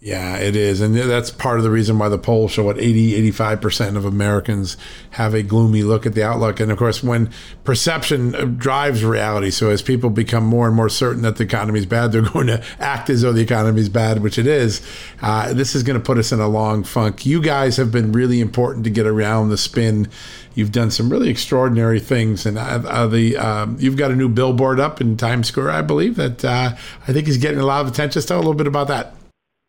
Yeah, 0.00 0.36
it 0.36 0.54
is. 0.54 0.80
And 0.80 0.94
that's 0.94 1.32
part 1.32 1.58
of 1.58 1.64
the 1.64 1.72
reason 1.72 1.98
why 1.98 2.08
the 2.08 2.18
polls 2.18 2.52
show 2.52 2.62
what 2.62 2.78
80, 2.78 3.32
85% 3.32 3.96
of 3.96 4.04
Americans 4.04 4.76
have 5.10 5.34
a 5.34 5.42
gloomy 5.42 5.82
look 5.82 6.06
at 6.06 6.14
the 6.14 6.22
outlook. 6.22 6.60
And 6.60 6.70
of 6.70 6.78
course, 6.78 7.02
when 7.02 7.30
perception 7.64 8.56
drives 8.58 9.02
reality, 9.02 9.50
so 9.50 9.70
as 9.70 9.82
people 9.82 10.10
become 10.10 10.44
more 10.44 10.68
and 10.68 10.76
more 10.76 10.88
certain 10.88 11.22
that 11.22 11.34
the 11.34 11.42
economy 11.42 11.80
is 11.80 11.86
bad, 11.86 12.12
they're 12.12 12.22
going 12.32 12.46
to 12.46 12.62
act 12.78 13.10
as 13.10 13.22
though 13.22 13.32
the 13.32 13.40
economy 13.40 13.80
is 13.80 13.88
bad, 13.88 14.22
which 14.22 14.38
it 14.38 14.46
is. 14.46 14.86
Uh, 15.20 15.52
this 15.52 15.74
is 15.74 15.82
going 15.82 15.98
to 15.98 16.04
put 16.04 16.16
us 16.16 16.30
in 16.30 16.38
a 16.38 16.48
long 16.48 16.84
funk. 16.84 17.26
You 17.26 17.42
guys 17.42 17.76
have 17.76 17.90
been 17.90 18.12
really 18.12 18.40
important 18.40 18.84
to 18.84 18.90
get 18.90 19.06
around 19.06 19.48
the 19.48 19.58
spin. 19.58 20.06
You've 20.54 20.70
done 20.70 20.92
some 20.92 21.10
really 21.10 21.28
extraordinary 21.28 21.98
things. 21.98 22.46
And 22.46 22.56
uh, 22.56 22.82
uh, 22.86 23.08
the 23.08 23.36
um, 23.36 23.76
you've 23.80 23.96
got 23.96 24.12
a 24.12 24.16
new 24.16 24.28
billboard 24.28 24.78
up 24.78 25.00
in 25.00 25.16
Times 25.16 25.48
Square, 25.48 25.70
I 25.70 25.82
believe, 25.82 26.14
that 26.14 26.44
uh, 26.44 26.76
I 27.08 27.12
think 27.12 27.26
is 27.26 27.38
getting 27.38 27.58
a 27.58 27.66
lot 27.66 27.80
of 27.80 27.88
attention. 27.88 28.22
Tell 28.22 28.36
a 28.36 28.38
little 28.38 28.54
bit 28.54 28.68
about 28.68 28.86
that. 28.86 29.17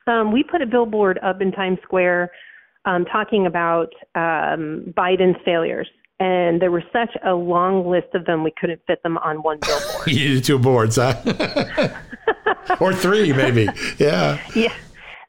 Um, 0.09 0.31
we 0.31 0.43
put 0.43 0.61
a 0.61 0.65
billboard 0.65 1.19
up 1.23 1.41
in 1.41 1.51
Times 1.51 1.77
Square 1.83 2.31
um, 2.85 3.05
talking 3.05 3.45
about 3.45 3.89
um, 4.15 4.93
Biden's 4.97 5.37
failures. 5.45 5.87
And 6.19 6.61
there 6.61 6.71
was 6.71 6.83
such 6.91 7.15
a 7.25 7.33
long 7.33 7.89
list 7.89 8.13
of 8.13 8.25
them, 8.25 8.43
we 8.43 8.51
couldn't 8.59 8.81
fit 8.87 9.01
them 9.03 9.17
on 9.19 9.37
one 9.37 9.59
billboard. 9.59 10.07
you 10.07 10.29
needed 10.29 10.43
two 10.43 10.59
boards, 10.59 10.97
huh? 10.97 11.13
or 12.81 12.93
three, 12.93 13.31
maybe. 13.31 13.69
Yeah. 13.97 14.41
Yeah. 14.53 14.73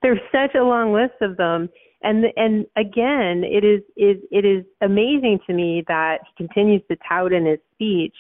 There's 0.03 0.19
such 0.33 0.55
a 0.57 0.65
long 0.65 0.93
list 0.93 1.21
of 1.21 1.37
them. 1.37 1.69
And 2.03 2.25
and 2.37 2.65
again, 2.77 3.45
it 3.45 3.63
is 3.63 3.83
is 3.95 4.17
it 4.31 4.47
is 4.47 4.65
amazing 4.81 5.41
to 5.47 5.53
me 5.53 5.85
that 5.87 6.21
he 6.25 6.47
continues 6.47 6.83
to 6.91 6.97
tout 7.07 7.33
in 7.33 7.45
his 7.45 7.59
speech, 7.75 8.15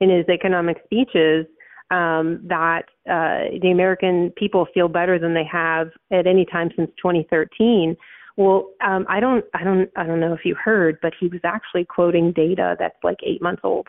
in 0.00 0.08
his 0.08 0.26
economic 0.30 0.78
speeches, 0.84 1.46
um, 1.90 2.40
that 2.44 2.84
uh, 3.08 3.58
the 3.62 3.70
American 3.70 4.32
people 4.36 4.66
feel 4.74 4.88
better 4.88 5.18
than 5.18 5.34
they 5.34 5.44
have 5.44 5.90
at 6.10 6.26
any 6.26 6.44
time 6.44 6.70
since 6.76 6.90
2013. 6.96 7.96
Well, 8.36 8.70
um, 8.84 9.06
I 9.08 9.20
don't, 9.20 9.44
I 9.54 9.64
don't, 9.64 9.90
I 9.96 10.04
don't 10.04 10.20
know 10.20 10.34
if 10.34 10.44
you 10.44 10.54
heard, 10.54 10.98
but 11.00 11.14
he 11.18 11.28
was 11.28 11.40
actually 11.44 11.84
quoting 11.84 12.32
data 12.32 12.76
that's 12.78 12.96
like 13.02 13.18
eight 13.24 13.40
months 13.40 13.62
old. 13.64 13.86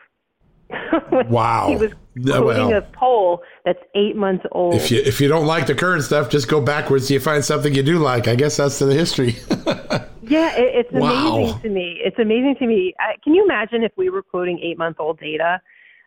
wow. 1.28 1.68
he 1.68 1.76
was 1.76 1.92
quoting 2.14 2.44
well, 2.44 2.72
a 2.74 2.82
poll 2.82 3.42
that's 3.64 3.82
eight 3.94 4.16
months 4.16 4.44
old. 4.52 4.74
If 4.74 4.90
you 4.90 5.00
if 5.00 5.20
you 5.20 5.28
don't 5.28 5.46
like 5.46 5.66
the 5.66 5.74
current 5.74 6.02
stuff, 6.04 6.28
just 6.28 6.48
go 6.48 6.60
backwards. 6.60 7.10
You 7.10 7.20
find 7.20 7.44
something 7.44 7.74
you 7.74 7.82
do 7.82 7.98
like. 7.98 8.28
I 8.28 8.34
guess 8.34 8.58
that's 8.58 8.78
the 8.78 8.92
history. 8.92 9.36
yeah, 10.22 10.54
it, 10.56 10.86
it's 10.86 10.92
wow. 10.92 11.36
amazing 11.36 11.60
to 11.62 11.68
me. 11.70 12.00
It's 12.04 12.18
amazing 12.18 12.56
to 12.58 12.66
me. 12.66 12.94
I, 13.00 13.14
can 13.24 13.34
you 13.34 13.44
imagine 13.44 13.82
if 13.82 13.92
we 13.96 14.10
were 14.10 14.22
quoting 14.22 14.58
eight 14.62 14.76
month 14.76 14.96
old 15.00 15.18
data? 15.18 15.60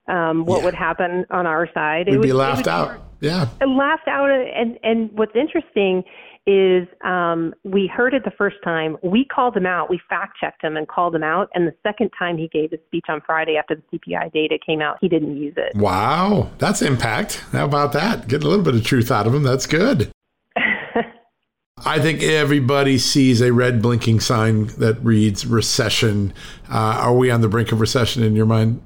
Um, 0.07 0.45
what 0.45 0.59
yeah. 0.59 0.65
would 0.65 0.73
happen 0.75 1.25
on 1.29 1.45
our 1.45 1.69
side? 1.73 2.07
We'd 2.07 2.15
it 2.15 2.17
would 2.17 2.25
be 2.25 2.33
laughed 2.33 2.67
out. 2.67 3.01
Yeah, 3.19 3.47
laughed 3.65 4.07
out. 4.07 4.29
And 4.31 4.77
and 4.83 5.11
what's 5.13 5.35
interesting 5.35 6.03
is 6.47 6.87
um, 7.03 7.53
we 7.63 7.87
heard 7.87 8.13
it 8.13 8.23
the 8.23 8.31
first 8.31 8.57
time. 8.63 8.97
We 9.03 9.25
called 9.25 9.55
him 9.55 9.65
out. 9.65 9.89
We 9.89 10.01
fact 10.09 10.37
checked 10.39 10.63
him 10.63 10.75
and 10.75 10.87
called 10.87 11.13
him 11.13 11.23
out. 11.23 11.49
And 11.53 11.67
the 11.67 11.75
second 11.83 12.11
time 12.17 12.37
he 12.37 12.47
gave 12.47 12.71
his 12.71 12.79
speech 12.87 13.05
on 13.09 13.21
Friday 13.25 13.57
after 13.57 13.75
the 13.75 13.97
CPI 13.97 14.33
data 14.33 14.57
came 14.65 14.81
out, 14.81 14.97
he 15.01 15.07
didn't 15.07 15.37
use 15.37 15.53
it. 15.57 15.75
Wow, 15.75 16.49
that's 16.57 16.81
impact. 16.81 17.43
How 17.51 17.65
about 17.65 17.93
that? 17.93 18.27
Getting 18.27 18.47
a 18.47 18.49
little 18.49 18.65
bit 18.65 18.75
of 18.75 18.83
truth 18.83 19.11
out 19.11 19.27
of 19.27 19.35
him. 19.35 19.43
That's 19.43 19.67
good. 19.67 20.11
I 21.85 21.99
think 21.99 22.23
everybody 22.23 22.97
sees 22.97 23.41
a 23.41 23.53
red 23.53 23.81
blinking 23.81 24.19
sign 24.19 24.67
that 24.77 25.03
reads 25.03 25.45
recession. 25.45 26.33
Uh, 26.69 26.97
are 26.99 27.15
we 27.15 27.29
on 27.29 27.41
the 27.41 27.49
brink 27.49 27.71
of 27.71 27.79
recession 27.79 28.23
in 28.23 28.35
your 28.35 28.45
mind? 28.45 28.81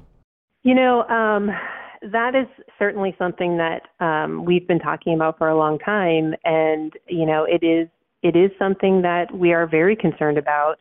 You 0.66 0.74
know, 0.74 1.04
um, 1.04 1.48
that 2.10 2.34
is 2.34 2.48
certainly 2.76 3.14
something 3.20 3.56
that 3.56 3.82
um, 4.04 4.44
we've 4.44 4.66
been 4.66 4.80
talking 4.80 5.14
about 5.14 5.38
for 5.38 5.48
a 5.48 5.56
long 5.56 5.78
time, 5.78 6.34
and 6.44 6.92
you 7.06 7.24
know, 7.24 7.46
it 7.48 7.64
is 7.64 7.88
it 8.24 8.34
is 8.34 8.50
something 8.58 9.02
that 9.02 9.32
we 9.32 9.52
are 9.52 9.68
very 9.68 9.94
concerned 9.94 10.38
about 10.38 10.80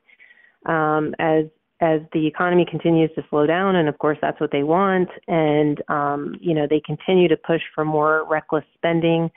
um, 0.65 1.13
as 1.19 1.45
as 1.81 2.01
the 2.13 2.25
economy 2.25 2.65
continues 2.67 3.11
to 3.13 3.23
slow 3.29 3.45
down, 3.45 3.75
and 3.75 3.87
of 3.87 3.99
course 3.99 4.17
that's 4.23 4.41
what 4.41 4.51
they 4.51 4.63
want, 4.63 5.09
and 5.27 5.83
um, 5.87 6.35
you 6.41 6.55
know 6.55 6.65
they 6.67 6.81
continue 6.83 7.27
to 7.27 7.37
push 7.37 7.61
for 7.75 7.85
more 7.85 8.25
reckless 8.27 8.65
spending. 8.73 9.29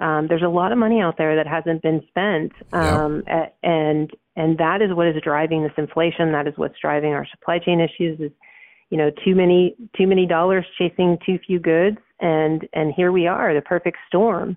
Um, 0.00 0.26
there's 0.26 0.42
a 0.42 0.48
lot 0.48 0.72
of 0.72 0.78
money 0.78 1.00
out 1.00 1.16
there 1.16 1.36
that 1.36 1.46
hasn't 1.46 1.80
been 1.80 2.02
spent, 2.08 2.50
um, 2.72 3.22
and 3.62 4.10
and 4.34 4.58
that 4.58 4.82
is 4.82 4.92
what 4.92 5.06
is 5.06 5.22
driving 5.22 5.62
this 5.62 5.78
inflation. 5.78 6.32
That 6.32 6.48
is 6.48 6.54
what's 6.56 6.80
driving 6.80 7.12
our 7.12 7.28
supply 7.30 7.60
chain 7.60 7.78
issues. 7.78 8.18
Is 8.18 8.32
you 8.92 8.98
know 8.98 9.10
too 9.24 9.34
many 9.34 9.74
too 9.96 10.06
many 10.06 10.26
dollars 10.26 10.66
chasing 10.76 11.18
too 11.24 11.38
few 11.44 11.58
goods 11.58 11.96
and 12.20 12.68
and 12.74 12.92
here 12.94 13.10
we 13.10 13.26
are 13.26 13.54
the 13.54 13.62
perfect 13.62 13.96
storm. 14.06 14.56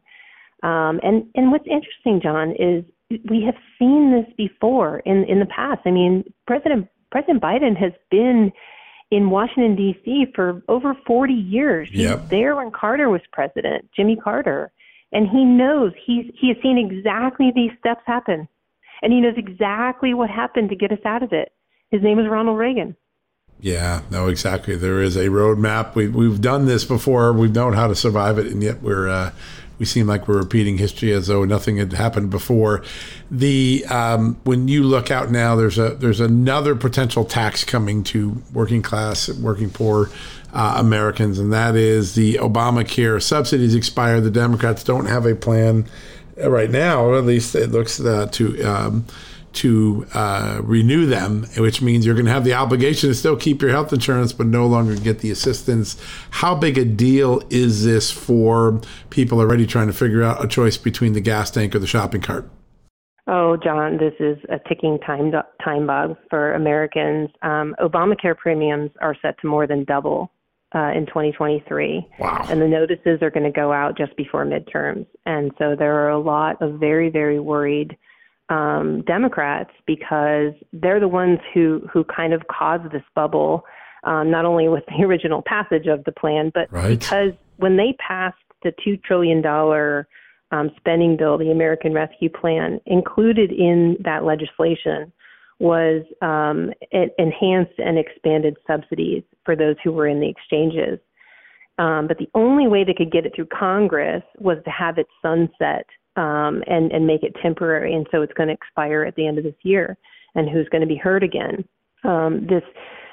Um, 0.62 1.00
and 1.04 1.26
and 1.36 1.52
what's 1.52 1.66
interesting 1.68 2.20
john 2.22 2.52
is 2.52 2.84
we 3.30 3.44
have 3.44 3.56
seen 3.80 4.12
this 4.12 4.32
before 4.36 5.00
in 5.00 5.24
in 5.24 5.40
the 5.40 5.46
past. 5.46 5.82
I 5.86 5.92
mean 5.92 6.26
president 6.46 6.90
president 7.12 7.42
biden 7.42 7.78
has 7.78 7.94
been 8.12 8.52
in 9.10 9.30
washington 9.30 9.76
d.c. 9.78 10.26
for 10.36 10.62
over 10.68 10.98
40 11.08 11.34
years. 11.34 11.88
He 11.90 12.04
yep. 12.04 12.20
was 12.20 12.30
there 12.30 12.58
when 12.58 12.72
carter 12.72 13.10
was 13.10 13.22
president 13.32 13.90
jimmy 13.96 14.18
carter. 14.18 14.72
And 15.14 15.30
he 15.30 15.46
knows 15.46 15.94
he's 16.06 16.26
he 16.38 16.50
has 16.50 16.58
seen 16.62 16.78
exactly 16.78 17.54
these 17.56 17.72
steps 17.80 18.02
happen. 18.06 18.50
And 19.02 19.14
he 19.14 19.22
knows 19.22 19.36
exactly 19.38 20.14
what 20.14 20.30
happened 20.30 20.70
to 20.72 20.76
get 20.76 20.92
us 20.92 21.06
out 21.06 21.24
of 21.24 21.32
it. 21.32 21.54
His 21.90 22.02
name 22.04 22.20
is 22.20 22.28
ronald 22.28 22.58
reagan 22.58 22.98
yeah, 23.62 24.01
no, 24.12 24.28
exactly. 24.28 24.76
There 24.76 25.01
is 25.01 25.16
a 25.16 25.28
roadmap. 25.28 25.95
We, 25.95 26.08
we've 26.08 26.41
done 26.41 26.66
this 26.66 26.84
before. 26.84 27.34
We've 27.34 27.53
known 27.53 27.74
how 27.74 27.88
to 27.88 27.95
survive 27.95 28.38
it, 28.38 28.47
and 28.47 28.62
yet 28.62 28.82
we're 28.82 29.08
uh, 29.08 29.32
we 29.80 29.86
seem 29.86 30.08
like 30.08 30.28
we're 30.28 30.38
repeating 30.38 30.78
history 30.78 31.12
as 31.12 31.28
though 31.28 31.43
nothing 31.43 31.78
had 31.78 31.93
happened 31.93 32.30
before. 32.30 32.84
The 33.30 33.86
um, 33.89 34.38
when 34.43 34.68
you 34.68 34.84
look 34.84 35.12
out 35.12 35.32
now, 35.32 35.56
there's 35.56 35.78
a 35.78 35.95
there's 35.95 36.20
another 36.20 36.76
potential 36.76 37.26
tax 37.26 37.64
coming 37.64 38.03
to 38.06 38.41
working 38.53 38.82
class, 38.82 39.30
working 39.30 39.70
poor 39.70 40.10
uh, 40.53 40.76
Americans, 40.78 41.39
and 41.39 41.51
that 41.51 41.76
is 41.76 42.16
the 42.16 42.36
Obamacare 42.36 43.22
subsidies 43.22 43.76
expire. 43.76 44.22
The 44.22 44.32
Democrats 44.32 44.84
don't 44.84 45.08
have 45.08 45.26
a 45.26 45.36
plan 45.36 45.86
right 46.38 46.70
now, 46.70 47.03
or 47.03 47.18
at 47.18 47.26
least 47.26 47.56
it 47.56 47.72
looks 47.72 47.99
uh, 47.99 48.28
to. 48.32 48.64
Um, 48.64 49.06
to 49.56 50.06
uh, 50.14 50.62
renew 50.64 51.06
them, 51.06 51.45
which 51.58 51.82
means 51.82 52.06
you're 52.06 52.16
going 52.16 52.26
to 52.26 52.32
have 52.32 52.43
the 52.43 52.53
obligation 52.53 53.10
to 53.10 53.16
still 53.16 53.36
keep 53.36 53.62
your 53.62 53.72
health 53.72 53.91
insurance, 53.91 54.34
but 54.34 54.47
no 54.47 54.66
longer 54.68 54.95
get 54.95 55.20
the 55.20 55.32
assistance. 55.32 56.01
How 56.30 56.56
big 56.56 56.78
a 56.78 56.86
deal 56.86 57.41
is 57.49 57.84
this 57.84 58.12
for 58.12 58.82
people 59.10 59.39
already 59.39 59.66
trying 59.66 59.88
to 59.88 59.93
figure 59.93 60.24
out 60.24 60.43
a 60.43 60.47
choice 60.47 60.78
between 60.78 61.14
the 61.14 61.22
gas 61.22 61.51
tank 61.51 61.76
or 61.76 61.80
the 61.80 61.88
shopping 61.88 62.22
cart? 62.22 62.49
Oh, 63.28 63.58
John, 63.58 63.97
this 63.97 64.14
is 64.20 64.38
a 64.49 64.60
ticking 64.70 64.99
time 64.99 65.32
time 65.64 65.88
bomb 65.88 66.16
for 66.30 66.53
Americans. 66.53 67.30
Um, 67.41 67.76
Obamacare 67.80 68.38
premiums 68.38 68.91
are 69.01 69.16
set 69.20 69.39
to 69.41 69.47
more 69.47 69.66
than 69.66 69.84
double 69.84 70.32
uh, 70.76 70.91
in 70.91 71.08
2023. 71.08 72.08
Wow. 72.20 72.45
And 72.49 72.62
the 72.62 72.68
notices 72.68 73.22
are 73.22 73.32
going 73.32 73.45
to 73.45 73.51
go 73.51 73.72
out 73.72 73.97
just 73.97 74.16
before 74.16 74.45
midterms. 74.45 75.08
And 75.26 75.51
so 75.58 75.76
there 75.78 75.95
are 76.06 76.10
a 76.10 76.20
lot 76.20 76.62
of 76.62 76.80
very, 76.80 77.10
very 77.10 77.39
worried 77.39 77.97
um, 78.50 79.02
Democrats 79.08 79.72
because 79.88 80.54
they're 80.74 81.00
the 81.00 81.08
ones 81.08 81.39
who 81.54 81.88
who 81.91 82.04
kind 82.04 82.34
of 82.34 82.41
caused 82.48 82.91
this 82.91 83.04
bubble, 83.16 83.64
um, 84.04 84.30
not 84.30 84.46
only 84.46 84.68
with 84.68 84.84
the 84.88 85.04
original 85.06 85.41
passage 85.41 85.88
of 85.88 86.04
the 86.04 86.12
plan, 86.12 86.52
but 86.54 86.72
right. 86.72 87.00
because 87.00 87.32
when 87.58 87.78
they 87.78 87.96
passed 88.06 88.38
the 88.64 88.74
two 88.84 88.98
trillion 88.98 89.41
dollar 89.41 90.08
um, 90.52 90.72
spending 90.78 91.18
bill, 91.18 91.38
the 91.38 91.52
American 91.52 91.93
Rescue 91.93 92.30
Plan, 92.30 92.80
included 92.86 93.52
in 93.52 93.98
that 94.04 94.24
legislation 94.24 95.12
was 95.60 96.04
um, 96.22 96.72
enhanced 96.91 97.80
and 97.80 97.98
expanded 97.98 98.58
subsidies 98.68 99.24
for 99.46 99.56
those 99.56 99.76
who 99.84 99.91
were 99.91 100.08
in 100.08 100.20
the 100.20 100.30
exchanges. 100.30 101.00
Um, 101.78 102.08
but 102.08 102.18
the 102.18 102.30
only 102.36 102.68
way 102.68 102.84
they 102.84 102.93
could 102.93 103.12
get 103.12 103.26
it 103.26 103.34
through 103.36 103.48
Congress 103.48 104.24
was 104.38 104.58
to 104.66 104.70
have 104.70 104.98
it 104.98 105.08
sunset 105.22 105.86
um, 106.16 106.63
and 106.68 106.91
and 106.91 107.05
make 107.05 107.24
it 107.24 107.36
temporary, 107.41 107.93
and 107.93 108.07
so 108.11 108.22
it's 108.22 108.34
going 108.34 108.47
to 108.47 108.53
expire 108.53 109.03
at 109.03 109.16
the 109.16 109.28
end 109.28 109.38
of 109.38 109.43
this 109.43 109.55
year. 109.63 109.97
And 110.36 110.49
who's 110.49 110.68
going 110.70 110.82
to 110.82 110.88
be 110.88 110.97
hurt 110.97 111.24
again? 111.24 111.63
Um, 112.03 112.45
this 112.47 112.63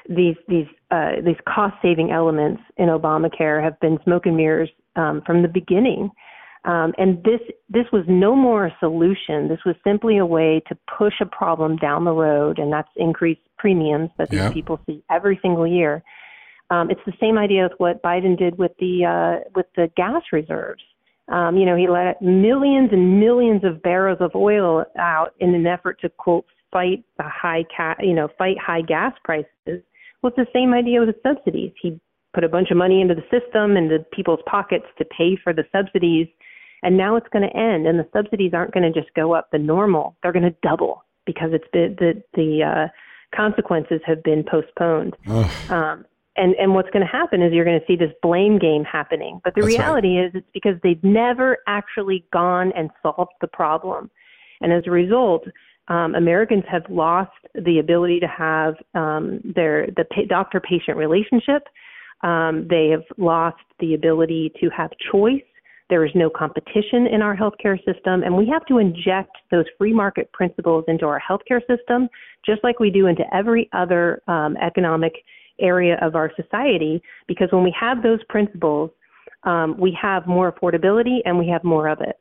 these 0.09 0.35
these 0.47 0.67
uh, 0.91 1.21
these 1.23 1.37
cost 1.47 1.75
saving 1.81 2.11
elements 2.11 2.61
in 2.77 2.89
Obamacare 2.89 3.63
have 3.63 3.79
been 3.79 3.97
smoke 4.03 4.25
and 4.25 4.37
mirrors 4.37 4.69
um, 4.95 5.21
from 5.25 5.41
the 5.41 5.47
beginning. 5.47 6.11
Um, 6.65 6.93
and 6.97 7.21
this 7.23 7.41
this 7.69 7.85
was 7.91 8.03
no 8.07 8.35
more 8.35 8.67
a 8.67 8.77
solution. 8.79 9.49
This 9.49 9.59
was 9.65 9.75
simply 9.83 10.17
a 10.17 10.25
way 10.25 10.61
to 10.67 10.77
push 10.97 11.15
a 11.21 11.25
problem 11.25 11.75
down 11.77 12.05
the 12.05 12.11
road, 12.11 12.57
and 12.57 12.71
that's 12.71 12.89
increased 12.95 13.41
premiums 13.57 14.09
that 14.17 14.29
these 14.29 14.39
yeah. 14.39 14.51
people 14.51 14.79
see 14.85 15.03
every 15.11 15.39
single 15.41 15.67
year. 15.67 16.03
Um, 16.69 16.89
it's 16.89 17.01
the 17.05 17.13
same 17.19 17.37
idea 17.37 17.63
with 17.63 17.73
what 17.79 18.01
Biden 18.01 18.37
did 18.37 18.57
with 18.57 18.71
the 18.79 19.05
uh, 19.05 19.49
with 19.55 19.65
the 19.75 19.91
gas 19.97 20.21
reserves. 20.31 20.81
Um, 21.29 21.57
you 21.57 21.65
know, 21.65 21.75
he 21.75 21.87
let 21.87 22.21
millions 22.21 22.89
and 22.91 23.19
millions 23.19 23.63
of 23.63 23.81
barrels 23.81 24.17
of 24.19 24.31
oil 24.35 24.83
out 24.97 25.33
in 25.39 25.55
an 25.55 25.65
effort 25.65 25.99
to 26.01 26.09
quote 26.09 26.45
fight 26.71 27.03
the 27.17 27.23
high 27.23 27.63
ca- 27.75 27.95
you 27.99 28.13
know 28.13 28.27
fight 28.37 28.57
high 28.59 28.81
gas 28.81 29.13
prices. 29.23 29.47
Well, 29.65 30.33
it's 30.35 30.35
the 30.35 30.47
same 30.53 30.73
idea 30.73 30.99
with 30.99 31.09
the 31.09 31.21
subsidies. 31.29 31.71
He 31.81 31.99
put 32.33 32.43
a 32.43 32.49
bunch 32.49 32.71
of 32.71 32.77
money 32.77 32.99
into 32.99 33.15
the 33.15 33.21
system 33.29 33.77
into 33.77 33.99
people's 34.11 34.39
pockets 34.45 34.85
to 34.97 35.05
pay 35.05 35.37
for 35.41 35.53
the 35.53 35.63
subsidies, 35.71 36.27
and 36.81 36.97
now 36.97 37.15
it's 37.15 37.27
going 37.31 37.47
to 37.47 37.57
end. 37.57 37.87
And 37.87 37.99
the 37.99 38.09
subsidies 38.11 38.51
aren't 38.53 38.73
going 38.73 38.91
to 38.91 38.99
just 38.99 39.13
go 39.13 39.33
up 39.33 39.49
the 39.51 39.59
normal; 39.59 40.17
they're 40.21 40.33
going 40.33 40.43
to 40.43 40.55
double 40.61 41.05
because 41.25 41.51
it's 41.53 41.67
been 41.71 41.95
the 41.99 42.21
the 42.33 42.63
uh, 42.63 42.87
consequences 43.35 44.01
have 44.05 44.21
been 44.23 44.43
postponed. 44.43 45.15
Um, 45.69 46.05
and 46.35 46.55
and 46.55 46.73
what's 46.73 46.89
going 46.89 47.05
to 47.05 47.11
happen 47.11 47.41
is 47.41 47.53
you're 47.53 47.65
going 47.65 47.79
to 47.79 47.85
see 47.85 47.95
this 47.95 48.11
blame 48.21 48.57
game 48.57 48.83
happening. 48.83 49.39
But 49.43 49.55
the 49.55 49.61
That's 49.61 49.75
reality 49.75 50.17
right. 50.17 50.25
is 50.27 50.31
it's 50.35 50.47
because 50.53 50.75
they've 50.83 51.03
never 51.03 51.59
actually 51.67 52.25
gone 52.33 52.71
and 52.75 52.89
solved 53.01 53.33
the 53.41 53.47
problem. 53.47 54.09
And 54.61 54.71
as 54.73 54.83
a 54.87 54.91
result 54.91 55.45
um, 55.87 56.15
Americans 56.15 56.63
have 56.69 56.83
lost 56.89 57.31
the 57.53 57.79
ability 57.79 58.19
to 58.21 58.27
have 58.27 58.75
um, 58.93 59.41
their 59.55 59.87
the 59.87 60.05
doctor 60.29 60.59
patient 60.59 60.97
relationship. 60.97 61.63
Um, 62.21 62.67
they 62.69 62.87
have 62.89 63.03
lost 63.17 63.57
the 63.79 63.93
ability 63.93 64.53
to 64.61 64.69
have 64.69 64.91
choice. 65.11 65.41
There 65.89 66.05
is 66.05 66.11
no 66.15 66.29
competition 66.29 67.07
in 67.07 67.21
our 67.21 67.35
healthcare 67.35 67.77
system, 67.83 68.23
and 68.23 68.35
we 68.35 68.47
have 68.47 68.65
to 68.67 68.77
inject 68.77 69.35
those 69.51 69.65
free 69.77 69.93
market 69.93 70.31
principles 70.31 70.85
into 70.87 71.05
our 71.05 71.21
healthcare 71.21 71.59
system, 71.67 72.07
just 72.45 72.63
like 72.63 72.79
we 72.79 72.89
do 72.89 73.07
into 73.07 73.23
every 73.35 73.69
other 73.73 74.21
um, 74.27 74.55
economic 74.57 75.13
area 75.59 75.97
of 76.01 76.15
our 76.15 76.31
society 76.35 77.01
because 77.27 77.49
when 77.51 77.63
we 77.63 77.75
have 77.79 78.03
those 78.03 78.19
principles, 78.29 78.89
um, 79.43 79.77
we 79.77 79.97
have 79.99 80.25
more 80.27 80.51
affordability 80.51 81.19
and 81.25 81.37
we 81.37 81.47
have 81.47 81.63
more 81.63 81.87
of 81.87 82.01
it. 82.01 82.19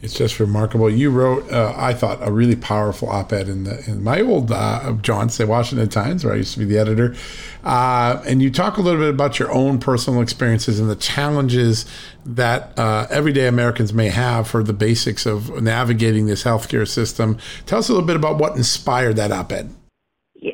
It's 0.00 0.14
just 0.14 0.40
remarkable. 0.40 0.90
You 0.90 1.10
wrote, 1.10 1.50
uh, 1.50 1.72
I 1.76 1.94
thought, 1.94 2.18
a 2.20 2.30
really 2.30 2.56
powerful 2.56 3.08
op-ed 3.08 3.48
in 3.48 3.62
the 3.64 3.82
in 3.88 4.02
my 4.02 4.20
old 4.20 4.50
uh, 4.50 4.92
John's, 5.00 5.38
the 5.38 5.46
Washington 5.46 5.88
Times, 5.88 6.24
where 6.24 6.34
I 6.34 6.38
used 6.38 6.52
to 6.54 6.58
be 6.58 6.64
the 6.64 6.78
editor, 6.78 7.14
uh, 7.62 8.20
and 8.26 8.42
you 8.42 8.50
talk 8.50 8.76
a 8.76 8.82
little 8.82 9.00
bit 9.00 9.10
about 9.10 9.38
your 9.38 9.52
own 9.52 9.78
personal 9.78 10.20
experiences 10.20 10.80
and 10.80 10.90
the 10.90 10.96
challenges 10.96 11.86
that 12.26 12.76
uh, 12.76 13.06
everyday 13.08 13.46
Americans 13.46 13.94
may 13.94 14.08
have 14.08 14.48
for 14.48 14.64
the 14.64 14.72
basics 14.72 15.26
of 15.26 15.62
navigating 15.62 16.26
this 16.26 16.42
healthcare 16.42 16.86
system. 16.86 17.38
Tell 17.64 17.78
us 17.78 17.88
a 17.88 17.92
little 17.92 18.06
bit 18.06 18.16
about 18.16 18.36
what 18.36 18.56
inspired 18.56 19.14
that 19.16 19.30
op-ed. 19.30 19.72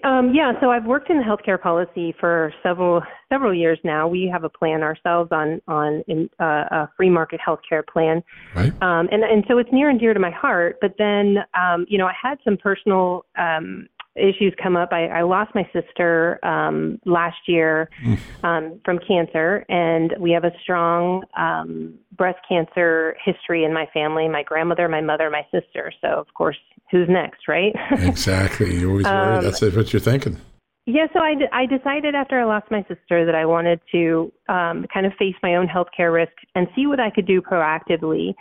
Um, 0.04 0.32
yeah, 0.34 0.52
so 0.60 0.70
I've 0.70 0.84
worked 0.84 1.10
in 1.10 1.20
healthcare 1.22 1.60
policy 1.60 2.14
for 2.20 2.52
several 2.62 3.02
several 3.28 3.52
years 3.52 3.78
now. 3.82 4.06
We 4.06 4.30
have 4.32 4.44
a 4.44 4.48
plan 4.48 4.82
ourselves 4.82 5.30
on 5.32 5.60
on 5.66 6.04
in, 6.06 6.30
uh, 6.38 6.64
a 6.70 6.88
free 6.96 7.10
market 7.10 7.40
healthcare 7.46 7.86
plan, 7.86 8.22
right. 8.54 8.72
um, 8.82 9.08
and 9.10 9.24
and 9.24 9.44
so 9.48 9.58
it's 9.58 9.70
near 9.72 9.90
and 9.90 9.98
dear 9.98 10.14
to 10.14 10.20
my 10.20 10.30
heart. 10.30 10.78
But 10.80 10.94
then, 10.98 11.38
um, 11.54 11.86
you 11.88 11.98
know, 11.98 12.06
I 12.06 12.14
had 12.20 12.38
some 12.44 12.56
personal 12.56 13.24
um, 13.36 13.88
issues 14.16 14.54
come 14.62 14.76
up. 14.76 14.90
I, 14.92 15.06
I 15.06 15.22
lost 15.22 15.54
my 15.54 15.68
sister 15.72 16.44
um, 16.44 16.98
last 17.04 17.38
year 17.46 17.88
mm. 18.04 18.18
um, 18.44 18.80
from 18.84 18.98
cancer, 19.06 19.64
and 19.68 20.14
we 20.18 20.32
have 20.32 20.44
a 20.44 20.52
strong 20.62 21.22
um, 21.36 21.94
breast 22.16 22.38
cancer 22.48 23.16
history 23.24 23.64
in 23.64 23.72
my 23.72 23.86
family. 23.92 24.28
My 24.28 24.42
grandmother, 24.42 24.88
my 24.88 25.00
mother, 25.00 25.30
my 25.30 25.46
sister. 25.52 25.92
So 26.00 26.08
of 26.08 26.32
course, 26.34 26.58
who's 26.90 27.08
next, 27.08 27.48
right? 27.48 27.74
exactly. 27.92 28.78
You 28.78 28.90
always 28.90 29.06
worry. 29.06 29.36
Um, 29.36 29.44
That's 29.44 29.62
what 29.62 29.92
you're 29.92 30.00
thinking. 30.00 30.38
Yeah, 30.86 31.06
so 31.12 31.20
I, 31.20 31.34
I 31.52 31.66
decided 31.66 32.14
after 32.14 32.40
I 32.40 32.44
lost 32.44 32.70
my 32.70 32.80
sister 32.88 33.24
that 33.24 33.34
I 33.34 33.44
wanted 33.46 33.80
to 33.92 34.32
um, 34.48 34.86
kind 34.92 35.06
of 35.06 35.12
face 35.18 35.36
my 35.42 35.54
own 35.54 35.68
healthcare 35.68 36.12
risk 36.12 36.32
and 36.54 36.66
see 36.74 36.86
what 36.86 36.98
I 36.98 37.10
could 37.10 37.26
do 37.26 37.40
proactively 37.40 38.34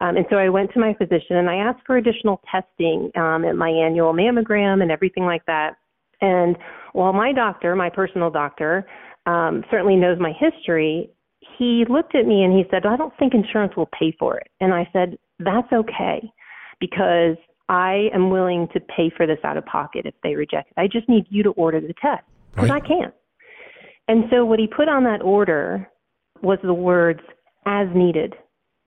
um, 0.00 0.16
and 0.16 0.26
so 0.30 0.36
I 0.36 0.48
went 0.48 0.72
to 0.72 0.80
my 0.80 0.94
physician 0.94 1.36
and 1.36 1.48
I 1.48 1.56
asked 1.56 1.86
for 1.86 1.96
additional 1.96 2.40
testing 2.50 3.10
um, 3.16 3.44
at 3.44 3.56
my 3.56 3.68
annual 3.68 4.12
mammogram 4.12 4.82
and 4.82 4.90
everything 4.90 5.24
like 5.24 5.44
that. 5.46 5.76
And 6.20 6.56
while 6.92 7.12
my 7.12 7.32
doctor, 7.32 7.76
my 7.76 7.90
personal 7.90 8.30
doctor, 8.30 8.86
um, 9.26 9.64
certainly 9.70 9.96
knows 9.96 10.18
my 10.18 10.32
history, 10.38 11.10
he 11.58 11.84
looked 11.88 12.14
at 12.14 12.26
me 12.26 12.42
and 12.42 12.52
he 12.52 12.64
said, 12.70 12.86
I 12.86 12.96
don't 12.96 13.12
think 13.18 13.34
insurance 13.34 13.74
will 13.76 13.88
pay 13.98 14.14
for 14.18 14.36
it. 14.38 14.48
And 14.60 14.72
I 14.72 14.88
said, 14.92 15.16
That's 15.38 15.72
okay 15.72 16.30
because 16.80 17.36
I 17.68 18.08
am 18.12 18.30
willing 18.30 18.68
to 18.74 18.80
pay 18.80 19.10
for 19.16 19.26
this 19.26 19.38
out 19.44 19.56
of 19.56 19.64
pocket 19.64 20.06
if 20.06 20.14
they 20.22 20.34
reject 20.34 20.70
it. 20.70 20.80
I 20.80 20.86
just 20.86 21.08
need 21.08 21.26
you 21.30 21.42
to 21.44 21.50
order 21.50 21.80
the 21.80 21.94
test 22.00 22.24
because 22.50 22.70
right. 22.70 22.82
I 22.82 22.86
can't. 22.86 23.14
And 24.08 24.24
so 24.30 24.44
what 24.44 24.58
he 24.58 24.66
put 24.66 24.88
on 24.88 25.04
that 25.04 25.22
order 25.22 25.88
was 26.42 26.58
the 26.62 26.74
words 26.74 27.20
as 27.64 27.88
needed 27.94 28.34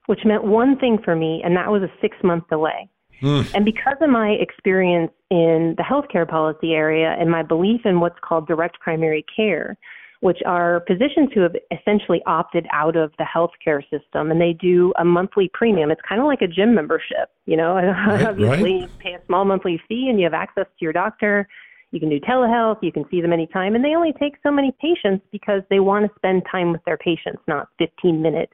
which 0.08 0.26
meant 0.26 0.44
one 0.44 0.78
thing 0.78 0.98
for 1.04 1.16
me, 1.16 1.42
and 1.46 1.56
that 1.56 1.72
was 1.72 1.84
a 1.84 1.92
six 2.02 2.18
month 2.24 2.46
delay. 2.50 2.90
Mm. 3.22 3.54
And 3.54 3.66
because 3.66 3.98
of 4.02 4.10
my 4.10 4.32
experience 4.32 5.12
in 5.30 5.76
the 5.78 5.84
healthcare 5.84 6.28
policy 6.28 6.74
area 6.74 7.16
and 7.20 7.30
my 7.30 7.44
belief 7.44 7.82
in 7.86 8.00
what's 8.00 8.18
called 8.22 8.48
direct 8.48 8.80
primary 8.80 9.26
care, 9.36 9.78
which 10.22 10.40
are 10.46 10.84
physicians 10.88 11.30
who 11.34 11.42
have 11.42 11.56
essentially 11.72 12.22
opted 12.26 12.68
out 12.72 12.96
of 12.96 13.12
the 13.18 13.26
healthcare 13.26 13.82
system 13.90 14.32
and 14.32 14.42
they 14.42 14.54
do 14.54 14.94
a 14.98 15.06
monthly 15.06 15.50
premium. 15.54 15.92
It's 15.92 16.02
kind 16.08 16.22
of 16.22 16.26
like 16.26 16.42
a 16.42 16.48
gym 16.48 16.74
membership, 16.74 17.30
you 17.46 17.58
know. 17.58 17.76
Right, 17.78 18.26
Obviously, 18.26 18.74
right. 18.74 18.82
you 18.82 18.88
pay 19.00 19.14
a 19.14 19.26
small 19.26 19.46
monthly 19.46 19.82
fee 19.88 20.08
and 20.10 20.20
you 20.20 20.26
have 20.26 20.34
access 20.34 20.66
to 20.66 20.86
your 20.86 20.94
doctor. 20.94 21.48
You 21.92 22.00
can 22.00 22.10
do 22.10 22.20
telehealth, 22.20 22.80
you 22.82 22.92
can 22.92 23.06
see 23.10 23.22
them 23.22 23.32
anytime, 23.32 23.74
and 23.74 23.84
they 23.84 23.96
only 23.96 24.14
take 24.20 24.34
so 24.44 24.52
many 24.52 24.76
patients 24.82 25.26
because 25.32 25.62
they 25.70 25.80
want 25.80 26.06
to 26.06 26.12
spend 26.18 26.44
time 26.52 26.74
with 26.74 26.84
their 26.84 26.98
patients, 26.98 27.42
not 27.48 27.70
15 27.80 28.22
minute 28.22 28.52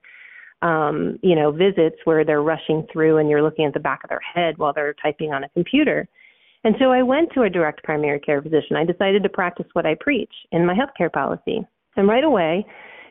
um, 0.63 1.19
you 1.21 1.35
know, 1.35 1.51
visits 1.51 1.97
where 2.05 2.25
they're 2.25 2.41
rushing 2.41 2.87
through 2.91 3.17
and 3.17 3.29
you're 3.29 3.43
looking 3.43 3.65
at 3.65 3.73
the 3.73 3.79
back 3.79 4.03
of 4.03 4.09
their 4.09 4.21
head 4.21 4.57
while 4.57 4.73
they're 4.73 4.95
typing 5.03 5.31
on 5.33 5.43
a 5.43 5.49
computer. 5.49 6.07
And 6.63 6.75
so 6.79 6.91
I 6.91 7.03
went 7.03 7.31
to 7.33 7.41
a 7.41 7.49
direct 7.49 7.83
primary 7.83 8.19
care 8.19 8.41
physician. 8.41 8.77
I 8.77 8.85
decided 8.85 9.21
to 9.23 9.29
practice 9.29 9.65
what 9.73 9.85
I 9.85 9.95
preach 9.99 10.31
in 10.53 10.65
my 10.65 10.73
healthcare 10.73 11.11
policy. 11.11 11.59
And 11.97 12.07
right 12.07 12.23
away, 12.23 12.65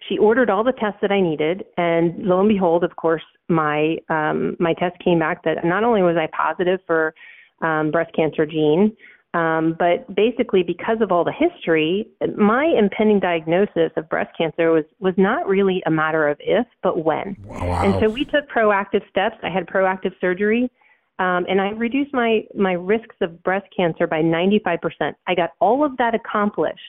she 0.08 0.18
ordered 0.18 0.48
all 0.48 0.64
the 0.64 0.72
tests 0.72 0.98
that 1.02 1.12
I 1.12 1.20
needed, 1.20 1.64
and 1.76 2.26
lo 2.26 2.40
and 2.40 2.48
behold, 2.48 2.82
of 2.82 2.96
course, 2.96 3.22
my 3.48 3.98
um, 4.08 4.56
my 4.58 4.74
test 4.74 4.98
came 5.04 5.20
back 5.20 5.44
that 5.44 5.64
not 5.64 5.84
only 5.84 6.02
was 6.02 6.16
I 6.16 6.28
positive 6.36 6.80
for 6.86 7.14
um, 7.60 7.92
breast 7.92 8.12
cancer 8.16 8.44
gene, 8.44 8.96
um, 9.34 9.76
but 9.78 10.14
basically, 10.14 10.62
because 10.62 10.98
of 11.00 11.10
all 11.10 11.24
the 11.24 11.32
history, 11.32 12.06
my 12.36 12.66
impending 12.66 13.18
diagnosis 13.18 13.90
of 13.96 14.08
breast 14.10 14.30
cancer 14.36 14.70
was 14.70 14.84
was 15.00 15.14
not 15.16 15.48
really 15.48 15.82
a 15.86 15.90
matter 15.90 16.28
of 16.28 16.36
if, 16.40 16.66
but 16.82 17.02
when. 17.02 17.36
Wow. 17.46 17.82
And 17.82 17.94
so 18.00 18.10
we 18.10 18.26
took 18.26 18.48
proactive 18.50 19.08
steps. 19.08 19.36
I 19.42 19.48
had 19.48 19.66
proactive 19.66 20.12
surgery, 20.20 20.70
um, 21.18 21.46
and 21.48 21.62
I 21.62 21.70
reduced 21.70 22.12
my 22.12 22.42
my 22.54 22.72
risks 22.72 23.16
of 23.22 23.42
breast 23.42 23.66
cancer 23.74 24.06
by 24.06 24.20
95%. 24.20 25.14
I 25.26 25.34
got 25.34 25.50
all 25.60 25.82
of 25.82 25.96
that 25.96 26.14
accomplished 26.14 26.80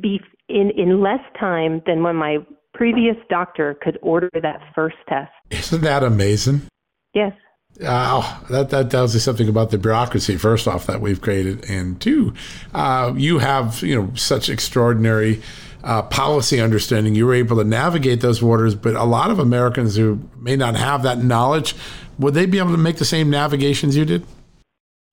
be, 0.00 0.20
in 0.48 0.72
in 0.76 1.00
less 1.00 1.22
time 1.38 1.80
than 1.86 2.02
when 2.02 2.16
my 2.16 2.38
previous 2.74 3.16
doctor 3.30 3.78
could 3.80 3.98
order 4.02 4.30
that 4.34 4.60
first 4.74 4.96
test. 5.08 5.30
Isn't 5.50 5.82
that 5.82 6.02
amazing? 6.02 6.62
Yes. 7.14 7.32
That 7.78 8.68
that 8.70 8.90
tells 8.90 9.14
you 9.14 9.20
something 9.20 9.48
about 9.48 9.70
the 9.70 9.78
bureaucracy. 9.78 10.36
First 10.36 10.66
off, 10.66 10.86
that 10.86 11.00
we've 11.00 11.20
created, 11.20 11.64
and 11.68 12.00
two, 12.00 12.34
uh, 12.74 13.12
you 13.16 13.38
have 13.38 13.82
you 13.82 13.94
know 13.94 14.10
such 14.14 14.48
extraordinary 14.48 15.40
uh, 15.84 16.02
policy 16.02 16.60
understanding. 16.60 17.14
You 17.14 17.26
were 17.26 17.34
able 17.34 17.56
to 17.56 17.64
navigate 17.64 18.20
those 18.20 18.42
waters, 18.42 18.74
but 18.74 18.96
a 18.96 19.04
lot 19.04 19.30
of 19.30 19.38
Americans 19.38 19.96
who 19.96 20.20
may 20.36 20.56
not 20.56 20.74
have 20.74 21.02
that 21.04 21.18
knowledge, 21.18 21.74
would 22.18 22.34
they 22.34 22.46
be 22.46 22.58
able 22.58 22.72
to 22.72 22.76
make 22.76 22.96
the 22.96 23.04
same 23.04 23.30
navigations 23.30 23.96
you 23.96 24.04
did? 24.04 24.26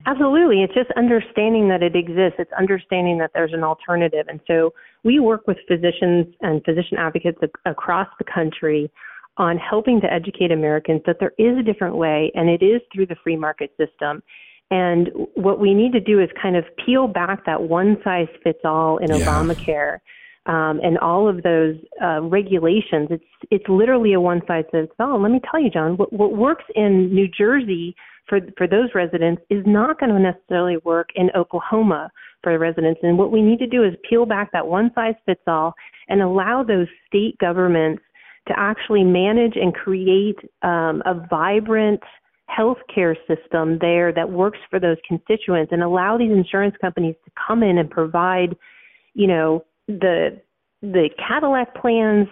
Absolutely. 0.07 0.61
It's 0.61 0.73
just 0.73 0.91
understanding 0.91 1.67
that 1.69 1.81
it 1.81 1.95
exists. 1.95 2.35
It's 2.37 2.51
understanding 2.53 3.17
that 3.19 3.31
there's 3.33 3.53
an 3.53 3.63
alternative, 3.63 4.27
and 4.27 4.39
so 4.47 4.73
we 5.03 5.19
work 5.19 5.47
with 5.47 5.57
physicians 5.67 6.27
and 6.41 6.63
physician 6.63 6.97
advocates 6.97 7.39
across 7.65 8.07
the 8.17 8.23
country 8.23 8.91
on 9.37 9.57
helping 9.57 9.99
to 10.01 10.11
educate 10.11 10.51
Americans 10.51 11.01
that 11.05 11.17
there 11.19 11.33
is 11.37 11.57
a 11.57 11.63
different 11.63 11.95
way, 11.95 12.31
and 12.35 12.49
it 12.49 12.63
is 12.63 12.81
through 12.93 13.05
the 13.07 13.15
free 13.23 13.35
market 13.35 13.71
system. 13.77 14.23
And 14.71 15.09
what 15.35 15.59
we 15.59 15.73
need 15.73 15.91
to 15.93 15.99
do 15.99 16.19
is 16.19 16.29
kind 16.41 16.55
of 16.55 16.63
peel 16.85 17.07
back 17.07 17.45
that 17.45 17.61
one 17.61 17.97
size 18.03 18.27
fits 18.43 18.61
all 18.63 18.97
in 18.97 19.09
yeah. 19.09 19.17
Obamacare 19.17 19.99
um, 20.47 20.79
and 20.83 20.97
all 20.99 21.27
of 21.27 21.43
those 21.43 21.75
uh, 22.01 22.21
regulations. 22.21 23.09
It's 23.11 23.23
it's 23.51 23.65
literally 23.67 24.13
a 24.13 24.21
one 24.21 24.41
size 24.47 24.65
fits 24.71 24.91
all. 24.99 25.21
Let 25.21 25.31
me 25.31 25.41
tell 25.49 25.59
you, 25.59 25.69
John, 25.69 25.97
what, 25.97 26.11
what 26.13 26.35
works 26.35 26.65
in 26.75 27.13
New 27.13 27.27
Jersey 27.27 27.95
for 28.27 28.39
for 28.57 28.67
those 28.67 28.89
residents 28.95 29.41
is 29.49 29.63
not 29.65 29.99
going 29.99 30.11
to 30.11 30.19
necessarily 30.19 30.77
work 30.83 31.09
in 31.15 31.29
Oklahoma 31.35 32.09
for 32.41 32.53
the 32.53 32.59
residents. 32.59 32.99
And 33.03 33.17
what 33.17 33.31
we 33.31 33.41
need 33.41 33.59
to 33.59 33.67
do 33.67 33.83
is 33.83 33.93
peel 34.07 34.25
back 34.25 34.51
that 34.51 34.67
one 34.67 34.91
size 34.93 35.15
fits 35.25 35.41
all 35.47 35.73
and 36.07 36.21
allow 36.21 36.63
those 36.63 36.87
state 37.07 37.37
governments 37.39 38.03
to 38.47 38.53
actually 38.57 39.03
manage 39.03 39.55
and 39.55 39.73
create 39.73 40.37
um, 40.61 41.01
a 41.05 41.13
vibrant 41.29 42.01
healthcare 42.49 43.15
system 43.27 43.79
there 43.79 44.11
that 44.13 44.31
works 44.31 44.59
for 44.69 44.79
those 44.79 44.97
constituents 45.07 45.71
and 45.71 45.81
allow 45.81 46.17
these 46.17 46.31
insurance 46.31 46.75
companies 46.79 47.15
to 47.25 47.31
come 47.47 47.63
in 47.63 47.77
and 47.77 47.89
provide, 47.89 48.55
you 49.13 49.27
know, 49.27 49.65
the 49.87 50.39
the 50.81 51.09
Cadillac 51.17 51.73
plans 51.75 52.27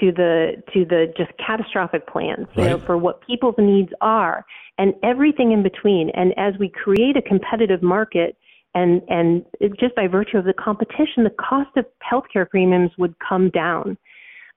to 0.00 0.10
the 0.10 0.62
to 0.72 0.84
the 0.84 1.12
just 1.16 1.30
catastrophic 1.38 2.06
plans, 2.06 2.46
you 2.56 2.64
know, 2.64 2.78
for 2.78 2.96
what 2.96 3.24
people's 3.26 3.54
needs 3.58 3.90
are 4.00 4.44
and 4.78 4.94
everything 5.02 5.52
in 5.52 5.62
between. 5.62 6.10
And 6.10 6.32
as 6.36 6.54
we 6.58 6.68
create 6.68 7.16
a 7.16 7.22
competitive 7.22 7.82
market 7.82 8.36
and 8.74 9.02
and 9.08 9.44
just 9.78 9.94
by 9.94 10.06
virtue 10.08 10.38
of 10.38 10.44
the 10.44 10.54
competition, 10.54 11.24
the 11.24 11.34
cost 11.38 11.70
of 11.76 11.84
healthcare 12.10 12.48
premiums 12.48 12.90
would 12.98 13.14
come 13.26 13.50
down 13.50 13.98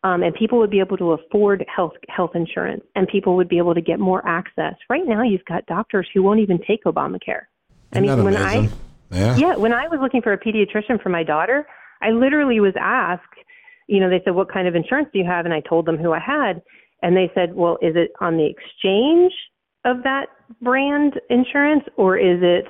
um, 0.06 0.22
and 0.22 0.36
people 0.36 0.60
would 0.60 0.70
be 0.70 0.80
able 0.80 0.98
to 0.98 1.14
afford 1.14 1.66
health 1.74 1.94
health 2.10 2.32
insurance, 2.36 2.84
and 2.96 3.08
people 3.08 3.36
would 3.36 3.50
be 3.50 3.58
able 3.58 3.74
to 3.74 3.82
get 3.82 4.00
more 4.00 4.26
access. 4.28 4.76
Right 4.88 5.02
now, 5.04 5.24
you've 5.24 5.46
got 5.46 5.66
doctors 5.66 6.08
who 6.14 6.22
won't 6.22 6.40
even 6.40 6.60
take 6.60 6.84
Obamacare. 6.84 7.46
I 7.92 8.02
mean, 8.02 8.24
when 8.24 8.36
amazing? 8.36 8.72
I 9.12 9.16
yeah. 9.16 9.36
yeah, 9.38 9.56
when 9.56 9.74
I 9.74 9.88
was 9.88 10.00
looking 10.00 10.22
for 10.22 10.32
a 10.32 10.38
pediatrician 10.38 11.02
for 11.02 11.10
my 11.10 11.24
daughter, 11.24 11.66
I 12.04 12.12
literally 12.12 12.60
was 12.60 12.74
asked, 12.80 13.24
you 13.88 14.00
know, 14.00 14.08
they 14.08 14.22
said, 14.24 14.36
"What 14.36 14.54
kind 14.54 14.68
of 14.68 14.76
insurance 14.76 15.10
do 15.12 15.18
you 15.18 15.26
have?" 15.26 15.46
And 15.46 15.54
I 15.54 15.62
told 15.62 15.88
them 15.88 15.98
who 15.98 16.14
I 16.14 16.20
had, 16.20 16.62
and 17.02 17.18
they 17.18 17.32
said, 17.34 17.56
"Well, 17.56 17.80
is 17.82 17.96
it 17.96 18.12
on 18.22 18.38
the 18.38 18.46
exchange 18.46 19.34
of 19.86 20.04
that 20.04 20.28
brand 20.62 21.20
insurance, 21.32 21.84
or 21.98 22.18
is 22.18 22.40
it?" 22.44 22.66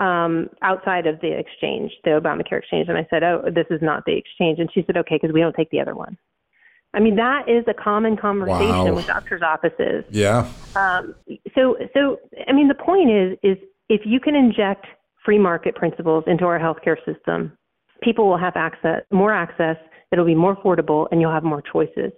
um, 0.00 0.48
outside 0.62 1.08
of 1.08 1.20
the 1.22 1.36
exchange, 1.36 1.90
the 2.04 2.10
Obamacare 2.10 2.60
exchange. 2.60 2.88
And 2.88 2.96
I 2.96 3.04
said, 3.10 3.24
Oh, 3.24 3.42
this 3.52 3.66
is 3.68 3.82
not 3.82 4.04
the 4.04 4.16
exchange. 4.16 4.60
And 4.60 4.70
she 4.72 4.84
said, 4.86 4.96
Okay, 4.96 5.18
because 5.20 5.34
we 5.34 5.40
don't 5.40 5.56
take 5.56 5.70
the 5.70 5.80
other 5.80 5.96
one. 5.96 6.16
I 6.94 7.00
mean, 7.00 7.16
that 7.16 7.48
is 7.48 7.64
a 7.68 7.74
common 7.74 8.16
conversation 8.16 8.68
wow. 8.68 8.94
with 8.94 9.06
doctors' 9.06 9.42
offices. 9.42 10.04
Yeah. 10.10 10.50
Um, 10.74 11.14
so, 11.54 11.76
so 11.94 12.18
I 12.46 12.52
mean, 12.52 12.68
the 12.68 12.74
point 12.74 13.10
is, 13.10 13.38
is 13.42 13.58
if 13.88 14.02
you 14.04 14.20
can 14.20 14.34
inject 14.34 14.86
free 15.24 15.38
market 15.38 15.74
principles 15.74 16.24
into 16.26 16.44
our 16.44 16.58
healthcare 16.58 16.96
system, 17.04 17.52
people 18.02 18.26
will 18.26 18.38
have 18.38 18.54
access, 18.56 19.02
more 19.10 19.34
access. 19.34 19.76
It'll 20.10 20.24
be 20.24 20.34
more 20.34 20.56
affordable, 20.56 21.06
and 21.10 21.20
you'll 21.20 21.32
have 21.32 21.44
more 21.44 21.62
choices. 21.62 22.12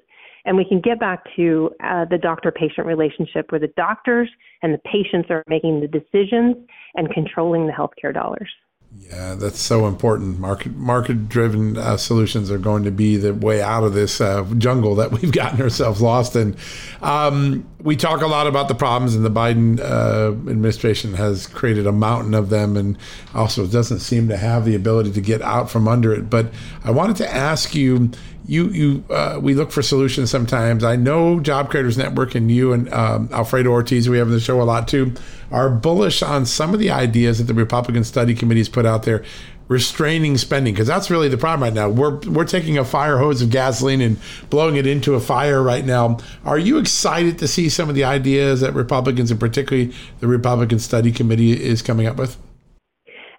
and 0.45 0.57
we 0.57 0.65
can 0.65 0.81
get 0.81 0.99
back 0.99 1.25
to 1.37 1.71
uh, 1.85 2.05
the 2.07 2.19
doctor 2.19 2.51
patient 2.51 2.87
relationship 2.87 3.51
where 3.51 3.61
the 3.61 3.73
doctors 3.77 4.29
and 4.63 4.73
the 4.73 4.79
patients 4.79 5.29
are 5.31 5.45
making 5.49 5.81
the 5.81 5.89
decisions 5.89 6.57
and 6.95 7.11
controlling 7.13 7.67
the 7.67 7.73
healthcare 7.73 8.13
dollars. 8.13 8.51
Yeah, 8.99 9.35
that's 9.37 9.61
so 9.61 9.87
important. 9.87 10.39
Market 10.41 10.75
market 10.77 11.29
driven 11.29 11.77
uh, 11.77 11.97
solutions 11.97 12.51
are 12.51 12.59
going 12.59 12.85
to 12.85 12.91
be 12.91 13.17
the 13.17 13.33
way 13.35 13.63
out 13.63 13.85
of 13.85 13.95
this 13.95 14.21
uh, 14.21 14.45
jungle 14.59 14.97
that 14.97 15.13
we've 15.13 15.33
gotten 15.33 15.61
ourselves 15.63 16.01
lost 16.01 16.35
in. 16.35 16.57
Um, 17.01 17.69
we 17.83 17.97
talk 17.97 18.21
a 18.21 18.27
lot 18.27 18.47
about 18.47 18.69
the 18.69 18.75
problems, 18.75 19.15
and 19.15 19.25
the 19.25 19.31
Biden 19.31 19.81
uh, 19.81 20.33
administration 20.51 21.15
has 21.15 21.47
created 21.47 21.87
a 21.87 21.93
mountain 21.93 22.35
of 22.35 22.51
them, 22.51 22.77
and 22.77 22.99
also 23.35 23.67
doesn't 23.67 24.01
seem 24.01 24.29
to 24.29 24.37
have 24.37 24.65
the 24.65 24.75
ability 24.75 25.13
to 25.13 25.21
get 25.21 25.43
out 25.43 25.71
from 25.71 25.89
under 25.89 26.13
it. 26.13 26.31
But 26.31 26.53
I 26.85 26.91
wanted 26.91 27.17
to 27.17 27.33
ask 27.33 27.75
you 27.75 28.11
you 28.47 28.69
you 28.71 29.05
uh, 29.11 29.39
we 29.41 29.55
look 29.55 29.71
for 29.71 29.81
solutions 29.83 30.31
sometimes. 30.31 30.83
I 30.83 30.97
know 30.97 31.41
Job 31.41 31.71
Creators 31.71 31.97
Network 31.97 32.35
and 32.35 32.51
you 32.51 32.73
and 32.73 32.93
um, 32.93 33.29
Alfredo 33.33 33.71
Ortiz, 33.71 34.09
we 34.09 34.19
have 34.19 34.27
in 34.27 34.35
the 34.35 34.41
show 34.41 34.61
a 34.61 34.65
lot 34.65 34.89
too, 34.89 35.15
are 35.51 35.71
bullish 35.71 36.23
on 36.23 36.47
some 36.47 36.75
of 36.75 36.81
the 36.81 36.91
ideas 36.91 37.39
that 37.39 37.45
the 37.45 37.55
Republican 37.55 38.03
Study 38.03 38.35
Committee 38.35 38.61
has 38.61 38.69
put 38.69 38.87
out 38.87 39.05
there, 39.05 39.25
restraining 39.71 40.37
spending 40.37 40.75
because 40.75 40.89
that's 40.89 41.11
really 41.11 41.29
the 41.29 41.39
problem 41.39 41.63
right 41.63 41.73
now. 41.73 41.89
We're 41.89 42.17
we're 42.27 42.45
taking 42.45 42.77
a 42.77 42.85
fire 42.85 43.19
hose 43.19 43.41
of 43.41 43.51
gasoline 43.51 44.01
and 44.01 44.19
blowing 44.51 44.75
it 44.75 44.87
into 44.87 45.15
a 45.15 45.21
fire 45.21 45.63
right 45.63 45.87
now. 45.87 46.19
Are 46.45 46.59
you 46.59 46.79
excited 46.79 47.39
to 47.39 47.49
see 47.49 47.69
some 47.69 47.89
of 47.89 47.95
the 47.95 48.03
ideas 48.03 48.61
that 48.63 48.75
Republicans 48.75 49.31
and 49.31 49.39
particularly 49.39 49.95
the 50.19 50.27
Republican 50.27 50.81
Study 50.81 51.13
Committee 51.13 51.53
is 51.53 51.83
coming 51.83 52.07
up 52.07 52.17
with? 52.17 52.37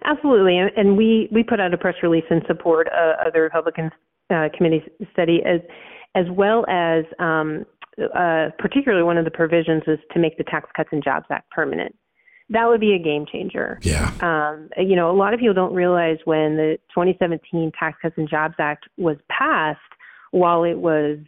Absolutely, 0.04 0.58
and 0.58 0.96
we 0.96 1.28
we 1.30 1.44
put 1.44 1.60
out 1.60 1.72
a 1.72 1.78
press 1.78 1.96
release 2.02 2.24
in 2.30 2.40
support 2.46 2.88
of 2.88 3.32
the 3.34 3.40
Republican 3.40 3.90
uh, 4.30 4.48
committee 4.56 4.82
study, 5.12 5.42
as 5.44 5.60
as 6.14 6.24
well 6.30 6.64
as 6.68 7.04
um, 7.18 7.66
uh, 8.16 8.48
particularly 8.58 9.04
one 9.04 9.18
of 9.18 9.24
the 9.26 9.30
provisions 9.30 9.82
is 9.86 9.98
to 10.12 10.18
make 10.18 10.38
the 10.38 10.44
Tax 10.44 10.68
Cuts 10.74 10.88
and 10.92 11.04
Jobs 11.04 11.26
Act 11.30 11.50
permanent. 11.50 11.94
That 12.52 12.68
would 12.68 12.80
be 12.80 12.92
a 12.92 12.98
game 12.98 13.24
changer. 13.30 13.78
Yeah. 13.82 14.12
Um, 14.20 14.68
you 14.76 14.94
know, 14.94 15.10
a 15.10 15.16
lot 15.16 15.34
of 15.34 15.40
people 15.40 15.54
don't 15.54 15.74
realize 15.74 16.18
when 16.24 16.56
the 16.56 16.78
2017 16.90 17.72
Tax 17.78 17.98
Cuts 18.02 18.14
and 18.18 18.28
Jobs 18.28 18.54
Act 18.58 18.88
was 18.98 19.16
passed, 19.30 19.80
while 20.32 20.64
it 20.64 20.78
was 20.78 21.18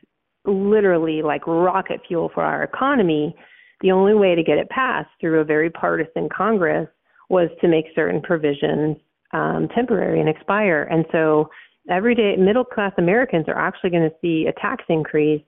literally 0.44 1.22
like 1.22 1.46
rocket 1.46 2.00
fuel 2.06 2.30
for 2.34 2.42
our 2.42 2.62
economy, 2.62 3.34
the 3.80 3.90
only 3.90 4.14
way 4.14 4.34
to 4.34 4.42
get 4.42 4.58
it 4.58 4.68
passed 4.68 5.08
through 5.20 5.40
a 5.40 5.44
very 5.44 5.70
partisan 5.70 6.28
Congress 6.34 6.88
was 7.30 7.48
to 7.60 7.68
make 7.68 7.86
certain 7.94 8.20
provisions 8.20 8.96
um, 9.32 9.68
temporary 9.74 10.20
and 10.20 10.28
expire. 10.28 10.84
And 10.90 11.04
so 11.10 11.48
everyday 11.90 12.36
middle 12.36 12.64
class 12.64 12.92
Americans 12.98 13.46
are 13.48 13.58
actually 13.58 13.90
going 13.90 14.08
to 14.08 14.16
see 14.20 14.46
a 14.46 14.60
tax 14.60 14.84
increase 14.88 15.42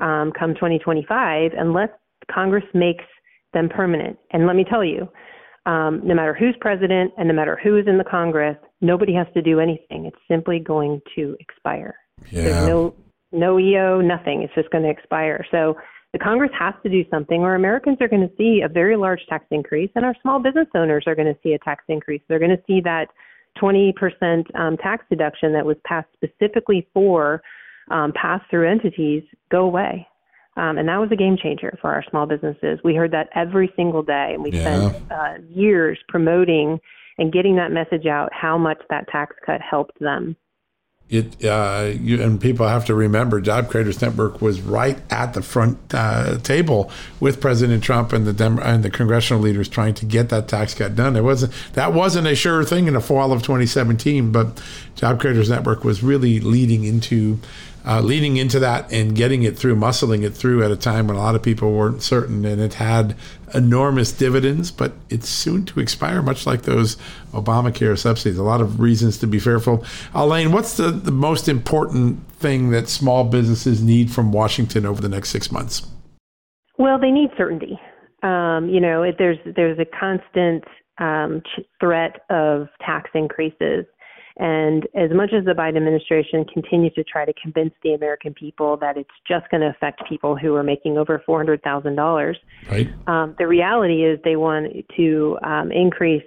um, 0.00 0.32
come 0.38 0.54
2025 0.54 1.52
unless 1.56 1.90
Congress 2.30 2.64
makes 2.74 3.04
them 3.52 3.68
permanent. 3.68 4.18
And 4.32 4.46
let 4.46 4.56
me 4.56 4.64
tell 4.64 4.84
you, 4.84 5.08
um, 5.66 6.00
no 6.04 6.14
matter 6.14 6.34
who's 6.34 6.56
president 6.60 7.12
and 7.16 7.28
no 7.28 7.34
matter 7.34 7.58
who 7.62 7.78
is 7.78 7.86
in 7.86 7.98
the 7.98 8.04
Congress, 8.04 8.56
nobody 8.80 9.14
has 9.14 9.26
to 9.34 9.42
do 9.42 9.60
anything. 9.60 10.06
It's 10.06 10.16
simply 10.28 10.58
going 10.58 11.00
to 11.14 11.36
expire. 11.38 11.94
Yeah. 12.30 12.42
There's 12.42 12.66
no 12.66 12.94
no 13.34 13.58
EO, 13.58 14.00
nothing. 14.00 14.42
It's 14.42 14.54
just 14.54 14.70
going 14.70 14.84
to 14.84 14.90
expire. 14.90 15.46
So 15.50 15.76
the 16.12 16.18
Congress 16.18 16.50
has 16.58 16.74
to 16.82 16.90
do 16.90 17.02
something, 17.10 17.40
or 17.40 17.54
Americans 17.54 17.96
are 18.02 18.08
going 18.08 18.28
to 18.28 18.34
see 18.36 18.60
a 18.62 18.68
very 18.68 18.96
large 18.96 19.20
tax 19.28 19.46
increase, 19.50 19.90
and 19.94 20.04
our 20.04 20.14
small 20.20 20.38
business 20.38 20.68
owners 20.74 21.04
are 21.06 21.14
going 21.14 21.32
to 21.32 21.40
see 21.42 21.54
a 21.54 21.58
tax 21.60 21.84
increase. 21.88 22.20
They're 22.28 22.38
going 22.38 22.50
to 22.50 22.62
see 22.66 22.82
that 22.82 23.06
20% 23.60 24.54
um, 24.54 24.76
tax 24.76 25.04
deduction 25.08 25.52
that 25.54 25.64
was 25.64 25.76
passed 25.84 26.08
specifically 26.14 26.86
for 26.92 27.42
um, 27.90 28.12
pass 28.12 28.40
through 28.50 28.70
entities 28.70 29.22
go 29.50 29.64
away. 29.64 30.06
Um, 30.56 30.76
and 30.76 30.88
that 30.88 30.98
was 30.98 31.10
a 31.10 31.16
game 31.16 31.36
changer 31.42 31.78
for 31.80 31.90
our 31.92 32.04
small 32.10 32.26
businesses. 32.26 32.78
We 32.84 32.94
heard 32.94 33.12
that 33.12 33.30
every 33.34 33.72
single 33.74 34.02
day, 34.02 34.32
and 34.34 34.42
we 34.42 34.52
yeah. 34.52 34.90
spent 34.90 35.12
uh, 35.12 35.34
years 35.48 35.98
promoting 36.08 36.78
and 37.18 37.32
getting 37.32 37.56
that 37.56 37.72
message 37.72 38.06
out 38.06 38.30
how 38.32 38.58
much 38.58 38.78
that 38.90 39.08
tax 39.08 39.34
cut 39.46 39.60
helped 39.60 39.98
them 39.98 40.36
it 41.12 41.44
uh, 41.44 41.92
you, 42.00 42.22
and 42.22 42.40
people 42.40 42.66
have 42.66 42.86
to 42.86 42.94
remember 42.94 43.40
Job 43.40 43.68
Creators 43.68 44.00
Network 44.00 44.40
was 44.40 44.62
right 44.62 44.98
at 45.10 45.34
the 45.34 45.42
front 45.42 45.78
uh, 45.92 46.38
table 46.38 46.90
with 47.20 47.38
President 47.38 47.84
Trump 47.84 48.14
and 48.14 48.26
the 48.26 48.32
Dem- 48.32 48.58
and 48.60 48.82
the 48.82 48.88
congressional 48.88 49.42
leaders 49.42 49.68
trying 49.68 49.92
to 49.94 50.06
get 50.06 50.30
that 50.30 50.48
tax 50.48 50.72
cut 50.72 50.96
done. 50.96 51.14
It 51.14 51.22
wasn't 51.22 51.52
that 51.74 51.92
wasn't 51.92 52.28
a 52.28 52.34
sure 52.34 52.64
thing 52.64 52.86
in 52.86 52.94
the 52.94 53.00
fall 53.00 53.30
of 53.30 53.42
2017, 53.42 54.32
but 54.32 54.62
Job 54.94 55.20
Creators 55.20 55.50
Network 55.50 55.84
was 55.84 56.02
really 56.02 56.40
leading 56.40 56.84
into 56.84 57.38
uh, 57.86 58.00
leading 58.00 58.36
into 58.36 58.58
that 58.60 58.92
and 58.92 59.14
getting 59.14 59.42
it 59.42 59.58
through, 59.58 59.76
muscling 59.76 60.22
it 60.24 60.30
through 60.30 60.62
at 60.62 60.70
a 60.70 60.76
time 60.76 61.08
when 61.08 61.16
a 61.16 61.20
lot 61.20 61.34
of 61.34 61.42
people 61.42 61.72
weren't 61.72 62.02
certain, 62.02 62.44
and 62.44 62.60
it 62.60 62.74
had 62.74 63.16
enormous 63.54 64.12
dividends, 64.12 64.70
but 64.70 64.92
it's 65.10 65.28
soon 65.28 65.64
to 65.66 65.80
expire, 65.80 66.22
much 66.22 66.46
like 66.46 66.62
those 66.62 66.96
Obamacare 67.32 67.98
subsidies. 67.98 68.38
A 68.38 68.42
lot 68.42 68.60
of 68.60 68.80
reasons 68.80 69.18
to 69.18 69.26
be 69.26 69.38
fearful. 69.38 69.84
Elaine, 70.14 70.52
what's 70.52 70.76
the, 70.76 70.90
the 70.90 71.12
most 71.12 71.48
important 71.48 72.26
thing 72.32 72.70
that 72.70 72.88
small 72.88 73.24
businesses 73.24 73.82
need 73.82 74.10
from 74.10 74.32
Washington 74.32 74.86
over 74.86 75.00
the 75.00 75.08
next 75.08 75.30
six 75.30 75.50
months? 75.50 75.86
Well, 76.78 76.98
they 76.98 77.10
need 77.10 77.30
certainty. 77.36 77.78
Um, 78.22 78.68
you 78.68 78.80
know, 78.80 79.04
there's 79.18 79.38
there's 79.56 79.78
a 79.78 79.84
constant 79.84 80.64
um, 80.98 81.42
threat 81.80 82.20
of 82.30 82.68
tax 82.80 83.10
increases 83.14 83.84
and 84.38 84.86
as 84.94 85.10
much 85.12 85.32
as 85.32 85.44
the 85.44 85.52
Biden 85.52 85.76
administration 85.76 86.44
continues 86.52 86.94
to 86.94 87.04
try 87.04 87.24
to 87.24 87.32
convince 87.40 87.74
the 87.82 87.92
American 87.92 88.32
people 88.32 88.76
that 88.78 88.96
it's 88.96 89.10
just 89.28 89.48
going 89.50 89.60
to 89.60 89.68
affect 89.68 90.02
people 90.08 90.36
who 90.36 90.54
are 90.54 90.62
making 90.62 90.96
over 90.96 91.22
four 91.26 91.38
hundred 91.38 91.62
thousand 91.62 91.96
dollars, 91.96 92.38
right? 92.70 92.88
Um, 93.06 93.34
the 93.38 93.46
reality 93.46 94.04
is 94.04 94.18
they 94.24 94.36
want 94.36 94.72
to 94.96 95.38
um, 95.44 95.70
increase 95.70 96.24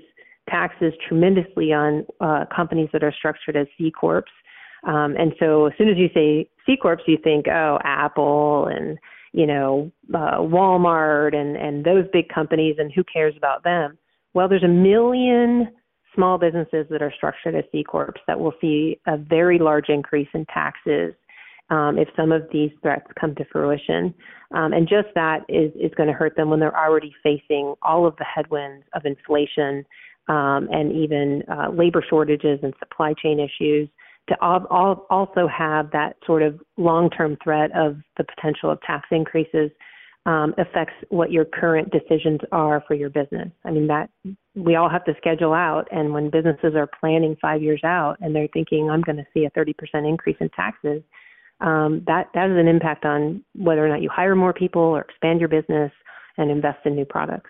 taxes 0.50 0.94
tremendously 1.08 1.74
on 1.74 2.06
uh, 2.20 2.46
companies 2.56 2.90
that 2.94 3.04
are 3.04 3.14
structured 3.18 3.56
as 3.56 3.68
C 3.78 3.92
corps. 3.92 4.26
Um, 4.86 5.16
and 5.18 5.34
so, 5.40 5.66
as 5.66 5.74
soon 5.78 5.90
as 5.90 5.98
you 5.98 6.10
say 6.14 6.48
C 6.66 6.78
corps, 6.80 7.00
you 7.08 7.18
think, 7.24 7.48
oh, 7.48 7.80
Apple 7.84 8.68
and 8.68 9.00
you 9.34 9.48
know 9.48 9.92
uh, 10.14 10.38
Walmart 10.38 11.36
and 11.36 11.58
and 11.58 11.84
those 11.84 12.06
big 12.14 12.30
companies, 12.30 12.76
and 12.78 12.92
who 12.94 13.04
cares 13.04 13.34
about 13.36 13.64
them? 13.64 13.98
Well, 14.36 14.48
there's 14.48 14.64
a 14.64 14.68
million 14.68 15.70
small 16.16 16.38
businesses 16.38 16.88
that 16.90 17.02
are 17.02 17.14
structured 17.16 17.56
as 17.56 17.64
C 17.72 17.84
corps 17.84 18.14
that 18.28 18.40
will 18.40 18.54
see 18.60 19.00
a 19.08 19.18
very 19.18 19.60
large 19.60 19.90
increase 19.90 20.30
in 20.34 20.46
taxes 20.46 21.14
um, 21.70 21.98
if 21.98 22.08
some 22.16 22.32
of 22.32 22.44
these 22.52 22.72
threats 22.82 23.08
come 23.20 23.36
to 23.36 23.46
fruition. 23.52 24.14
Um, 24.52 24.74
and 24.74 24.88
just 24.88 25.08
that 25.16 25.40
is, 25.50 25.72
is 25.76 25.92
going 25.96 26.08
to 26.08 26.14
hurt 26.14 26.36
them 26.36 26.50
when 26.50 26.60
they're 26.60 26.78
already 26.78 27.14
facing 27.24 27.76
all 27.82 28.06
of 28.06 28.16
the 28.18 28.26
headwinds 28.26 28.86
of 28.94 29.06
inflation 29.06 29.86
um, 30.28 30.68
and 30.72 30.92
even 30.92 31.44
uh, 31.52 31.70
labor 31.70 32.04
shortages 32.08 32.60
and 32.64 32.74
supply 32.80 33.14
chain 33.22 33.40
issues. 33.40 33.90
To 34.30 34.36
all, 34.42 34.66
all, 34.72 35.06
also 35.10 35.48
have 35.48 35.92
that 35.92 36.18
sort 36.26 36.42
of 36.42 36.60
long 36.78 37.12
term 37.12 37.38
threat 37.44 37.70
of 37.76 37.98
the 38.18 38.24
potential 38.24 38.72
of 38.72 38.82
tax 38.82 39.08
increases 39.12 39.70
um, 40.26 40.56
affects 40.58 40.94
what 41.10 41.32
your 41.32 41.46
current 41.46 41.92
decisions 41.92 42.40
are 42.52 42.84
for 42.88 42.96
your 42.96 43.10
business. 43.10 43.50
I 43.64 43.72
mean, 43.72 43.88
that 43.88 44.10
we 44.56 44.76
all 44.76 44.90
have 44.90 45.06
to 45.06 45.14
schedule 45.18 45.54
out, 45.54 45.88
and 45.92 46.14
when 46.14 46.30
businesses 46.30 46.74
are 46.76 46.90
planning 47.00 47.38
five 47.42 47.62
years 47.62 47.82
out 47.84 48.18
and 48.22 48.36
they're 48.36 48.48
thinking, 48.54 48.90
I'm 48.90 49.02
going 49.02 49.18
to 49.18 49.28
see 49.34 49.46
a 49.46 49.52
30% 49.52 49.74
increase 50.08 50.38
in 50.40 50.50
taxes, 50.50 51.04
um, 51.62 52.04
that, 52.08 52.30
that 52.34 52.50
has 52.50 52.58
an 52.58 52.68
impact 52.68 53.06
on 53.06 53.44
whether 53.54 53.86
or 53.86 53.90
not 53.90 54.02
you 54.02 54.10
hire 54.10 54.36
more 54.36 54.54
people 54.54 54.82
or 54.82 55.02
expand 55.02 55.40
your 55.40 55.50
business 55.50 55.92
and 56.38 56.52
invest 56.52 56.86
in 56.86 56.96
new 56.96 57.06
products. 57.06 57.50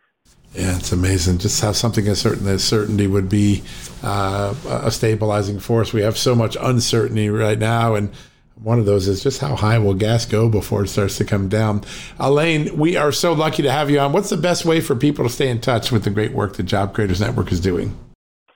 Yeah, 0.54 0.78
it's 0.78 0.92
amazing. 0.92 1.40
Just 1.40 1.62
have 1.62 1.76
something 1.76 2.08
as 2.08 2.20
certain 2.20 2.48
as 2.48 2.64
certainty 2.64 3.08
would 3.08 3.30
be 3.30 3.64
uh, 4.04 4.54
a 4.66 4.92
stabilizing 4.92 5.60
force. 5.60 5.92
We 5.92 6.02
have 6.02 6.18
so 6.18 6.34
much 6.34 6.56
uncertainty 6.60 7.30
right 7.30 7.60
now, 7.60 7.96
and 7.96 8.14
one 8.56 8.80
of 8.80 8.86
those 8.86 9.08
is 9.08 9.22
just 9.22 9.42
how 9.42 9.56
high 9.56 9.78
will 9.78 9.94
gas 9.94 10.26
go 10.26 10.50
before 10.50 10.84
it 10.84 10.88
starts 10.88 11.18
to 11.18 11.26
come 11.26 11.50
down. 11.50 11.84
Elaine, 12.20 12.78
we 12.78 12.96
are 12.96 13.12
so 13.12 13.34
lucky 13.34 13.64
to 13.64 13.72
have 13.72 13.90
you 13.90 14.00
on. 14.00 14.14
What's 14.14 14.30
the 14.30 14.38
best 14.38 14.66
way 14.66 14.82
for 14.82 14.96
people 14.96 15.26
to 15.26 15.30
stay 15.30 15.50
in 15.50 15.60
touch 15.62 15.92
with 15.92 16.04
the 16.04 16.10
great 16.10 16.32
work 16.32 16.56
that 16.58 16.64
Job 16.64 16.94
Creators 16.94 17.20
Network 17.20 17.52
is 17.52 17.60
doing? 17.60 17.98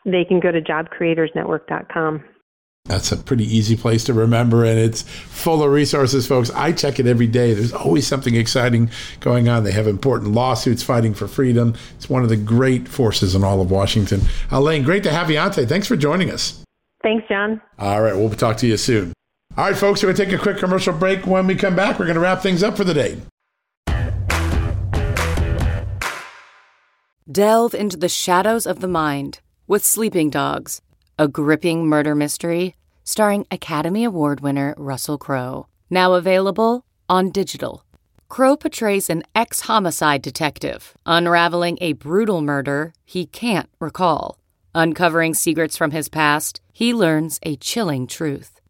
They 0.05 0.23
can 0.23 0.39
go 0.39 0.51
to 0.51 0.61
jobcreatorsnetwork.com. 0.61 2.23
That's 2.85 3.11
a 3.11 3.17
pretty 3.17 3.43
easy 3.43 3.75
place 3.75 4.05
to 4.05 4.13
remember, 4.13 4.63
and 4.63 4.79
it's 4.79 5.03
full 5.03 5.61
of 5.61 5.69
resources, 5.69 6.25
folks. 6.25 6.49
I 6.51 6.71
check 6.71 6.99
it 6.99 7.05
every 7.05 7.27
day. 7.27 7.53
There's 7.53 7.73
always 7.73 8.07
something 8.07 8.35
exciting 8.35 8.89
going 9.19 9.47
on. 9.47 9.63
They 9.63 9.73
have 9.73 9.85
important 9.85 10.31
lawsuits 10.31 10.81
fighting 10.81 11.13
for 11.13 11.27
freedom. 11.27 11.75
It's 11.97 12.09
one 12.09 12.23
of 12.23 12.29
the 12.29 12.37
great 12.37 12.87
forces 12.87 13.35
in 13.35 13.43
all 13.43 13.61
of 13.61 13.69
Washington. 13.69 14.21
Elaine, 14.49 14.83
great 14.83 15.03
to 15.03 15.11
have 15.11 15.29
you 15.29 15.37
on 15.37 15.51
today. 15.51 15.67
Thanks 15.67 15.87
for 15.87 15.97
joining 15.97 16.31
us. 16.31 16.63
Thanks, 17.03 17.27
John. 17.29 17.61
All 17.77 18.01
right, 18.01 18.15
we'll 18.15 18.29
talk 18.31 18.57
to 18.57 18.67
you 18.67 18.77
soon. 18.77 19.13
All 19.59 19.65
right, 19.65 19.75
folks, 19.75 20.01
we're 20.01 20.13
going 20.13 20.15
to 20.15 20.25
take 20.25 20.33
a 20.33 20.41
quick 20.41 20.57
commercial 20.57 20.93
break. 20.93 21.27
When 21.27 21.45
we 21.45 21.53
come 21.53 21.75
back, 21.75 21.99
we're 21.99 22.05
going 22.05 22.15
to 22.15 22.21
wrap 22.21 22.41
things 22.41 22.63
up 22.63 22.77
for 22.77 22.85
the 22.85 22.93
day. 22.93 23.17
Delve 27.29 27.73
into 27.73 27.97
the 27.97 28.07
shadows 28.07 28.65
of 28.65 28.79
the 28.79 28.87
mind 28.87 29.41
with 29.67 29.83
Sleeping 29.83 30.29
Dogs, 30.29 30.81
a 31.17 31.27
gripping 31.27 31.87
murder 31.87 32.15
mystery 32.15 32.77
starring 33.03 33.45
Academy 33.51 34.05
Award 34.05 34.39
winner 34.39 34.73
Russell 34.77 35.17
Crowe. 35.17 35.67
Now 35.89 36.13
available 36.13 36.85
on 37.09 37.29
digital. 37.29 37.83
Crowe 38.29 38.55
portrays 38.55 39.09
an 39.09 39.23
ex 39.35 39.59
homicide 39.59 40.21
detective 40.21 40.95
unraveling 41.05 41.77
a 41.81 41.91
brutal 41.91 42.39
murder 42.39 42.93
he 43.03 43.25
can't 43.25 43.69
recall. 43.81 44.39
Uncovering 44.73 45.33
secrets 45.33 45.75
from 45.75 45.91
his 45.91 46.07
past, 46.07 46.61
he 46.71 46.93
learns 46.93 47.41
a 47.43 47.57
chilling 47.57 48.07
truth. 48.07 48.58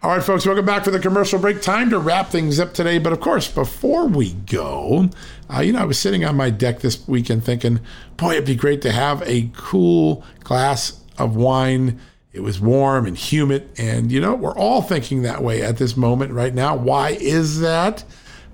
All 0.00 0.10
right, 0.12 0.22
folks, 0.22 0.46
welcome 0.46 0.64
back 0.64 0.84
for 0.84 0.92
the 0.92 1.00
commercial 1.00 1.40
break. 1.40 1.60
Time 1.60 1.90
to 1.90 1.98
wrap 1.98 2.28
things 2.28 2.60
up 2.60 2.72
today. 2.72 3.00
But 3.00 3.12
of 3.12 3.18
course, 3.18 3.50
before 3.50 4.06
we 4.06 4.32
go, 4.32 5.10
uh, 5.52 5.58
you 5.58 5.72
know, 5.72 5.80
I 5.80 5.86
was 5.86 5.98
sitting 5.98 6.24
on 6.24 6.36
my 6.36 6.50
deck 6.50 6.78
this 6.78 7.06
weekend 7.08 7.42
thinking, 7.42 7.80
boy, 8.16 8.34
it'd 8.34 8.44
be 8.44 8.54
great 8.54 8.80
to 8.82 8.92
have 8.92 9.22
a 9.26 9.50
cool 9.56 10.24
glass 10.44 11.02
of 11.18 11.34
wine. 11.34 11.98
It 12.32 12.40
was 12.40 12.60
warm 12.60 13.06
and 13.06 13.18
humid. 13.18 13.68
And, 13.76 14.12
you 14.12 14.20
know, 14.20 14.36
we're 14.36 14.56
all 14.56 14.82
thinking 14.82 15.22
that 15.22 15.42
way 15.42 15.62
at 15.62 15.78
this 15.78 15.96
moment 15.96 16.30
right 16.30 16.54
now. 16.54 16.76
Why 16.76 17.18
is 17.20 17.58
that? 17.58 18.04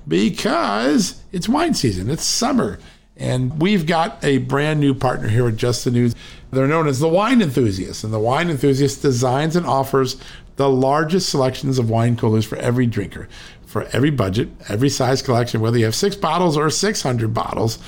Because 0.09 1.23
it's 1.31 1.47
wine 1.47 1.75
season, 1.75 2.09
it's 2.09 2.25
summer. 2.25 2.79
And 3.19 3.61
we've 3.61 3.87
got 3.87 4.25
a 4.25 4.39
brand 4.39 4.81
new 4.81 4.95
partner 4.95 5.29
here 5.29 5.47
at 5.47 5.57
Just 5.57 5.85
the 5.85 5.91
News. 5.91 6.15
They're 6.51 6.67
known 6.67 6.89
as 6.89 7.01
the 7.01 7.09
Wine 7.09 7.43
Enthusiast. 7.43 8.03
And 8.03 8.13
the 8.13 8.19
Wine 8.19 8.49
Enthusiast 8.49 9.03
designs 9.03 9.57
and 9.57 9.67
offers 9.67 10.17
the 10.57 10.69
largest 10.69 11.29
selections 11.29 11.79
of 11.79 11.91
wine 11.91 12.17
coolers 12.17 12.45
for 12.45 12.57
every 12.57 12.87
drinker, 12.87 13.29
for 13.67 13.85
every 13.93 14.11
budget, 14.11 14.49
every 14.69 14.89
size 14.89 15.23
collection, 15.23 15.61
whether 15.61 15.79
you 15.79 15.85
have 15.85 15.95
six 15.95 16.15
bottles 16.15 16.57
or 16.57 16.71
600 16.71 17.35
bottles. 17.35 17.79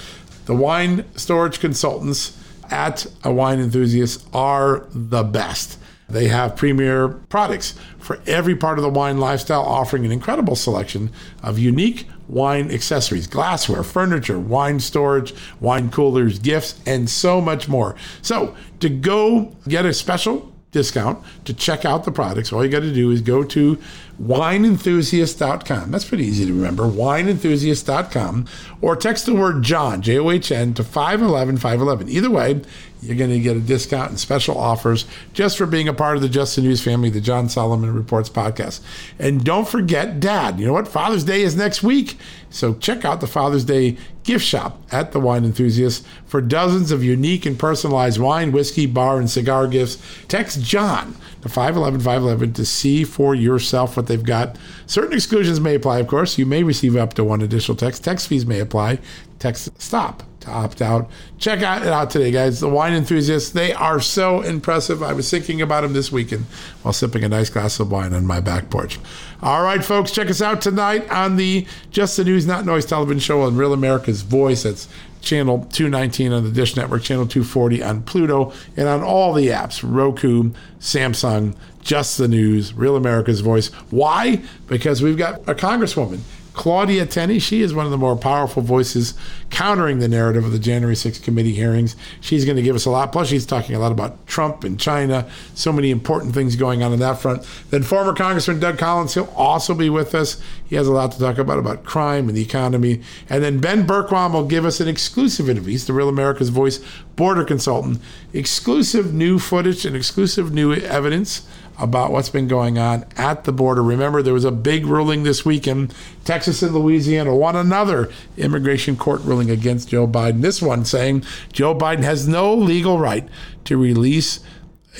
The 0.46 0.54
wine 0.54 1.04
storage 1.16 1.60
consultants 1.60 2.36
at 2.70 3.06
a 3.24 3.32
wine 3.32 3.60
enthusiast 3.60 4.26
are 4.32 4.86
the 4.90 5.22
best. 5.22 5.78
They 6.08 6.28
have 6.28 6.54
premier 6.54 7.08
products 7.08 7.74
for 7.98 8.20
every 8.26 8.54
part 8.54 8.78
of 8.78 8.82
the 8.82 8.90
wine 8.90 9.18
lifestyle, 9.18 9.62
offering 9.62 10.04
an 10.04 10.12
incredible 10.12 10.54
selection 10.54 11.10
of 11.42 11.58
unique 11.58 12.06
wine 12.28 12.70
accessories, 12.70 13.26
glassware, 13.26 13.82
furniture, 13.82 14.38
wine 14.38 14.80
storage, 14.80 15.34
wine 15.60 15.90
coolers, 15.90 16.38
gifts, 16.38 16.80
and 16.86 17.08
so 17.10 17.40
much 17.40 17.68
more. 17.68 17.96
So, 18.22 18.56
to 18.80 18.88
go 18.88 19.56
get 19.66 19.84
a 19.84 19.92
special 19.92 20.52
discount 20.72 21.24
to 21.44 21.54
check 21.54 21.84
out 21.84 22.04
the 22.04 22.12
products, 22.12 22.52
all 22.52 22.64
you 22.64 22.70
got 22.70 22.80
to 22.80 22.92
do 22.92 23.10
is 23.10 23.20
go 23.20 23.42
to 23.44 23.78
wineenthusiast.com. 24.22 25.90
That's 25.90 26.04
pretty 26.04 26.24
easy 26.24 26.46
to 26.46 26.52
remember. 26.52 26.84
Wineenthusiast.com 26.84 28.46
or 28.80 28.96
text 28.96 29.26
the 29.26 29.34
word 29.34 29.62
John, 29.62 30.02
J 30.02 30.18
O 30.18 30.30
H 30.30 30.52
N, 30.52 30.74
to 30.74 30.84
511 30.84 31.56
511. 31.56 32.08
Either 32.08 32.30
way, 32.30 32.60
you're 33.02 33.16
going 33.16 33.30
to 33.30 33.38
get 33.38 33.56
a 33.56 33.60
discount 33.60 34.10
and 34.10 34.18
special 34.18 34.58
offers 34.58 35.04
just 35.32 35.58
for 35.58 35.66
being 35.66 35.86
a 35.86 35.94
part 35.94 36.16
of 36.16 36.22
the 36.22 36.28
Just 36.28 36.56
the 36.56 36.62
News 36.62 36.82
family, 36.82 37.10
the 37.10 37.20
John 37.20 37.48
Solomon 37.48 37.94
Reports 37.94 38.28
podcast. 38.28 38.80
And 39.18 39.44
don't 39.44 39.68
forget 39.68 40.18
Dad. 40.18 40.58
You 40.58 40.66
know 40.66 40.72
what? 40.72 40.88
Father's 40.88 41.24
Day 41.24 41.42
is 41.42 41.56
next 41.56 41.82
week. 41.82 42.16
So 42.50 42.74
check 42.74 43.04
out 43.04 43.20
the 43.20 43.26
Father's 43.26 43.64
Day 43.64 43.98
gift 44.26 44.44
shop 44.44 44.78
at 44.92 45.12
the 45.12 45.20
Wine 45.20 45.44
Enthusiast 45.44 46.04
for 46.26 46.40
dozens 46.40 46.90
of 46.90 47.02
unique 47.02 47.46
and 47.46 47.58
personalized 47.58 48.20
wine, 48.20 48.52
whiskey, 48.52 48.84
bar, 48.84 49.18
and 49.18 49.30
cigar 49.30 49.66
gifts. 49.68 50.02
Text 50.28 50.60
John 50.60 51.16
to 51.42 51.48
511 51.48 52.00
511 52.00 52.52
to 52.54 52.66
see 52.66 53.04
for 53.04 53.34
yourself 53.34 53.96
what 53.96 54.08
they've 54.08 54.22
got. 54.22 54.58
Certain 54.86 55.14
exclusions 55.14 55.60
may 55.60 55.76
apply, 55.76 56.00
of 56.00 56.08
course. 56.08 56.36
You 56.38 56.44
may 56.44 56.64
receive 56.64 56.96
up 56.96 57.14
to 57.14 57.24
one 57.24 57.40
additional 57.40 57.76
text. 57.76 58.04
Text 58.04 58.28
fees 58.28 58.44
may 58.44 58.60
apply. 58.60 58.98
Text 59.38 59.80
stop 59.80 60.24
to 60.46 60.50
opt 60.50 60.80
out. 60.80 61.10
Check 61.38 61.62
out 61.62 61.82
it 61.82 61.88
out 61.88 62.10
today, 62.10 62.30
guys. 62.30 62.60
The 62.60 62.68
wine 62.68 62.94
enthusiasts, 62.94 63.50
they 63.50 63.72
are 63.72 64.00
so 64.00 64.40
impressive. 64.40 65.02
I 65.02 65.12
was 65.12 65.30
thinking 65.30 65.60
about 65.60 65.82
them 65.82 65.92
this 65.92 66.10
weekend 66.10 66.46
while 66.82 66.94
sipping 66.94 67.22
a 67.22 67.28
nice 67.28 67.50
glass 67.50 67.78
of 67.78 67.90
wine 67.92 68.14
on 68.14 68.26
my 68.26 68.40
back 68.40 68.70
porch. 68.70 68.98
All 69.42 69.62
right, 69.62 69.84
folks, 69.84 70.10
check 70.10 70.30
us 70.30 70.40
out 70.40 70.62
tonight 70.62 71.08
on 71.10 71.36
the 71.36 71.66
Just 71.90 72.16
the 72.16 72.24
News, 72.24 72.46
Not 72.46 72.64
Noise 72.64 72.86
television 72.86 73.20
show 73.20 73.42
on 73.42 73.56
Real 73.56 73.72
America's 73.72 74.22
Voice. 74.22 74.62
That's 74.62 74.88
channel 75.20 75.66
219 75.72 76.32
on 76.32 76.44
the 76.44 76.50
Dish 76.50 76.76
Network, 76.76 77.02
channel 77.02 77.26
240 77.26 77.82
on 77.82 78.02
Pluto, 78.02 78.52
and 78.76 78.88
on 78.88 79.02
all 79.02 79.34
the 79.34 79.48
apps 79.48 79.82
Roku, 79.84 80.52
Samsung, 80.80 81.54
Just 81.82 82.16
the 82.16 82.28
News, 82.28 82.72
Real 82.72 82.96
America's 82.96 83.40
Voice. 83.40 83.68
Why? 83.90 84.42
Because 84.68 85.02
we've 85.02 85.18
got 85.18 85.40
a 85.48 85.54
congresswoman 85.54 86.20
Claudia 86.56 87.04
Tenney, 87.04 87.38
she 87.38 87.60
is 87.60 87.74
one 87.74 87.84
of 87.84 87.92
the 87.92 87.98
more 87.98 88.16
powerful 88.16 88.62
voices 88.62 89.12
countering 89.50 89.98
the 89.98 90.08
narrative 90.08 90.42
of 90.42 90.52
the 90.52 90.58
January 90.58 90.94
6th 90.94 91.22
committee 91.22 91.52
hearings. 91.52 91.94
She's 92.22 92.46
going 92.46 92.56
to 92.56 92.62
give 92.62 92.74
us 92.74 92.86
a 92.86 92.90
lot. 92.90 93.12
Plus, 93.12 93.28
she's 93.28 93.44
talking 93.44 93.76
a 93.76 93.78
lot 93.78 93.92
about 93.92 94.26
Trump 94.26 94.64
and 94.64 94.80
China. 94.80 95.28
So 95.54 95.70
many 95.70 95.90
important 95.90 96.32
things 96.32 96.56
going 96.56 96.82
on 96.82 96.94
in 96.94 96.98
that 97.00 97.18
front. 97.18 97.46
Then, 97.68 97.82
former 97.82 98.14
Congressman 98.14 98.58
Doug 98.58 98.78
Collins, 98.78 99.12
he'll 99.12 99.32
also 99.36 99.74
be 99.74 99.90
with 99.90 100.14
us. 100.14 100.40
He 100.66 100.76
has 100.76 100.86
a 100.86 100.92
lot 100.92 101.12
to 101.12 101.18
talk 101.18 101.36
about 101.36 101.58
about 101.58 101.84
crime 101.84 102.26
and 102.26 102.36
the 102.36 102.42
economy. 102.42 103.02
And 103.28 103.44
then 103.44 103.60
Ben 103.60 103.86
Bergquam 103.86 104.32
will 104.32 104.46
give 104.46 104.64
us 104.64 104.80
an 104.80 104.88
exclusive 104.88 105.50
interview. 105.50 105.72
He's 105.72 105.86
the 105.86 105.92
Real 105.92 106.08
America's 106.08 106.48
Voice 106.48 106.82
border 107.16 107.44
consultant. 107.44 108.00
Exclusive 108.32 109.12
new 109.12 109.38
footage 109.38 109.84
and 109.84 109.94
exclusive 109.94 110.54
new 110.54 110.72
evidence 110.72 111.46
about 111.78 112.10
what's 112.10 112.28
been 112.28 112.48
going 112.48 112.78
on 112.78 113.04
at 113.16 113.44
the 113.44 113.52
border. 113.52 113.82
Remember, 113.82 114.22
there 114.22 114.34
was 114.34 114.44
a 114.44 114.50
big 114.50 114.86
ruling 114.86 115.22
this 115.22 115.44
week 115.44 115.66
in 115.66 115.90
Texas 116.24 116.62
and 116.62 116.74
Louisiana, 116.74 117.34
one 117.34 117.56
another 117.56 118.10
immigration 118.36 118.96
court 118.96 119.20
ruling 119.22 119.50
against 119.50 119.88
Joe 119.88 120.06
Biden. 120.06 120.40
This 120.40 120.62
one 120.62 120.84
saying 120.84 121.24
Joe 121.52 121.74
Biden 121.74 122.02
has 122.02 122.26
no 122.26 122.54
legal 122.54 122.98
right 122.98 123.28
to 123.64 123.76
release 123.76 124.40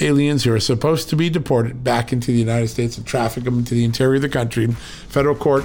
aliens 0.00 0.44
who 0.44 0.52
are 0.52 0.60
supposed 0.60 1.08
to 1.08 1.16
be 1.16 1.30
deported 1.30 1.82
back 1.82 2.12
into 2.12 2.30
the 2.30 2.38
United 2.38 2.68
States 2.68 2.98
and 2.98 3.06
traffic 3.06 3.44
them 3.44 3.58
into 3.58 3.74
the 3.74 3.84
interior 3.84 4.16
of 4.16 4.22
the 4.22 4.28
country. 4.28 4.66
Federal 5.08 5.34
court 5.34 5.64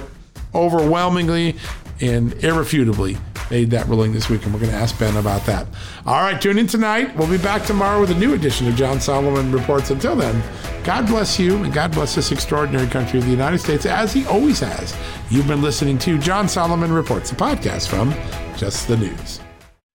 overwhelmingly 0.54 1.56
and 2.00 2.32
irrefutably 2.44 3.16
made 3.50 3.70
that 3.70 3.86
ruling 3.86 4.12
this 4.12 4.30
week, 4.30 4.44
and 4.44 4.54
we're 4.54 4.60
going 4.60 4.72
to 4.72 4.76
ask 4.76 4.98
Ben 4.98 5.16
about 5.16 5.44
that. 5.44 5.66
All 6.06 6.22
right, 6.22 6.40
tune 6.40 6.58
in 6.58 6.66
tonight. 6.66 7.14
We'll 7.16 7.30
be 7.30 7.36
back 7.36 7.64
tomorrow 7.64 8.00
with 8.00 8.10
a 8.10 8.14
new 8.14 8.32
edition 8.32 8.66
of 8.66 8.74
John 8.74 9.00
Solomon 9.00 9.52
Reports. 9.52 9.90
Until 9.90 10.16
then, 10.16 10.42
God 10.84 11.06
bless 11.06 11.38
you, 11.38 11.62
and 11.62 11.72
God 11.72 11.92
bless 11.92 12.14
this 12.14 12.32
extraordinary 12.32 12.86
country 12.86 13.18
of 13.18 13.26
the 13.26 13.30
United 13.30 13.58
States, 13.58 13.84
as 13.84 14.12
He 14.12 14.24
always 14.26 14.58
has. 14.60 14.96
You've 15.30 15.46
been 15.46 15.60
listening 15.60 15.98
to 15.98 16.18
John 16.18 16.48
Solomon 16.48 16.92
Reports, 16.92 17.30
a 17.32 17.34
podcast 17.34 17.88
from 17.88 18.14
Just 18.56 18.88
the 18.88 18.96
News. 18.96 19.40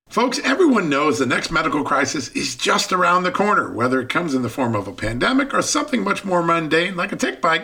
Folks, 0.09 0.39
everyone 0.43 0.89
knows 0.89 1.19
the 1.19 1.25
next 1.25 1.51
medical 1.51 1.83
crisis 1.83 2.29
is 2.29 2.55
just 2.55 2.93
around 2.93 3.23
the 3.23 3.31
corner, 3.31 3.73
whether 3.73 3.99
it 3.99 4.07
comes 4.07 4.33
in 4.33 4.41
the 4.41 4.49
form 4.49 4.75
of 4.75 4.87
a 4.87 4.93
pandemic 4.93 5.53
or 5.53 5.61
something 5.61 6.03
much 6.03 6.23
more 6.23 6.41
mundane 6.41 6.95
like 6.95 7.11
a 7.11 7.17
tick 7.17 7.41
bite 7.41 7.63